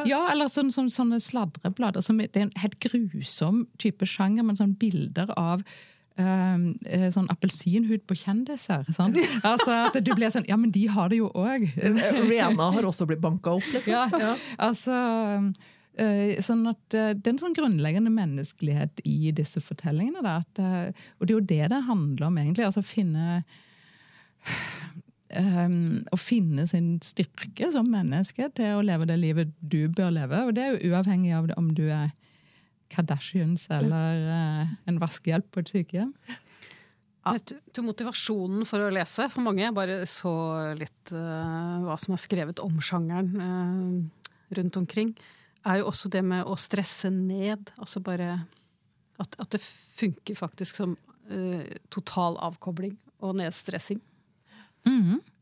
ja, 0.07 0.19
eller 0.31 0.51
sånn, 0.51 0.73
sånn, 0.75 0.91
sånne 0.93 1.21
sladreblader. 1.23 2.03
Som, 2.03 2.19
det 2.19 2.35
er 2.35 2.47
en 2.49 2.53
helt 2.59 2.77
grusom 2.83 3.65
type 3.81 4.07
sjanger, 4.09 4.45
men 4.47 4.59
sånn 4.59 4.75
bilder 4.79 5.31
av 5.39 5.63
ehm, 6.19 6.73
eh, 6.83 7.07
sånn 7.13 7.29
appelsinhud 7.31 8.03
på 8.09 8.17
kjendiser. 8.25 8.83
Sant? 8.95 9.19
Altså 9.53 9.85
at 9.87 9.99
du 10.03 10.11
blir 10.11 10.33
sånn 10.33 10.47
Ja, 10.49 10.59
men 10.59 10.73
de 10.75 10.87
har 10.91 11.13
det 11.13 11.21
jo 11.21 11.31
òg. 11.31 11.69
Rihanna 11.79 12.73
har 12.75 12.89
også 12.91 13.07
blitt 13.07 13.23
banka 13.23 13.55
opp. 13.59 13.71
Liksom. 13.71 13.93
Ja, 13.93 14.35
altså 14.67 14.99
eh, 15.37 15.71
sånn 15.93 16.65
at 16.71 16.95
eh, 16.97 17.13
Det 17.13 17.29
er 17.29 17.35
en 17.35 17.41
sånn 17.41 17.55
grunnleggende 17.57 18.09
menneskelighet 18.13 19.03
i 19.05 19.31
disse 19.35 19.61
fortellingene. 19.61 20.23
Da, 20.25 20.39
at, 20.41 20.61
eh, 20.61 21.07
og 21.19 21.27
det 21.27 21.33
er 21.33 21.37
jo 21.37 21.49
det 21.51 21.63
det 21.73 21.81
handler 21.89 22.27
om, 22.29 22.37
egentlig. 22.41 22.65
altså 22.65 22.85
finne 22.85 23.43
Um, 25.33 26.03
Å 26.13 26.17
finne 26.19 26.65
sin 26.67 26.97
styrke 27.01 27.69
som 27.71 27.87
menneske 27.89 28.49
til 28.57 28.75
å 28.75 28.83
leve 28.85 29.07
det 29.09 29.15
livet 29.21 29.53
du 29.61 29.87
bør 29.87 30.11
leve. 30.13 30.41
Og 30.45 30.53
det 30.53 30.65
er 30.65 30.73
jo 30.75 30.91
uavhengig 30.91 31.31
av 31.37 31.47
om 31.57 31.71
du 31.73 31.87
er 31.87 32.11
Kardashians 32.93 33.69
eller 33.73 34.25
uh, 34.27 34.73
en 34.89 34.99
vaskehjelp 35.01 35.47
på 35.49 35.63
et 35.63 35.71
sykehjem. 35.71 36.11
At, 37.23 37.47
Til 37.47 37.71
til 37.71 37.87
motivasjonen 37.87 38.67
for 38.67 38.83
å 38.83 38.91
lese, 38.91 39.29
for 39.31 39.45
mange, 39.45 39.63
jeg 39.63 39.75
bare 39.77 40.01
så 40.09 40.33
litt 40.75 41.13
uh, 41.15 41.79
hva 41.85 41.95
som 41.97 42.17
er 42.17 42.21
skrevet 42.21 42.59
om 42.61 42.75
sjangeren 42.83 43.31
uh, 43.39 44.27
rundt 44.59 44.77
omkring, 44.81 45.15
er 45.65 45.79
jo 45.81 45.89
også 45.91 46.11
det 46.13 46.23
med 46.27 46.47
å 46.49 46.57
stresse 46.59 47.11
ned. 47.13 47.71
Altså 47.77 48.01
bare 48.03 48.43
at, 49.21 49.35
at 49.39 49.49
det 49.53 49.61
funker 49.63 50.37
faktisk 50.37 50.81
som 50.81 50.95
uh, 51.31 51.63
total 51.93 52.39
avkobling 52.43 52.97
og 53.23 53.37
nedstressing. 53.39 54.01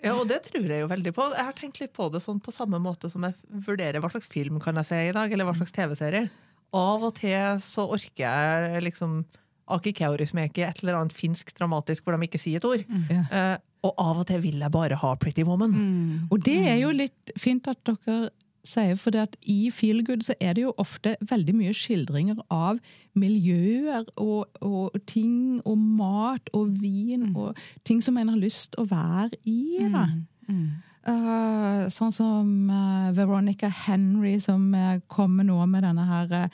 Ja, 0.01 0.15
og 0.17 0.27
det 0.29 0.43
tror 0.47 0.65
jeg 0.69 0.83
jo 0.83 0.89
veldig 0.89 1.13
på. 1.17 1.27
Jeg 1.33 1.47
har 1.47 1.57
tenkt 1.57 1.81
litt 1.81 1.93
på 1.97 2.07
det 2.13 2.21
sånn 2.23 2.41
på 2.43 2.53
samme 2.53 2.77
måte 2.81 3.09
som 3.09 3.25
jeg 3.25 3.37
vurderer 3.67 4.01
hva 4.01 4.11
slags 4.13 4.29
film 4.29 4.59
kan 4.61 4.77
jeg 4.81 4.89
se 4.89 5.01
i 5.07 5.13
dag, 5.15 5.33
eller 5.33 5.47
hva 5.47 5.55
slags 5.57 5.73
TV-serie. 5.75 6.29
Av 6.77 7.03
og 7.03 7.15
til 7.17 7.61
så 7.65 7.87
orker 7.91 8.23
jeg 8.25 8.83
liksom 8.85 9.23
Aki 9.71 9.93
Kaurismäki, 9.97 10.65
et 10.65 10.81
eller 10.81 10.99
annet 10.99 11.15
finsk 11.15 11.53
dramatisk 11.57 12.05
hvor 12.05 12.17
de 12.17 12.27
ikke 12.27 12.41
sier 12.41 12.61
et 12.61 12.67
ord. 12.67 12.85
Ja. 13.09 13.25
Uh, 13.31 13.57
og 13.81 13.97
av 13.97 14.21
og 14.21 14.27
til 14.29 14.41
vil 14.43 14.61
jeg 14.61 14.73
bare 14.73 14.97
ha 15.01 15.11
Pretty 15.17 15.45
Woman. 15.47 15.73
Og 16.29 16.41
det 16.45 16.59
er 16.69 16.77
jo 16.83 16.91
litt 16.93 17.33
fint 17.39 17.65
at 17.71 17.81
dere 17.87 18.29
sier, 18.67 18.95
for 18.99 19.13
det 19.13 19.23
at 19.25 19.35
i 19.49 19.71
Feelgood 19.73 20.25
så 20.25 20.35
er 20.39 20.53
det 20.57 20.65
jo 20.65 20.75
ofte 20.81 21.15
veldig 21.29 21.55
mye 21.57 21.73
skildringer 21.75 22.41
av 22.53 22.79
miljøer 23.17 24.05
og, 24.21 24.47
og 24.61 24.95
ting 25.09 25.61
og 25.65 25.77
mat 25.77 26.51
og 26.53 26.75
vin 26.81 27.31
og 27.35 27.57
ting 27.87 28.03
som 28.03 28.19
en 28.21 28.31
har 28.33 28.39
lyst 28.39 28.77
å 28.79 28.85
være 28.89 29.39
i. 29.49 29.81
da. 29.91 30.07
Eh, 31.01 31.87
sånn 31.89 32.13
som 32.13 32.49
uh, 32.69 33.09
Veronica 33.17 33.71
Henry, 33.73 34.35
som 34.37 34.67
uh, 34.77 34.99
kommer 35.09 35.47
nå 35.47 35.57
med 35.65 35.81
denne 35.87 36.05
her 36.05 36.51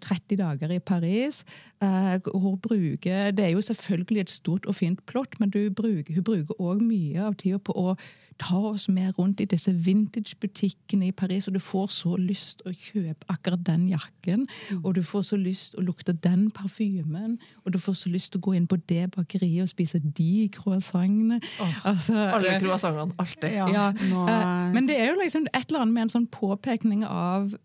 30 0.00 0.36
dager 0.40 0.70
i 0.74 0.78
Paris. 0.78 1.44
eh, 1.80 2.18
hun 2.34 2.58
bruker, 2.58 3.30
Det 3.32 3.44
er 3.44 3.50
jo 3.54 3.60
selvfølgelig 3.60 4.20
et 4.20 4.30
stort 4.30 4.66
og 4.66 4.74
fint 4.74 5.04
plott, 5.06 5.38
men 5.40 5.50
du 5.50 5.70
bruker, 5.70 6.14
hun 6.14 6.24
bruker 6.24 6.54
òg 6.60 6.80
mye 6.82 7.20
av 7.26 7.34
tida 7.36 7.58
på 7.58 7.72
å 7.76 7.96
ta 8.38 8.56
oss 8.70 8.88
med 8.88 9.14
rundt 9.18 9.40
i 9.40 9.44
disse 9.50 9.72
vintage-butikkene 9.74 11.08
i 11.08 11.12
Paris, 11.12 11.48
og 11.48 11.54
du 11.54 11.58
får 11.62 11.88
så 11.90 12.16
lyst 12.20 12.62
å 12.66 12.72
kjøpe 12.74 13.26
akkurat 13.32 13.62
den 13.66 13.88
jakken, 13.90 14.44
og 14.84 14.94
du 14.94 15.02
får 15.02 15.22
så 15.32 15.38
lyst 15.40 15.74
å 15.78 15.82
lukte 15.82 16.12
den 16.22 16.50
parfymen, 16.54 17.38
og 17.64 17.72
du 17.74 17.78
får 17.82 17.96
så 18.02 18.12
lyst 18.12 18.32
til 18.32 18.40
å 18.40 18.44
gå 18.48 18.56
inn 18.58 18.66
på 18.70 18.78
det 18.88 19.08
bakeriet 19.16 19.62
og 19.66 19.68
spise 19.72 19.98
de 20.02 20.48
croissantene. 20.54 21.40
Altså, 21.84 22.14
Alle 22.14 22.58
croissantene. 22.60 22.60
croissantene. 22.60 23.14
Alltid. 23.18 23.52
Ja, 23.58 23.66
ja, 23.72 23.92
nå- 23.92 24.28
eh, 24.28 24.72
men 24.74 24.86
det 24.86 24.98
er 25.00 25.12
jo 25.14 25.20
liksom 25.20 25.46
et 25.52 25.66
eller 25.70 25.80
annet 25.82 25.94
med 25.94 26.02
en 26.02 26.14
sånn 26.14 26.28
påpekning 26.30 27.04
av 27.04 27.52
eh, 27.52 27.58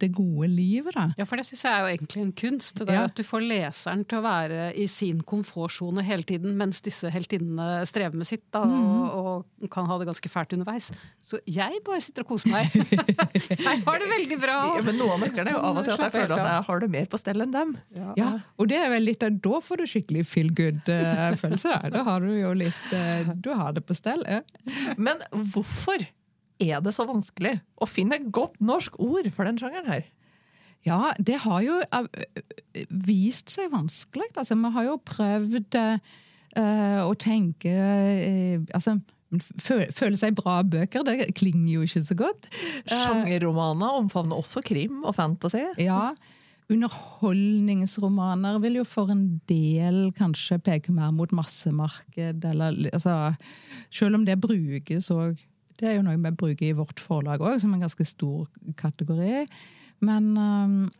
det 0.00 0.08
gode 0.16 0.48
livet, 0.50 0.94
da. 0.96 1.06
Ja, 1.18 1.26
for 1.28 1.40
det 1.40 1.44
syns 1.48 1.64
jeg 1.66 1.72
er 1.74 1.84
jo 1.84 1.90
egentlig 1.94 2.22
en 2.24 2.32
kunst. 2.40 2.78
Det 2.80 2.88
er 2.88 2.94
Ja. 2.94 3.04
At 3.08 3.16
du 3.18 3.22
får 3.26 3.42
leseren 3.44 4.04
til 4.08 4.18
å 4.20 4.24
være 4.24 4.68
i 4.80 4.86
sin 4.90 5.20
komfortsone 5.26 6.02
hele 6.06 6.22
tiden, 6.26 6.56
mens 6.60 6.80
disse 6.84 7.10
heltinnene 7.12 7.82
strever 7.88 8.16
med 8.16 8.26
sitt 8.28 8.44
da, 8.54 8.62
og, 8.64 9.44
og 9.62 9.70
kan 9.72 9.86
ha 9.90 9.98
det 10.00 10.06
ganske 10.08 10.30
fælt 10.32 10.54
underveis. 10.56 10.90
Så 11.24 11.40
jeg 11.50 11.80
bare 11.86 12.00
sitter 12.04 12.24
og 12.24 12.32
koser 12.34 12.52
meg. 12.52 12.70
jeg 13.50 13.82
har 13.86 14.00
det 14.02 14.10
veldig 14.12 14.38
bra! 14.42 14.56
Ja, 14.78 14.82
men 14.86 14.98
noe 15.00 15.16
av 15.16 15.24
nøkkelen 15.24 15.50
er 15.52 15.56
jo 15.56 15.62
av 15.64 15.80
og 15.80 15.86
til 15.88 15.94
at 15.96 16.04
jeg 16.06 16.14
føler 16.16 16.36
at 16.38 16.50
jeg 16.52 16.66
har 16.70 16.84
det 16.84 16.90
mer 16.96 17.06
på 17.12 17.20
stell 17.22 17.44
enn 17.46 17.54
dem. 17.54 17.76
Ja, 18.20 18.32
og 18.58 18.68
det 18.72 18.80
er 18.80 18.90
vel 18.94 19.08
litt 19.10 19.22
av, 19.26 19.38
Da 19.44 19.60
får 19.64 19.82
du 19.82 19.86
skikkelig 19.90 20.26
feel 20.28 20.50
good-følelse. 20.56 21.74
da. 21.74 21.92
Da 21.98 22.04
har 22.06 22.24
du 22.24 22.30
jo 22.34 22.52
litt 22.56 22.92
eh, 22.96 23.28
Du 23.44 23.50
har 23.56 23.72
det 23.76 23.84
på 23.88 23.96
stell. 23.96 24.22
Ja. 24.28 24.42
Men 24.96 25.20
hvorfor 25.32 26.04
er 26.64 26.82
det 26.84 26.94
så 26.96 27.06
vanskelig 27.08 27.58
å 27.76 27.88
finne 27.88 28.18
et 28.18 28.28
godt 28.34 28.60
norsk 28.64 28.98
ord 29.02 29.30
for 29.34 29.48
den 29.48 29.60
sjangeren 29.60 29.90
her? 29.90 30.04
Ja, 30.84 31.14
det 31.16 31.38
har 31.46 31.62
jo 31.64 31.78
eh, 31.80 32.06
vist 33.06 33.52
seg 33.54 33.72
vanskelig. 33.72 34.28
Altså, 34.36 34.56
vi 34.60 34.72
har 34.74 34.84
jo 34.90 34.98
prøvd 35.00 35.78
uh, 35.80 37.00
å 37.06 37.14
tenke 37.16 37.72
uh, 37.72 38.60
Altså, 38.76 38.98
føle 39.64 40.18
seg 40.20 40.36
bra 40.38 40.60
bøker, 40.62 41.02
det 41.06 41.32
klinger 41.38 41.72
jo 41.78 41.82
ikke 41.88 42.04
så 42.06 42.14
godt. 42.18 42.48
Sjangerromaner 42.86 43.96
omfavner 43.98 44.38
også 44.38 44.62
krim 44.66 45.02
og 45.02 45.16
fantasy. 45.16 45.64
Ja, 45.82 46.12
underholdningsromaner 46.72 48.60
vil 48.62 48.78
jo 48.80 48.84
for 48.88 49.10
en 49.12 49.40
del 49.50 50.12
kanskje 50.16 50.60
peke 50.64 50.92
mer 50.94 51.10
mot 51.16 51.32
massemarked, 51.34 52.44
eller 52.52 52.78
altså 52.92 53.34
Selv 53.90 54.20
om 54.20 54.24
det 54.28 54.40
brukes 54.40 55.10
òg 55.12 55.34
Det 55.80 55.88
er 55.90 55.96
jo 55.98 56.02
noe 56.06 56.16
vi 56.20 56.30
bruker 56.38 56.68
i 56.68 56.74
vårt 56.76 57.00
forlag 57.02 57.40
òg, 57.42 57.56
som 57.62 57.72
en 57.74 57.80
ganske 57.82 58.04
stor 58.06 58.46
kategori. 58.80 59.46
Men, 60.04 60.34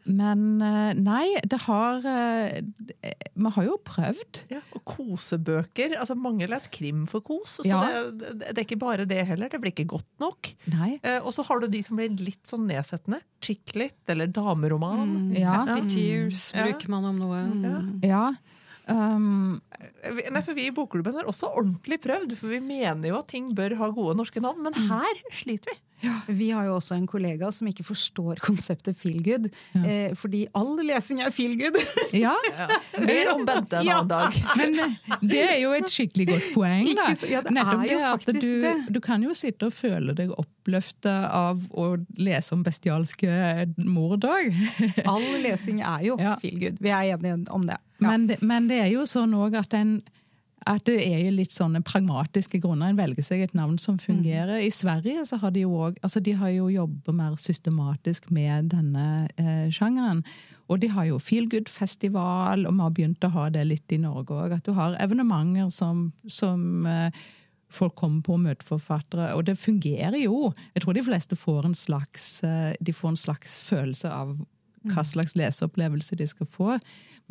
men 0.07 0.43
øh, 0.65 0.93
nei, 0.97 1.27
det 1.51 1.59
har 1.67 1.99
øh, 2.09 2.61
Vi 3.35 3.51
har 3.57 3.67
jo 3.67 3.75
prøvd. 3.85 4.39
Ja, 4.55 4.61
og 4.73 4.85
kosebøker. 4.89 5.97
altså 5.99 6.15
Mange 6.17 6.47
leser 6.49 6.71
krim 6.73 7.03
for 7.11 7.21
kos. 7.27 7.59
Så 7.59 7.67
Ja. 7.69 7.83
det, 8.15 8.31
det, 8.41 8.55
er 8.57 8.63
ikke 8.65 8.79
bare 8.81 9.05
det 9.05 9.27
heller. 9.29 9.51
Det 9.53 9.61
blir 9.61 9.75
ikke 9.75 9.89
godt 9.97 10.09
nok. 10.23 10.49
Nei. 10.73 10.95
Eh, 11.03 11.19
og 11.21 11.35
så 11.37 11.45
har 11.45 11.61
du 11.61 11.67
de 11.69 11.83
som 11.85 11.99
blir 12.01 12.15
litt 12.23 12.47
sånn 12.49 12.65
nedsettende. 12.71 13.21
Chick 13.45 13.75
lit 13.77 13.99
eller 14.09 14.31
dameroman. 14.33 15.35
Ja. 15.37 15.65
Happy 15.67 15.89
tears 15.99 16.53
Ja. 16.55 16.65
bruker 16.65 16.89
man 16.95 17.05
om 17.11 17.19
noe. 17.27 17.43
Ja. 17.67 17.79
Ja. 18.09 18.25
Um, 18.91 19.61
Nei, 20.05 20.43
for 20.45 20.53
Vi 20.57 20.67
i 20.69 20.75
Bokklubben 20.77 21.17
har 21.17 21.29
også 21.31 21.49
ordentlig 21.57 22.01
prøvd, 22.05 22.35
for 22.37 22.53
vi 22.53 22.61
mener 22.61 23.09
jo 23.09 23.19
at 23.23 23.31
ting 23.33 23.49
bør 23.57 23.77
ha 23.81 23.89
gode 23.97 24.17
norske 24.19 24.43
navn, 24.45 24.61
men 24.67 24.77
her 24.91 25.23
sliter 25.33 25.73
vi. 25.73 25.81
Vi 26.29 26.51
har 26.53 26.67
jo 26.67 26.75
også 26.77 26.99
en 26.99 27.07
kollega 27.09 27.49
som 27.55 27.69
ikke 27.71 27.85
forstår 27.87 28.41
konseptet 28.45 28.99
feel 29.01 29.23
good. 29.25 29.47
Eh, 29.79 30.11
fordi 30.19 30.43
all 30.59 30.75
lesing 30.85 31.23
er 31.25 31.33
feel 31.33 31.55
good. 31.57 31.79
ja, 32.25 32.35
Mer 33.01 33.31
om 33.33 33.47
Bente 33.49 33.79
en 33.81 33.89
annen 33.89 34.11
dag. 34.11 34.37
men 34.61 34.77
eh, 34.85 34.99
det 35.23 35.41
er 35.47 35.57
jo 35.63 35.73
et 35.79 35.89
skikkelig 35.89 36.27
godt 36.35 36.51
poeng. 36.53 36.91
Da. 36.99 37.07
Ja, 37.31 37.41
det 37.47 37.55
Nettopp 37.57 37.87
er 37.87 37.89
jo 37.95 38.03
det 38.03 38.11
at 38.11 38.29
du, 38.37 38.51
det. 38.67 38.75
du 38.99 39.01
kan 39.07 39.25
jo 39.25 39.33
sitte 39.39 39.71
og 39.71 39.77
føle 39.79 40.13
deg 40.19 40.35
oppløfta 40.37 41.15
av 41.41 41.65
å 41.73 41.89
lese 42.21 42.53
om 42.59 42.67
bestialske 42.67 43.33
mord 43.87 44.29
òg. 44.29 44.53
All 45.09 45.25
lesing 45.47 45.81
er 45.81 46.05
jo 46.11 46.21
Ja. 46.21 46.37
feel 46.45 46.61
good. 46.61 46.85
Vi 46.85 46.93
er 46.93 47.15
enige 47.17 47.41
om 47.55 47.65
det. 47.71 47.81
Men, 48.09 48.27
det- 48.27 48.43
men 48.43 48.69
det 48.69 48.81
er 48.83 48.91
jo 48.93 49.03
sånn 49.09 49.35
òg 49.35 49.55
at 49.61 49.75
en 49.75 50.03
at 50.67 50.81
det 50.89 50.95
er 51.05 51.19
jo 51.27 51.31
litt 51.37 51.53
sånne 51.53 51.83
pragmatiske 51.85 52.57
grunner. 52.63 52.89
En 52.89 52.97
velger 52.97 53.21
seg 53.23 53.43
et 53.45 53.53
navn 53.53 53.75
som 53.79 53.99
fungerer. 54.01 54.63
I 54.65 54.71
Sverige 54.73 55.27
så 55.29 55.37
har 55.43 55.51
de 55.53 55.61
jo 55.61 55.69
òg 55.77 55.99
altså 56.03 56.23
De 56.25 56.33
har 56.33 56.49
jo 56.55 56.71
jobba 56.73 57.13
mer 57.13 57.35
systematisk 57.37 58.31
med 58.33 58.71
denne 58.73 59.29
eh, 59.37 59.69
sjangeren. 59.69 60.23
Og 60.73 60.81
de 60.81 60.89
har 60.89 61.05
jo 61.05 61.19
Feel 61.21 61.51
Good-festival, 61.53 62.65
og 62.67 62.73
vi 62.73 62.81
har 62.81 62.91
begynt 62.97 63.27
å 63.29 63.33
ha 63.35 63.51
det 63.53 63.67
litt 63.69 63.93
i 63.93 63.99
Norge 64.01 64.33
òg. 64.33 64.55
At 64.57 64.65
du 64.65 64.73
har 64.73 64.97
evenementer 65.05 65.69
som, 65.71 66.07
som 66.27 66.87
eh, 66.89 67.11
folk 67.69 67.95
kommer 68.01 68.23
på 68.25 68.33
og 68.39 68.41
møter 68.47 68.65
forfattere. 68.65 69.35
Og 69.37 69.45
det 69.45 69.59
fungerer 69.61 70.17
jo. 70.25 70.53
Jeg 70.73 70.87
tror 70.87 70.95
de 70.97 71.05
fleste 71.05 71.37
får 71.37 71.69
en 71.69 71.77
slags, 71.77 72.43
eh, 72.43 72.73
de 72.81 72.93
får 72.97 73.13
en 73.13 73.21
slags 73.27 73.61
følelse 73.69 74.09
av 74.09 74.33
hva 74.85 75.05
slags 75.05 75.33
leseopplevelse 75.37 76.17
de 76.21 76.27
skal 76.29 76.47
få. 76.49 76.75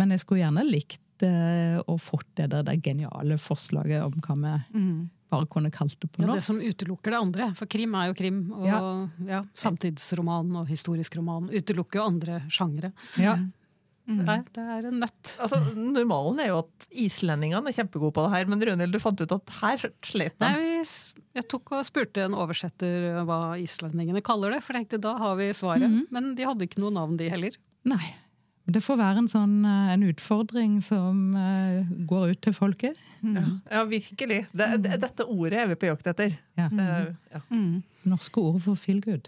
Men 0.01 0.13
jeg 0.15 0.23
skulle 0.23 0.41
gjerne 0.43 0.63
likt 0.67 1.25
eh, 1.27 1.79
å 1.87 1.97
fått 2.01 2.27
det 2.39 2.49
der, 2.53 2.63
det 2.67 2.79
geniale 2.85 3.37
forslaget 3.41 4.03
om 4.05 4.15
hva 4.23 4.35
vi 4.41 4.53
bare 5.33 5.49
kunne 5.49 5.71
kalt 5.73 5.95
det 6.01 6.11
på 6.13 6.21
Ja, 6.21 6.27
nå. 6.29 6.35
det 6.37 6.43
som 6.45 6.59
utelukker 6.61 7.13
det 7.13 7.19
andre. 7.19 7.49
For 7.57 7.65
krim 7.69 7.93
er 7.97 8.11
jo 8.11 8.13
krim. 8.17 8.39
Og 8.53 8.65
Ja. 8.69 8.79
ja. 9.25 9.43
samtidsroman 9.57 10.55
og 10.61 10.67
historisk 10.69 11.15
roman 11.17 11.49
utelukker 11.49 11.99
jo 12.01 12.07
andre 12.09 12.41
sjangere. 12.53 12.93
Ja. 13.17 13.37
Nei, 14.05 14.41
det 14.51 14.59
er 14.59 14.85
en 14.89 14.97
nøtt. 14.99 15.29
Altså, 15.39 15.61
Normalen 15.79 16.41
er 16.43 16.49
jo 16.49 16.57
at 16.65 16.87
islendingene 16.91 17.71
er 17.71 17.75
kjempegode 17.77 18.11
på 18.17 18.25
det 18.25 18.33
her, 18.33 18.49
men 18.51 18.59
Runhild, 18.67 18.91
du 18.91 18.99
fant 18.99 19.21
ut 19.23 19.31
at 19.31 19.53
her 19.61 19.85
slet 20.03 20.35
de. 20.43 20.43
Nei, 20.43 20.81
jeg 21.37 21.47
tok 21.47 21.71
og 21.77 21.85
spurte 21.87 22.25
en 22.25 22.35
oversetter 22.35 23.23
hva 23.23 23.55
islendingene 23.63 24.19
kaller 24.21 24.51
det, 24.51 24.59
for 24.65 24.75
jeg 24.75 24.83
tenkte 24.89 24.99
da 25.07 25.15
har 25.21 25.37
vi 25.39 25.47
svaret. 25.55 26.03
Men 26.11 26.33
de 26.35 26.43
hadde 26.49 26.67
ikke 26.67 26.83
noe 26.83 26.91
navn, 26.91 27.15
de 27.17 27.29
heller. 27.31 27.55
Nei. 27.87 28.03
Det 28.63 28.79
får 28.79 28.95
være 28.99 29.23
en 29.23 29.29
sånn 29.31 29.55
eh, 29.67 29.93
en 29.93 30.03
utfordring 30.07 30.77
som 30.85 31.33
eh, 31.35 31.89
går 32.07 32.33
ut 32.33 32.41
til 32.45 32.55
folket. 32.55 32.99
Ja, 33.23 33.83
virkelig. 33.89 34.45
Det, 34.55 34.67
det, 34.83 34.99
dette 35.03 35.25
ordet 35.27 35.63
er 35.63 35.71
vi 35.73 35.79
på 35.81 35.89
jakt 35.89 36.07
etter. 36.13 36.37
Ja. 36.59 36.69
Det, 36.71 36.87
ja. 37.33 37.41
Norske 38.07 38.43
ord 38.43 38.61
for 38.63 38.79
feel 38.79 39.01
good. 39.03 39.27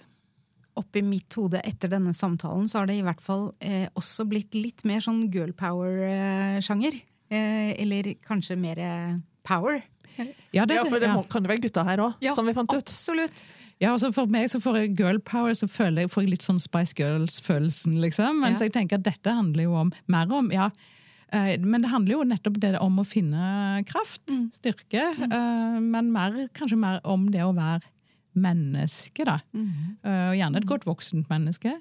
Oppi 0.79 1.03
mitt 1.03 1.35
hode 1.39 1.61
etter 1.67 1.91
denne 1.91 2.11
samtalen 2.15 2.67
så 2.71 2.81
har 2.81 2.89
det 2.89 2.97
i 2.99 3.03
hvert 3.03 3.23
fall 3.23 3.49
eh, 3.63 3.87
også 3.95 4.27
blitt 4.27 4.55
litt 4.55 4.83
mer 4.87 5.03
sånn 5.03 5.25
girl 5.31 5.51
power-sjanger. 5.55 6.97
Eh, 7.31 7.71
eller 7.81 8.13
kanskje 8.23 8.59
mer 8.59 8.79
eh, 8.83 9.19
power. 9.47 9.83
Ja, 10.55 10.65
det, 10.65 10.75
ja, 10.77 10.83
for 10.87 10.99
det 10.99 11.09
må, 11.11 11.23
kan 11.29 11.43
jo 11.43 11.49
være 11.51 11.61
gutta 11.65 11.83
her 11.87 11.97
òg, 12.05 12.13
Ja, 12.23 12.33
som 12.37 12.45
vi 12.47 12.53
fant 12.55 12.71
ut. 12.73 12.81
Absolutt. 12.93 13.43
Ja, 13.81 13.91
altså 13.91 14.13
For 14.15 14.25
meg 14.31 14.47
så 14.49 14.61
får 14.63 14.77
jeg 14.79 14.93
girl 14.97 15.17
power, 15.19 15.51
så 15.51 15.67
føler 15.67 16.05
jeg, 16.05 16.11
får 16.13 16.23
jeg 16.23 16.29
litt 16.31 16.45
sånn 16.45 16.61
Spice 16.63 16.93
Girls-følelsen. 16.95 17.97
liksom. 17.99 18.39
Mens 18.39 18.61
Ja. 18.61 18.65
jeg 18.69 18.73
tenker 18.77 18.95
at 19.01 19.03
dette 19.03 19.33
handler 19.35 19.63
jo 19.63 19.73
om 19.75 19.91
mer 20.07 20.31
om 20.31 20.49
ja, 20.51 20.69
eh, 21.33 21.57
Men 21.59 21.81
det 21.81 21.89
handler 21.91 22.11
jo 22.15 22.23
nettopp 22.23 22.59
det 22.59 22.79
om 22.79 22.97
å 22.99 23.05
finne 23.05 23.83
kraft, 23.85 24.31
styrke. 24.55 25.03
Mm. 25.19 25.89
Men 25.91 26.11
mer, 26.13 26.47
kanskje 26.53 26.77
mer 26.79 27.01
om 27.03 27.27
det 27.31 27.41
å 27.43 27.53
være 27.53 27.81
menneske, 28.35 29.25
da. 29.25 29.39
Mm. 29.53 29.97
gjerne 30.39 30.57
et 30.57 30.65
godt 30.65 30.85
voksent 30.85 31.27
menneske. 31.29 31.75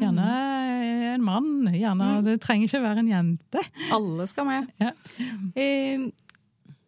Gjerne 0.00 1.14
en 1.14 1.22
mann. 1.22 1.66
gjerne, 1.74 2.22
Det 2.24 2.40
trenger 2.40 2.66
ikke 2.68 2.80
være 2.82 2.98
en 2.98 3.08
jente. 3.10 3.60
Alle 3.92 4.26
skal 4.26 4.46
med. 4.46 4.68
Ja. 4.80 4.92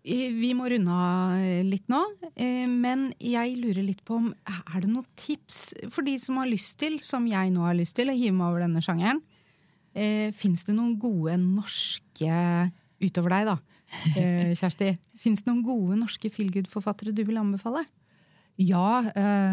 Eh, 0.05 0.27
eh, 0.27 0.33
vi 0.35 0.53
må 0.55 0.69
runde 0.71 0.91
av 0.91 1.65
litt 1.67 1.89
nå, 1.91 2.01
eh, 2.35 2.67
men 2.67 3.13
jeg 3.19 3.57
lurer 3.61 3.83
litt 3.83 4.05
på 4.05 4.19
om 4.19 4.35
er 4.49 4.81
det 4.81 4.91
noen 4.91 5.07
tips 5.17 5.75
for 5.91 6.03
de 6.03 6.19
som 6.19 6.37
har 6.37 6.51
lyst 6.51 6.79
til, 6.79 6.99
som 7.01 7.27
jeg 7.27 7.53
nå 7.55 7.63
har 7.63 7.75
lyst 7.79 7.97
til, 7.97 8.11
å 8.11 8.17
hive 8.17 8.35
meg 8.35 8.49
over 8.49 8.65
denne 8.67 8.83
sjangeren? 8.83 9.23
Eh, 9.95 10.33
Fins 10.33 10.65
det 10.65 10.75
noen 10.75 10.97
gode 10.99 11.37
norske 11.37 12.71
Utover 13.03 13.35
deg, 13.35 13.49
da, 13.51 13.57
eh, 14.17 14.53
Kjersti. 14.61 14.93
Fins 15.19 15.43
det 15.43 15.51
noen 15.51 15.65
gode 15.67 15.99
norske 15.99 16.31
feelgood-forfattere 16.31 17.15
du 17.15 17.25
vil 17.27 17.41
anbefale? 17.41 17.83
Ja, 18.61 19.01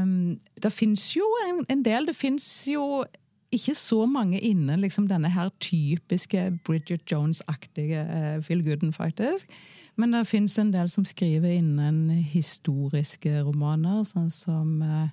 um, 0.03 0.35
det 0.59 0.71
fins 0.75 1.07
jo 1.15 1.25
en, 1.47 1.63
en 1.71 1.81
del. 1.81 2.05
Det 2.05 2.15
fins 2.17 2.45
jo 2.69 3.05
ikke 3.51 3.73
så 3.75 4.05
mange 4.05 4.39
inne 4.39 4.77
liksom 4.77 5.07
denne 5.09 5.31
her 5.33 5.49
typiske 5.59 6.59
Bridget 6.65 7.05
Jones-aktige 7.11 8.03
uh, 8.05 8.43
feel 8.45 8.63
gooden, 8.65 8.93
faktisk. 8.93 9.49
Men 9.99 10.13
det 10.13 10.27
fins 10.29 10.57
en 10.59 10.71
del 10.73 10.89
som 10.89 11.05
skriver 11.05 11.57
innen 11.57 12.09
historiske 12.09 13.41
romaner, 13.43 14.03
sånn 14.07 14.29
som 14.31 14.77
eh, 14.85 15.09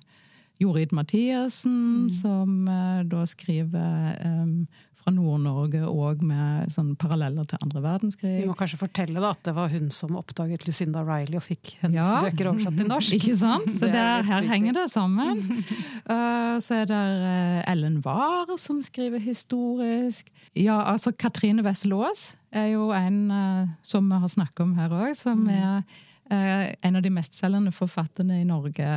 Jorid 0.57 0.93
Mathiassen, 0.95 2.09
som 2.09 2.67
eh, 2.67 3.01
da 3.05 3.23
skriver 3.29 4.15
eh, 4.17 4.53
fra 4.97 5.11
Nord-Norge 5.13 5.83
og 5.85 6.23
med 6.25 6.71
sånn 6.73 6.95
paralleller 6.97 7.45
til 7.45 7.61
andre 7.61 7.83
verdenskrig. 7.83 8.31
Vi 8.41 8.47
må 8.49 8.55
kanskje 8.57 8.79
fortelle 8.81 9.21
da 9.21 9.29
at 9.35 9.43
det 9.45 9.53
var 9.53 9.69
hun 9.69 9.91
som 9.93 10.17
oppdaget 10.17 10.65
Lucinda 10.65 11.03
Riley 11.05 11.37
og 11.37 11.45
fikk 11.45 11.75
hennes 11.83 12.01
Ja. 12.01 12.23
bøker 12.25 12.49
oversatt 12.49 12.79
til 12.79 12.89
norsk. 12.89 13.13
Ikke 13.19 13.35
sant? 13.37 13.69
Så 13.77 13.85
er 13.91 13.93
der, 13.93 14.25
her 14.31 14.49
henger 14.49 14.79
det 14.79 14.87
sammen. 14.93 15.43
Uh, 16.09 16.57
så 16.65 16.81
er 16.81 16.89
det 16.89 17.03
uh, 17.21 17.71
Ellen 17.71 18.01
Wahr 18.05 18.57
som 18.57 18.81
skriver 18.81 19.21
historisk. 19.21 20.33
Ja, 20.57 20.81
altså 20.89 21.13
Katrine 21.13 21.61
Wessel 21.67 21.93
Aas 21.93 22.31
er 22.49 22.71
jo 22.73 22.89
en 22.97 23.29
uh, 23.29 23.69
som 23.85 24.09
vi 24.09 24.17
har 24.25 24.33
snakket 24.33 24.65
om 24.65 24.73
her 24.79 24.97
òg, 25.03 25.13
som 25.19 25.45
er 25.53 25.85
uh, 26.33 26.65
en 26.81 26.97
av 26.97 27.05
de 27.05 27.13
mestselgende 27.13 27.75
forfatterne 27.75 28.41
i 28.41 28.49
Norge 28.49 28.89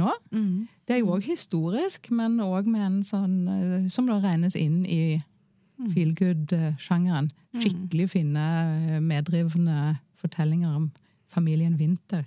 nå. 0.00 0.10
Det 0.84 0.96
er 0.96 1.00
jo 1.02 1.14
òg 1.14 1.26
historisk, 1.28 2.10
men 2.14 2.38
òg 2.42 2.68
med 2.70 2.86
en 2.86 2.98
sånn 3.06 3.36
uh, 3.48 3.76
som 3.92 4.08
da 4.10 4.18
regnes 4.22 4.56
inn 4.58 4.82
i 4.86 5.20
feel 5.92 6.14
good-sjangeren. 6.18 7.30
Skikkelig 7.54 8.10
fine, 8.16 8.42
uh, 8.42 8.98
meddrivende 9.02 9.96
fortellinger 10.18 10.76
om 10.80 10.90
familien 11.30 11.78
Winther. 11.78 12.26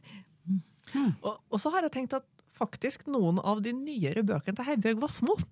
Og, 0.96 1.36
og 1.52 1.60
så 1.60 1.72
har 1.74 1.86
jeg 1.86 1.96
tenkt 1.98 2.16
at 2.18 2.28
faktisk 2.58 3.06
noen 3.12 3.40
av 3.46 3.62
de 3.66 3.74
nyere 3.76 4.24
bøkene 4.26 4.58
til 4.58 4.68
Hedvig 4.68 4.98
var 5.02 5.12
eh, 5.12 5.46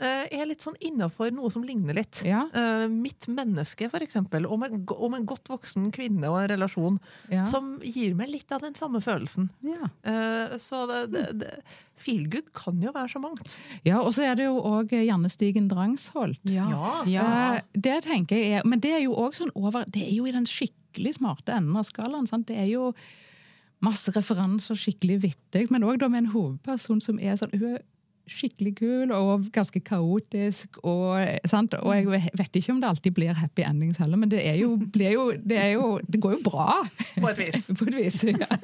er 0.00 0.46
litt 0.48 0.62
sånn 0.64 0.74
innafor 0.82 1.30
noe 1.34 1.50
som 1.52 1.62
ligner 1.62 1.94
litt. 1.94 2.22
Ja. 2.26 2.46
Eh, 2.54 2.88
Mitt 2.90 3.26
menneske, 3.28 3.88
for 3.92 4.02
eksempel, 4.02 4.46
om 4.50 4.62
en, 4.66 4.80
om 4.96 5.14
en 5.14 5.26
godt 5.28 5.46
voksen 5.52 5.90
kvinne 5.94 6.26
og 6.30 6.40
en 6.42 6.48
relasjon 6.56 6.98
Ja. 7.30 7.44
som 7.44 7.76
gir 7.84 8.14
meg 8.18 8.28
litt 8.32 8.50
av 8.52 8.60
den 8.64 8.74
samme 8.74 9.00
følelsen. 9.04 9.50
Ja. 9.62 9.90
Eh, 10.02 10.56
Så 10.58 10.86
det, 10.90 11.12
det, 11.12 11.24
det, 11.38 11.52
feel 11.94 12.26
good 12.28 12.52
kan 12.52 12.80
jo 12.82 12.90
være 12.92 13.12
så 13.12 13.20
mangt. 13.22 13.54
Ja, 13.84 14.00
og 14.02 14.12
så 14.16 14.24
er 14.26 14.34
det 14.40 14.44
jo 14.48 14.58
òg 14.58 14.90
Janne 15.04 15.30
Stigen 15.30 15.68
Drangsholt. 15.70 16.40
Ja. 16.50 16.66
Ja. 16.72 16.92
Ja. 17.06 17.54
Eh, 17.56 17.60
Det 17.74 18.02
tenker 18.04 18.36
jeg 18.36 18.58
er, 18.58 18.62
Men 18.66 18.80
det 18.80 18.90
er 18.96 19.04
jo 19.04 19.14
òg 19.14 19.34
sånn 19.38 19.52
over 19.54 19.84
Det 19.86 20.02
er 20.08 20.14
jo 20.16 20.26
i 20.26 20.32
den 20.32 20.46
skikkelig 20.46 21.14
smarte 21.20 21.52
enden 21.54 21.76
av 21.76 21.84
skalaen. 21.84 22.26
Sant? 22.26 22.46
Det 22.48 22.56
er 22.58 22.66
jo 22.72 22.92
masse 23.82 24.12
referanser, 24.14 24.76
skikkelig 24.78 25.20
vittig, 25.24 25.70
men 25.70 25.82
òg 25.82 26.02
med 26.08 26.24
en 26.24 26.32
hovedperson 26.32 27.00
som 27.02 27.18
er 27.18 27.34
sånn 27.36 27.50
Hun 27.58 27.74
er 27.76 27.82
skikkelig 28.30 28.72
kul 28.78 29.12
og 29.16 29.46
ganske 29.54 29.80
kaotisk. 29.84 30.78
Og, 30.86 31.18
sant? 31.48 31.74
og 31.80 31.94
jeg 31.96 32.30
vet 32.38 32.58
ikke 32.58 32.74
om 32.74 32.80
det 32.82 32.90
alltid 32.90 33.16
blir 33.16 33.38
happy 33.38 33.64
endings 33.66 34.00
heller, 34.02 34.20
men 34.20 34.30
det, 34.32 34.42
er 34.46 34.60
jo, 34.60 34.76
blir 34.94 35.16
jo, 35.16 35.24
det, 35.38 35.58
er 35.58 35.72
jo, 35.74 35.96
det 36.06 36.20
går 36.22 36.36
jo 36.36 36.42
bra. 36.46 36.80
På 37.18 37.32
et 37.32 37.40
vis. 37.40 37.70
På 37.78 37.88
et 37.90 37.98
vis. 37.98 38.22
Ja. 38.30 38.50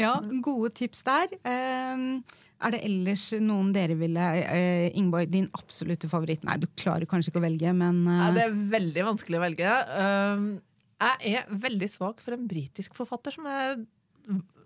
Ja, 0.00 0.14
gode 0.42 0.70
tips 0.74 1.04
der. 1.06 1.30
Eh, 1.46 2.00
er 2.64 2.72
det 2.74 2.80
ellers 2.86 3.26
noen 3.44 3.68
dere 3.74 3.94
ville 3.98 4.24
eh, 4.40 4.88
Ingeborg, 4.98 5.28
din 5.30 5.46
absolutte 5.54 6.08
favoritt? 6.10 6.42
Nei, 6.48 6.56
du 6.58 6.66
klarer 6.80 7.06
kanskje 7.08 7.30
ikke 7.30 7.42
å 7.42 7.44
velge, 7.44 7.74
men 7.76 8.02
ja, 8.08 8.30
det 8.34 8.46
er 8.48 8.56
veldig 8.72 9.04
vanskelig 9.12 9.38
å 9.38 9.44
velge. 9.44 9.76
Um, 9.94 10.48
jeg 11.20 11.38
er 11.44 11.54
veldig 11.62 11.88
svak 11.92 12.20
for 12.24 12.36
en 12.36 12.48
britisk 12.50 12.96
forfatter 12.98 13.36
som 13.36 13.46
jeg 13.48 13.84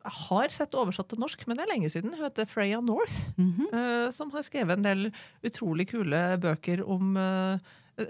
har 0.05 0.53
sett 0.53 0.75
oversatt 0.77 1.09
til 1.09 1.21
norsk, 1.23 1.47
men 1.49 1.57
det 1.57 1.65
er 1.65 1.71
lenge 1.73 1.89
siden. 1.93 2.13
Hun 2.13 2.27
heter 2.27 2.49
Freya 2.49 2.81
North, 2.85 3.23
uh, 3.39 4.11
som 4.13 4.31
har 4.35 4.45
skrevet 4.45 4.77
en 4.77 4.85
del 4.85 5.09
utrolig 5.45 5.87
kule 5.91 6.21
bøker 6.43 6.83
om 6.85 7.17
uh, 7.17 7.57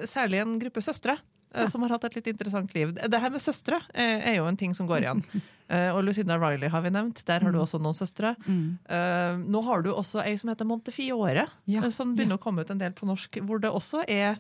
særlig 0.09 0.41
en 0.43 0.57
gruppe 0.59 0.83
søstre. 0.83 1.15
uh, 1.55 1.69
Som 1.71 1.83
har 1.87 1.95
hatt 1.95 2.05
et 2.09 2.17
litt 2.19 2.27
interessant 2.33 2.75
liv. 2.75 2.93
Det 2.95 3.21
her 3.23 3.31
med 3.31 3.43
søstre 3.45 3.79
er, 3.95 4.35
jo 4.37 4.47
en 4.51 4.57
ting 4.59 4.75
som 4.75 4.89
går 4.91 5.07
igjen. 5.07 5.23
Og 5.95 6.03
Lucinda 6.05 6.37
Riley 6.37 6.69
har 6.69 6.83
vi 6.85 6.91
nevnt. 6.93 7.23
Der 7.25 7.41
har 7.41 7.53
du 7.55 7.57
også 7.63 7.79
noen 7.81 7.97
søstre. 7.97 8.35
Uh, 8.45 9.39
nå 9.41 9.63
har 9.65 9.81
du 9.87 9.95
også 9.95 10.21
ei 10.27 10.35
som 10.37 10.51
heter 10.53 10.67
Montefiore, 10.69 11.47
Ja, 11.71 11.87
som 11.91 12.13
begynner 12.19 12.37
å 12.37 12.43
komme 12.43 12.67
ut 12.67 12.71
en 12.75 12.83
del 12.83 12.93
på 12.93 13.09
norsk, 13.09 13.39
hvor 13.47 13.63
det 13.63 13.71
også 13.73 14.03
er 14.05 14.37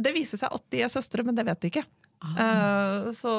Det 0.00 0.14
viser 0.16 0.40
seg 0.40 0.48
at 0.54 0.64
de 0.72 0.80
er 0.86 0.88
søstre, 0.88 1.22
men 1.26 1.36
det 1.36 1.44
vet 1.44 1.60
de 1.60 1.68
ikke. 1.74 1.84
Eh, 2.18 3.10
så 3.14 3.32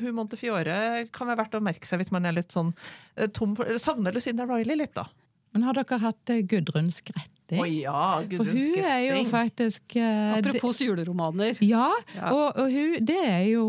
hun 0.00 0.14
Montefiore 0.16 0.76
kan 1.12 1.28
være 1.28 1.42
verdt 1.42 1.58
å 1.58 1.64
merke 1.64 1.88
seg 1.88 2.00
hvis 2.00 2.12
man 2.14 2.24
er 2.24 2.32
litt 2.38 2.54
sånn 2.54 2.70
eh, 3.16 3.28
tom 3.28 3.52
for 3.58 3.68
Savner 3.82 4.14
Lucinda 4.16 4.46
Riley 4.48 4.78
litt, 4.80 4.94
da. 4.96 5.04
Men 5.52 5.66
har 5.66 5.76
dere 5.76 5.98
hatt 6.00 6.32
eh, 6.32 6.40
Gudrun 6.48 6.88
Skretting? 6.88 7.60
Å 7.60 7.66
ja, 7.68 8.04
For 8.32 8.48
hun 8.48 8.78
er 8.80 9.02
jo 9.10 9.18
faktisk 9.28 9.98
det- 9.98 10.38
Apropos 10.38 10.78
juleromaner. 10.80 11.58
Ja, 11.60 11.90
Ja. 12.16 12.30
Og, 12.32 12.56
og 12.56 12.70
hun, 12.72 12.94
det 13.04 13.18
er 13.20 13.42
jo 13.50 13.66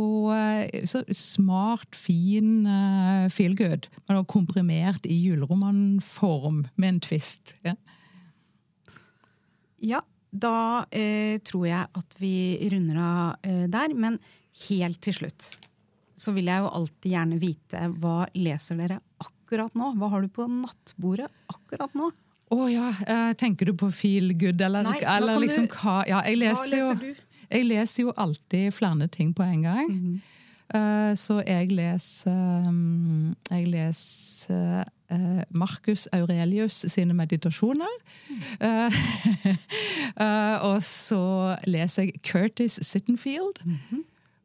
så 0.88 1.02
smart, 1.12 1.92
fin 1.92 2.64
uh, 2.64 3.28
feel 3.28 3.58
good. 3.60 3.90
Man 4.08 4.22
har 4.22 4.24
komprimert 4.32 5.04
i 5.04 5.18
juleromanform 5.26 6.64
med 6.80 6.88
en 6.94 7.02
twist. 7.04 7.58
Ja. 7.68 7.76
Ja, 9.84 10.00
da 10.32 10.86
eh, 10.96 11.38
tror 11.44 11.68
jeg 11.68 11.84
at 12.00 12.16
vi 12.22 12.34
runder 12.72 13.02
av 13.04 13.36
eh, 13.44 13.66
der. 13.68 13.92
Men 14.00 14.16
helt 14.70 15.02
til 15.04 15.14
slutt 15.22 15.52
så 16.24 16.32
vil 16.36 16.50
jeg 16.50 16.62
jo 16.62 16.72
alltid 16.78 17.12
gjerne 17.16 17.40
vite 17.42 17.80
hva 18.00 18.18
leser 18.38 18.78
dere 18.80 19.00
akkurat 19.24 19.74
nå? 19.78 19.94
Hva 19.98 20.10
har 20.14 20.22
du 20.26 20.30
på 20.34 20.46
nattbordet 20.50 21.30
akkurat 21.52 21.96
nå? 21.98 22.12
Å 22.54 22.68
ja, 22.70 22.92
eh, 23.10 23.32
tenker 23.40 23.66
du 23.66 23.74
på 23.74 23.90
feel 23.92 24.34
good, 24.38 24.62
eller, 24.62 24.86
Nei, 24.86 25.00
eller 25.02 25.40
liksom 25.42 25.66
du- 25.66 25.74
hva 25.74 26.04
Ja, 26.08 26.22
jeg 26.22 26.38
Hva 26.38 26.44
leser, 26.46 26.70
leser 26.70 26.78
jo, 26.78 26.94
du? 27.02 27.16
jeg 27.50 27.66
leser 27.66 28.04
jo 28.04 28.14
alltid 28.16 28.74
flere 28.74 29.08
ting 29.10 29.34
på 29.34 29.44
en 29.44 29.62
gang. 29.64 30.22
Eh, 30.74 31.14
så 31.16 31.40
jeg 31.46 31.72
leser 31.72 32.68
um, 32.68 33.36
Jeg 33.50 33.68
leser 33.68 34.86
uh, 35.12 35.44
Marcus 35.50 36.08
Aurelius 36.14 36.86
sine 36.94 37.14
meditasjoner. 37.14 38.00
Eh, 38.60 38.90
Uh, 40.14 40.62
og 40.70 40.84
så 40.86 41.58
leser 41.66 42.04
jeg 42.04 42.22
Curtis 42.22 42.78
Sittenfield. 42.86 43.64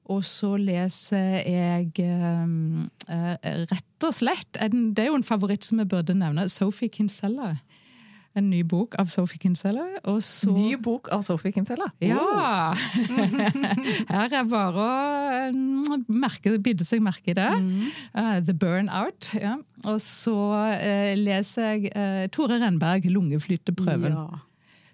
Og 0.09 0.23
så 0.25 0.55
leser 0.57 1.43
jeg 1.45 1.91
um, 2.01 2.87
eh, 3.13 3.35
rett 3.69 4.07
og 4.07 4.15
slett 4.17 4.57
en, 4.57 4.93
Det 4.97 5.05
er 5.05 5.11
jo 5.11 5.19
en 5.19 5.27
favoritt 5.27 5.67
som 5.67 5.83
jeg 5.83 5.91
burde 5.91 6.17
nevne. 6.17 6.49
Sophie 6.49 6.89
Kinsella. 6.89 7.57
En 8.39 8.47
ny 8.53 8.61
bok 8.67 8.95
av 9.01 9.09
Sophie 9.11 9.41
Kinsella. 9.43 9.85
Og 10.09 10.21
så 10.25 10.53
Ny 10.55 10.77
bok 10.81 11.09
av 11.15 11.25
Sophie 11.27 11.53
Kinsella? 11.53 11.89
ja! 12.05 12.75
Her 14.13 14.37
er 14.41 14.47
bare 14.49 14.85
å 14.85 15.53
mm, 15.55 16.05
merke, 16.13 16.55
bidde 16.63 16.87
seg 16.87 17.03
merke 17.05 17.33
i 17.33 17.39
det. 17.39 17.49
Uh, 18.15 18.39
The 18.45 18.55
Burnout. 18.55 19.33
Ja. 19.37 19.57
Og 19.87 20.01
så 20.03 20.37
eh, 20.75 21.15
leser 21.19 21.75
jeg 21.75 21.93
eh, 21.95 22.27
Tore 22.35 22.59
Renberg, 22.63 23.07
'Lungeflyteprøven'. 23.11 24.15
Ja. 24.15 24.45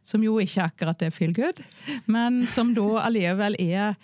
Som 0.04 0.24
jo 0.24 0.36
ikke 0.42 0.66
akkurat 0.66 1.00
er 1.00 1.12
feel 1.14 1.32
good, 1.32 1.62
men 2.04 2.42
som 2.50 2.74
da 2.76 3.06
allikevel 3.06 3.56
er 3.56 3.94
eh, 3.94 4.02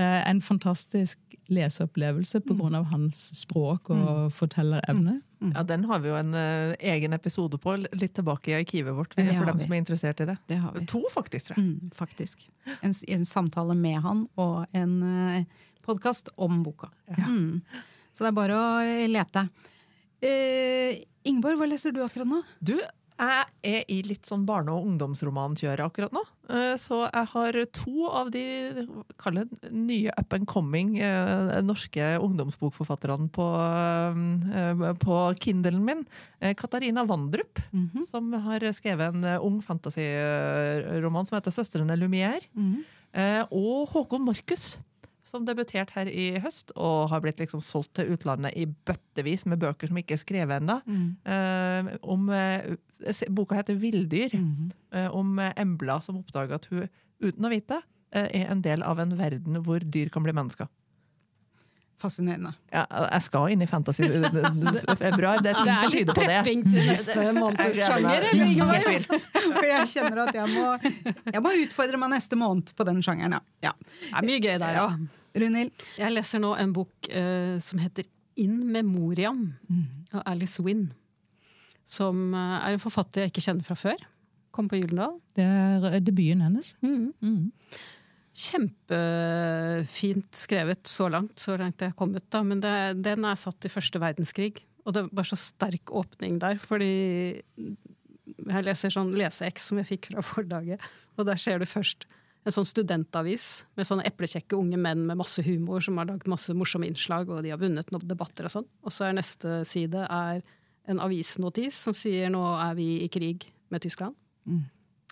en 0.00 0.40
fantastisk 0.42 1.20
leseopplevelse 1.46 2.40
pga. 2.40 2.70
av 2.78 2.84
hans 2.90 3.20
språk 3.38 3.90
og 3.94 4.32
fortellerevne. 4.32 5.20
Ja, 5.52 5.62
Den 5.62 5.84
har 5.84 6.00
vi 6.00 6.08
jo 6.08 6.16
en 6.16 6.32
uh, 6.34 6.74
egen 6.80 7.12
episode 7.12 7.58
på, 7.60 7.76
litt 7.76 8.14
tilbake 8.16 8.52
i 8.52 8.56
arkivet 8.56 8.94
vårt. 8.96 9.16
Det 9.16 9.26
for 9.34 9.50
dem 9.50 9.58
vi. 9.58 9.66
som 9.66 9.74
er 9.74 9.82
interessert 9.82 10.22
i 10.24 10.28
det. 10.30 10.36
Det 10.48 10.58
har 10.62 10.72
vi. 10.72 10.86
To, 10.88 11.02
faktisk, 11.12 11.50
tror 11.50 11.58
jeg. 11.58 11.66
Mm, 11.66 11.92
faktisk. 11.94 12.46
En, 12.80 12.94
en 13.16 13.26
samtale 13.28 13.76
med 13.76 14.00
han 14.04 14.24
og 14.40 14.64
en 14.72 14.96
uh, 15.02 15.66
podkast 15.84 16.32
om 16.36 16.62
boka. 16.64 16.88
Mm. 17.18 17.60
Så 18.14 18.24
det 18.24 18.30
er 18.30 18.36
bare 18.36 18.56
å 18.56 18.66
eh, 18.86 19.06
lete. 19.10 19.46
Uh, 20.24 20.94
Ingeborg, 21.28 21.58
hva 21.60 21.68
leser 21.68 21.92
du 21.92 22.02
akkurat 22.04 22.28
nå? 22.30 22.40
Du, 22.64 22.76
jeg 23.18 23.44
er 23.62 23.84
i 23.88 24.02
litt 24.02 24.26
sånn 24.26 24.44
barne- 24.44 24.72
og 24.74 24.86
ungdomsromankjøret 24.88 25.84
akkurat 25.86 26.12
nå. 26.12 26.22
Eh, 26.50 26.74
Så 26.76 27.08
jeg 27.12 27.26
har 27.32 27.52
to 27.72 28.08
av 28.10 28.30
de 28.30 28.86
kall 29.16 29.34
det, 29.34 29.70
nye 29.72 30.10
up 30.18 30.32
and 30.34 30.46
coming 30.46 30.98
eh, 30.98 31.60
norske 31.62 32.18
ungdomsbokforfatterne 32.20 33.30
på, 33.30 33.46
eh, 34.50 34.92
på 34.98 35.20
Kindlen 35.40 35.84
min. 35.84 36.04
Katarina 36.56 37.04
Vandrup, 37.06 37.58
som 38.10 38.32
har 38.32 38.60
skrevet 38.72 39.14
en 39.14 39.24
ung 39.40 39.60
fantasyroman 39.62 41.26
som 41.26 41.36
heter 41.38 41.50
'Søstrene 41.50 41.96
Lumière'. 41.96 42.84
Eh, 43.14 43.44
Og 43.50 43.88
Håkon 43.90 44.24
Markus, 44.24 44.78
som 45.34 45.46
debuterte 45.48 45.96
her 45.96 46.10
i 46.10 46.26
høst, 46.42 46.70
og 46.78 47.08
har 47.10 47.22
blitt 47.24 47.42
liksom 47.42 47.62
solgt 47.64 47.94
til 47.98 48.12
utlandet 48.14 48.54
i 48.54 48.68
bøttevis 48.86 49.46
med 49.50 49.62
bøker 49.64 49.90
som 49.90 49.98
ikke 50.00 50.14
er 50.14 50.22
skrevet 50.22 50.62
ennå. 50.62 50.78
Eh, 51.26 51.90
om, 52.02 52.30
eh, 52.30 52.76
boka 53.34 53.58
heter 53.58 53.74
'Villdyr', 53.80 54.38
eh, 54.94 55.08
om 55.10 55.38
Embla 55.56 56.00
som 56.02 56.22
oppdager 56.22 56.54
at 56.54 56.70
hun, 56.70 56.88
uten 57.20 57.44
å 57.44 57.50
vite, 57.50 57.82
eh, 58.12 58.28
er 58.42 58.50
en 58.50 58.62
del 58.62 58.82
av 58.82 58.98
en 59.02 59.16
verden 59.18 59.62
hvor 59.64 59.80
dyr 59.82 60.08
kan 60.10 60.22
bli 60.22 60.32
mennesker. 60.32 60.68
Fascinerende. 61.94 62.50
Ja, 62.72 62.84
jeg 62.90 63.22
skal 63.22 63.52
inn 63.54 63.62
i 63.62 63.66
fantasy 63.70 64.02
februar. 64.02 65.38
Det 65.42 65.52
er 65.52 65.60
ting 65.60 65.64
Det 65.64 65.74
er 65.74 65.78
som 65.78 65.92
litt 65.92 66.00
tyder 66.00 66.16
på 66.16 66.20
det. 66.20 66.26
prepping 66.28 66.64
til 66.66 66.88
neste 66.90 67.26
måneds 67.36 67.78
sjanger, 67.78 68.26
eller 68.30 68.44
Ingeborg? 68.44 69.06
Jeg 69.64 69.86
kjenner 69.92 70.22
at 70.26 70.34
jeg 70.34 70.48
må, 70.56 70.64
jeg 71.32 71.42
må 71.44 71.52
utfordre 71.62 72.00
meg 72.02 72.10
neste 72.16 72.38
måned 72.40 72.72
på 72.76 72.86
den 72.88 73.00
sjangeren, 73.04 73.38
ja. 73.38 73.70
ja. 73.70 73.72
Det 74.10 74.18
er 74.20 74.26
mye 74.26 74.40
gøy 74.42 74.58
der 74.58 74.80
òg. 74.82 75.04
Runhild? 75.34 75.86
Jeg 75.98 76.14
leser 76.14 76.42
nå 76.42 76.54
en 76.60 76.74
bok 76.74 77.08
uh, 77.10 77.56
som 77.62 77.80
heter 77.82 78.06
In 78.40 78.60
Memoriam 78.74 79.46
av 80.14 80.22
Alice 80.30 80.62
Winn. 80.62 80.88
Som 81.86 82.34
uh, 82.34 82.60
er 82.60 82.74
en 82.74 82.82
forfatter 82.82 83.24
jeg 83.24 83.34
ikke 83.34 83.44
kjenner 83.48 83.66
fra 83.66 83.76
før. 83.78 84.06
Kom 84.54 84.68
på 84.70 84.78
Gyldendal. 84.78 85.18
Det 85.34 85.44
er 85.44 85.98
debuten 86.04 86.44
hennes. 86.46 86.74
Mm. 86.84 87.50
Kjempefint 88.34 90.30
skrevet 90.38 90.86
så 90.90 91.08
langt, 91.10 91.38
så 91.42 91.56
langt 91.58 91.82
jeg 91.82 91.90
har 91.90 91.98
kommet. 91.98 92.26
Da. 92.30 92.42
Men 92.46 92.62
det, 92.62 92.74
den 93.02 93.26
er 93.26 93.38
satt 93.38 93.66
i 93.66 93.72
første 93.72 94.02
verdenskrig. 94.02 94.54
Og 94.84 94.94
det 94.94 95.06
var 95.16 95.26
så 95.26 95.38
sterk 95.38 95.90
åpning 95.96 96.38
der, 96.42 96.58
fordi 96.60 96.92
jeg 98.44 98.66
leser 98.66 98.92
sånn 98.92 99.14
leseeks 99.16 99.70
som 99.70 99.80
jeg 99.80 99.88
fikk 99.94 100.10
fra 100.12 100.24
forlaget, 100.24 100.82
og 101.16 101.28
der 101.28 101.40
ser 101.40 101.60
du 101.60 101.66
først 101.68 102.06
en 102.44 102.52
sånn 102.52 102.66
studentavis 102.68 103.64
med 103.78 103.88
sånne 103.88 104.04
eplekjekke 104.08 104.56
unge 104.58 104.76
menn 104.80 105.06
med 105.08 105.16
masse 105.16 105.42
humor 105.46 105.84
som 105.84 105.96
har 106.00 106.10
lagd 106.10 106.28
masse 106.28 106.52
morsomme 106.56 106.88
innslag, 106.90 107.30
og 107.32 107.40
de 107.44 107.54
har 107.54 107.60
vunnet 107.60 107.88
noen 107.92 108.04
debatter 108.08 108.48
og 108.48 108.52
sånn. 108.52 108.68
Og 108.84 108.92
så 108.92 109.08
er 109.08 109.16
neste 109.16 109.62
side 109.68 110.04
er 110.04 110.42
en 110.90 111.00
avisnotis 111.00 111.78
som 111.86 111.96
sier 111.96 112.28
'nå 112.28 112.42
er 112.60 112.74
vi 112.76 113.04
i 113.04 113.08
krig 113.08 113.48
med 113.70 113.80
Tyskland'. 113.80 114.14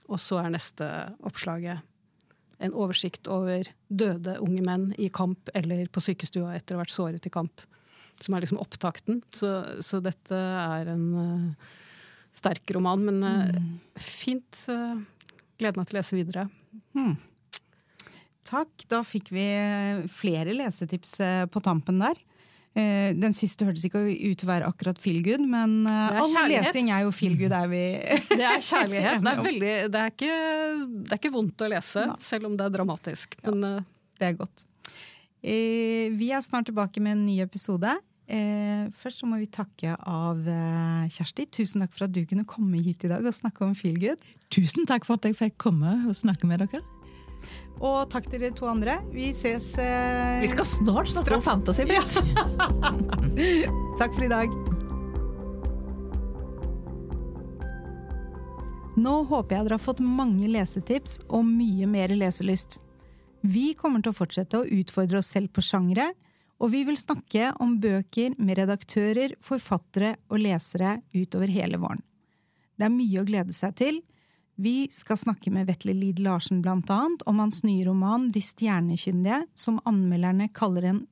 Og 0.09 0.21
så 0.21 0.45
er 0.45 0.51
neste 0.53 0.87
oppslaget 1.25 1.81
en 2.63 2.75
oversikt 2.79 3.27
over 3.27 3.67
døde 3.89 4.37
unge 4.43 4.63
menn 4.67 4.91
i 4.99 5.09
kamp 5.09 5.49
eller 5.55 5.89
på 5.89 6.03
sykestua 6.05 6.55
etter 6.55 6.75
å 6.75 6.79
ha 6.79 6.85
vært 6.85 6.95
såret 6.95 7.27
i 7.27 7.33
kamp. 7.33 7.65
Som 8.21 8.35
er 8.35 8.45
liksom 8.45 8.61
opptakten. 8.63 9.23
Så, 9.35 9.81
så 9.83 9.99
dette 10.05 10.37
er 10.37 10.93
en 10.93 11.07
uh, 11.17 11.71
sterk 12.31 12.71
roman, 12.77 13.03
men 13.09 13.25
eh, 13.25 13.63
fint. 13.97 14.69
Uh, 14.69 15.01
gleder 15.59 15.81
meg 15.81 15.89
til 15.89 15.97
å 15.97 15.99
lese 15.99 16.19
videre. 16.19 16.47
Takk. 18.53 18.85
Da 18.91 19.01
fikk 19.07 19.31
vi 19.33 19.45
eh, 19.57 20.03
flere 20.13 20.55
lesetips 20.57 21.17
eh, 21.25 21.45
på 21.49 21.63
tampen 21.65 22.01
der. 22.03 22.19
Eh, 22.77 23.13
Den 23.17 23.33
siste 23.37 23.67
hørtes 23.69 23.87
ikke 23.89 24.03
ut 24.05 24.41
til 24.41 24.49
å 24.49 24.51
være 24.51 24.69
akkurat 24.69 25.01
feel 25.01 25.23
good, 25.25 25.45
men 25.49 25.87
all 25.89 26.37
lesing 26.51 26.91
er 26.93 27.07
jo 27.07 27.15
feel 27.17 27.37
good, 27.41 27.55
er 27.57 27.71
vi 27.73 27.83
Det 28.41 28.45
er 28.49 28.61
kjærlighet. 28.61 29.25
Det 29.25 29.33
er, 29.33 29.43
veldig, 29.49 29.73
det 29.95 30.03
er, 30.05 30.13
ikke, 30.13 30.37
det 30.93 31.17
er 31.17 31.23
ikke 31.23 31.35
vondt 31.39 31.65
å 31.65 31.73
lese, 31.73 32.07
selv 32.25 32.51
om 32.51 32.59
det 32.59 32.69
er 32.69 32.77
dramatisk. 32.77 33.39
Men 33.47 33.67
ja, 33.69 33.75
Det 34.21 34.31
er 34.31 34.39
godt. 34.41 34.67
Vi 35.43 36.29
er 36.31 36.43
snart 36.45 36.69
tilbake 36.69 37.01
med 37.03 37.17
en 37.17 37.25
ny 37.27 37.41
episode. 37.43 37.97
Eh, 38.33 38.89
Først 38.97 39.21
så 39.23 39.29
må 39.29 39.39
vi 39.41 39.49
takke 39.53 39.95
av 40.09 40.41
eh, 40.49 41.05
Kjersti. 41.13 41.47
Tusen 41.53 41.85
takk 41.85 41.93
for 41.97 42.07
at 42.07 42.15
du 42.15 42.23
kunne 42.29 42.47
komme 42.49 42.81
hit 42.83 43.05
i 43.05 43.11
dag 43.13 43.25
og 43.29 43.37
snakke 43.37 43.67
om 43.67 43.77
feel 43.79 43.99
good. 44.01 44.21
Tusen 44.53 44.89
takk 44.89 45.07
for 45.09 45.21
at 45.21 45.29
jeg 45.29 45.39
fikk 45.39 45.59
komme 45.61 45.99
og 46.09 46.17
snakke 46.17 46.49
med 46.49 46.65
dere. 46.65 46.83
Og 47.83 48.07
takk 48.13 48.29
til 48.31 48.45
dere 48.45 48.55
to 48.55 48.69
andre. 48.71 49.01
Vi 49.13 49.33
ses 49.37 49.73
eh, 49.83 50.43
Vi 50.45 50.53
skal 50.53 50.69
snart 50.69 51.11
snakke 51.11 51.39
om 51.41 51.45
fantasy. 51.45 51.87
Britt. 51.89 52.21
Takk 54.01 54.15
for 54.15 54.25
i 54.25 54.31
dag. 54.31 54.55
Nå 59.03 59.13
håper 59.29 59.57
jeg 59.57 59.67
dere 59.67 59.79
har 59.79 59.83
fått 59.83 60.03
mange 60.05 60.49
lesetips 60.53 61.19
og 61.33 61.47
mye 61.49 61.89
mer 61.91 62.13
leselyst. 62.15 62.79
Vi 63.43 63.73
kommer 63.75 64.05
til 64.05 64.13
å 64.13 64.17
fortsette 64.17 64.61
å 64.61 64.69
utfordre 64.69 65.19
oss 65.19 65.33
selv 65.33 65.51
på 65.57 65.65
sjangre, 65.65 66.13
og 66.63 66.71
vi 66.71 66.85
vil 66.87 66.99
snakke 66.99 67.51
om 67.63 67.75
bøker 67.83 68.37
med 68.39 68.61
redaktører, 68.61 69.35
forfattere 69.43 70.15
og 70.31 70.43
lesere 70.45 71.01
utover 71.15 71.51
hele 71.51 71.81
våren. 71.83 72.03
Det 72.79 72.87
er 72.87 72.95
mye 72.95 73.23
å 73.23 73.27
glede 73.27 73.55
seg 73.57 73.75
til. 73.81 74.01
Vi 74.63 74.87
skal 74.95 75.19
snakke 75.19 75.51
med 75.51 75.67
Vetle 75.67 75.95
Lid 75.97 76.21
Larsen 76.23 76.63
blant 76.63 76.91
annet 76.93 77.25
om 77.27 77.41
hans 77.43 77.63
nye 77.67 77.87
roman 77.89 78.29
De 78.31 78.43
stjernekyndige, 78.45 79.43
som 79.59 79.81
anmelderne 79.89 80.51
kaller 80.55 80.87
en 80.87 81.03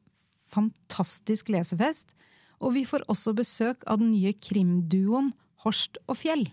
fantastisk 0.50 1.50
lesefest, 1.50 2.14
og 2.60 2.76
vi 2.76 2.84
får 2.86 3.06
også 3.10 3.34
besøk 3.34 3.86
av 3.90 4.02
den 4.02 4.12
nye 4.12 4.34
krimduoen 4.36 5.32
Horst 5.64 5.98
og 6.06 6.20
Fjell. 6.20 6.46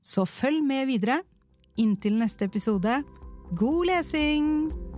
Så 0.00 0.24
følg 0.24 0.62
med 0.64 0.88
videre. 0.88 1.20
Inntil 1.80 2.16
neste 2.20 2.48
episode, 2.48 3.02
God 3.58 3.90
lesing! 3.90 4.89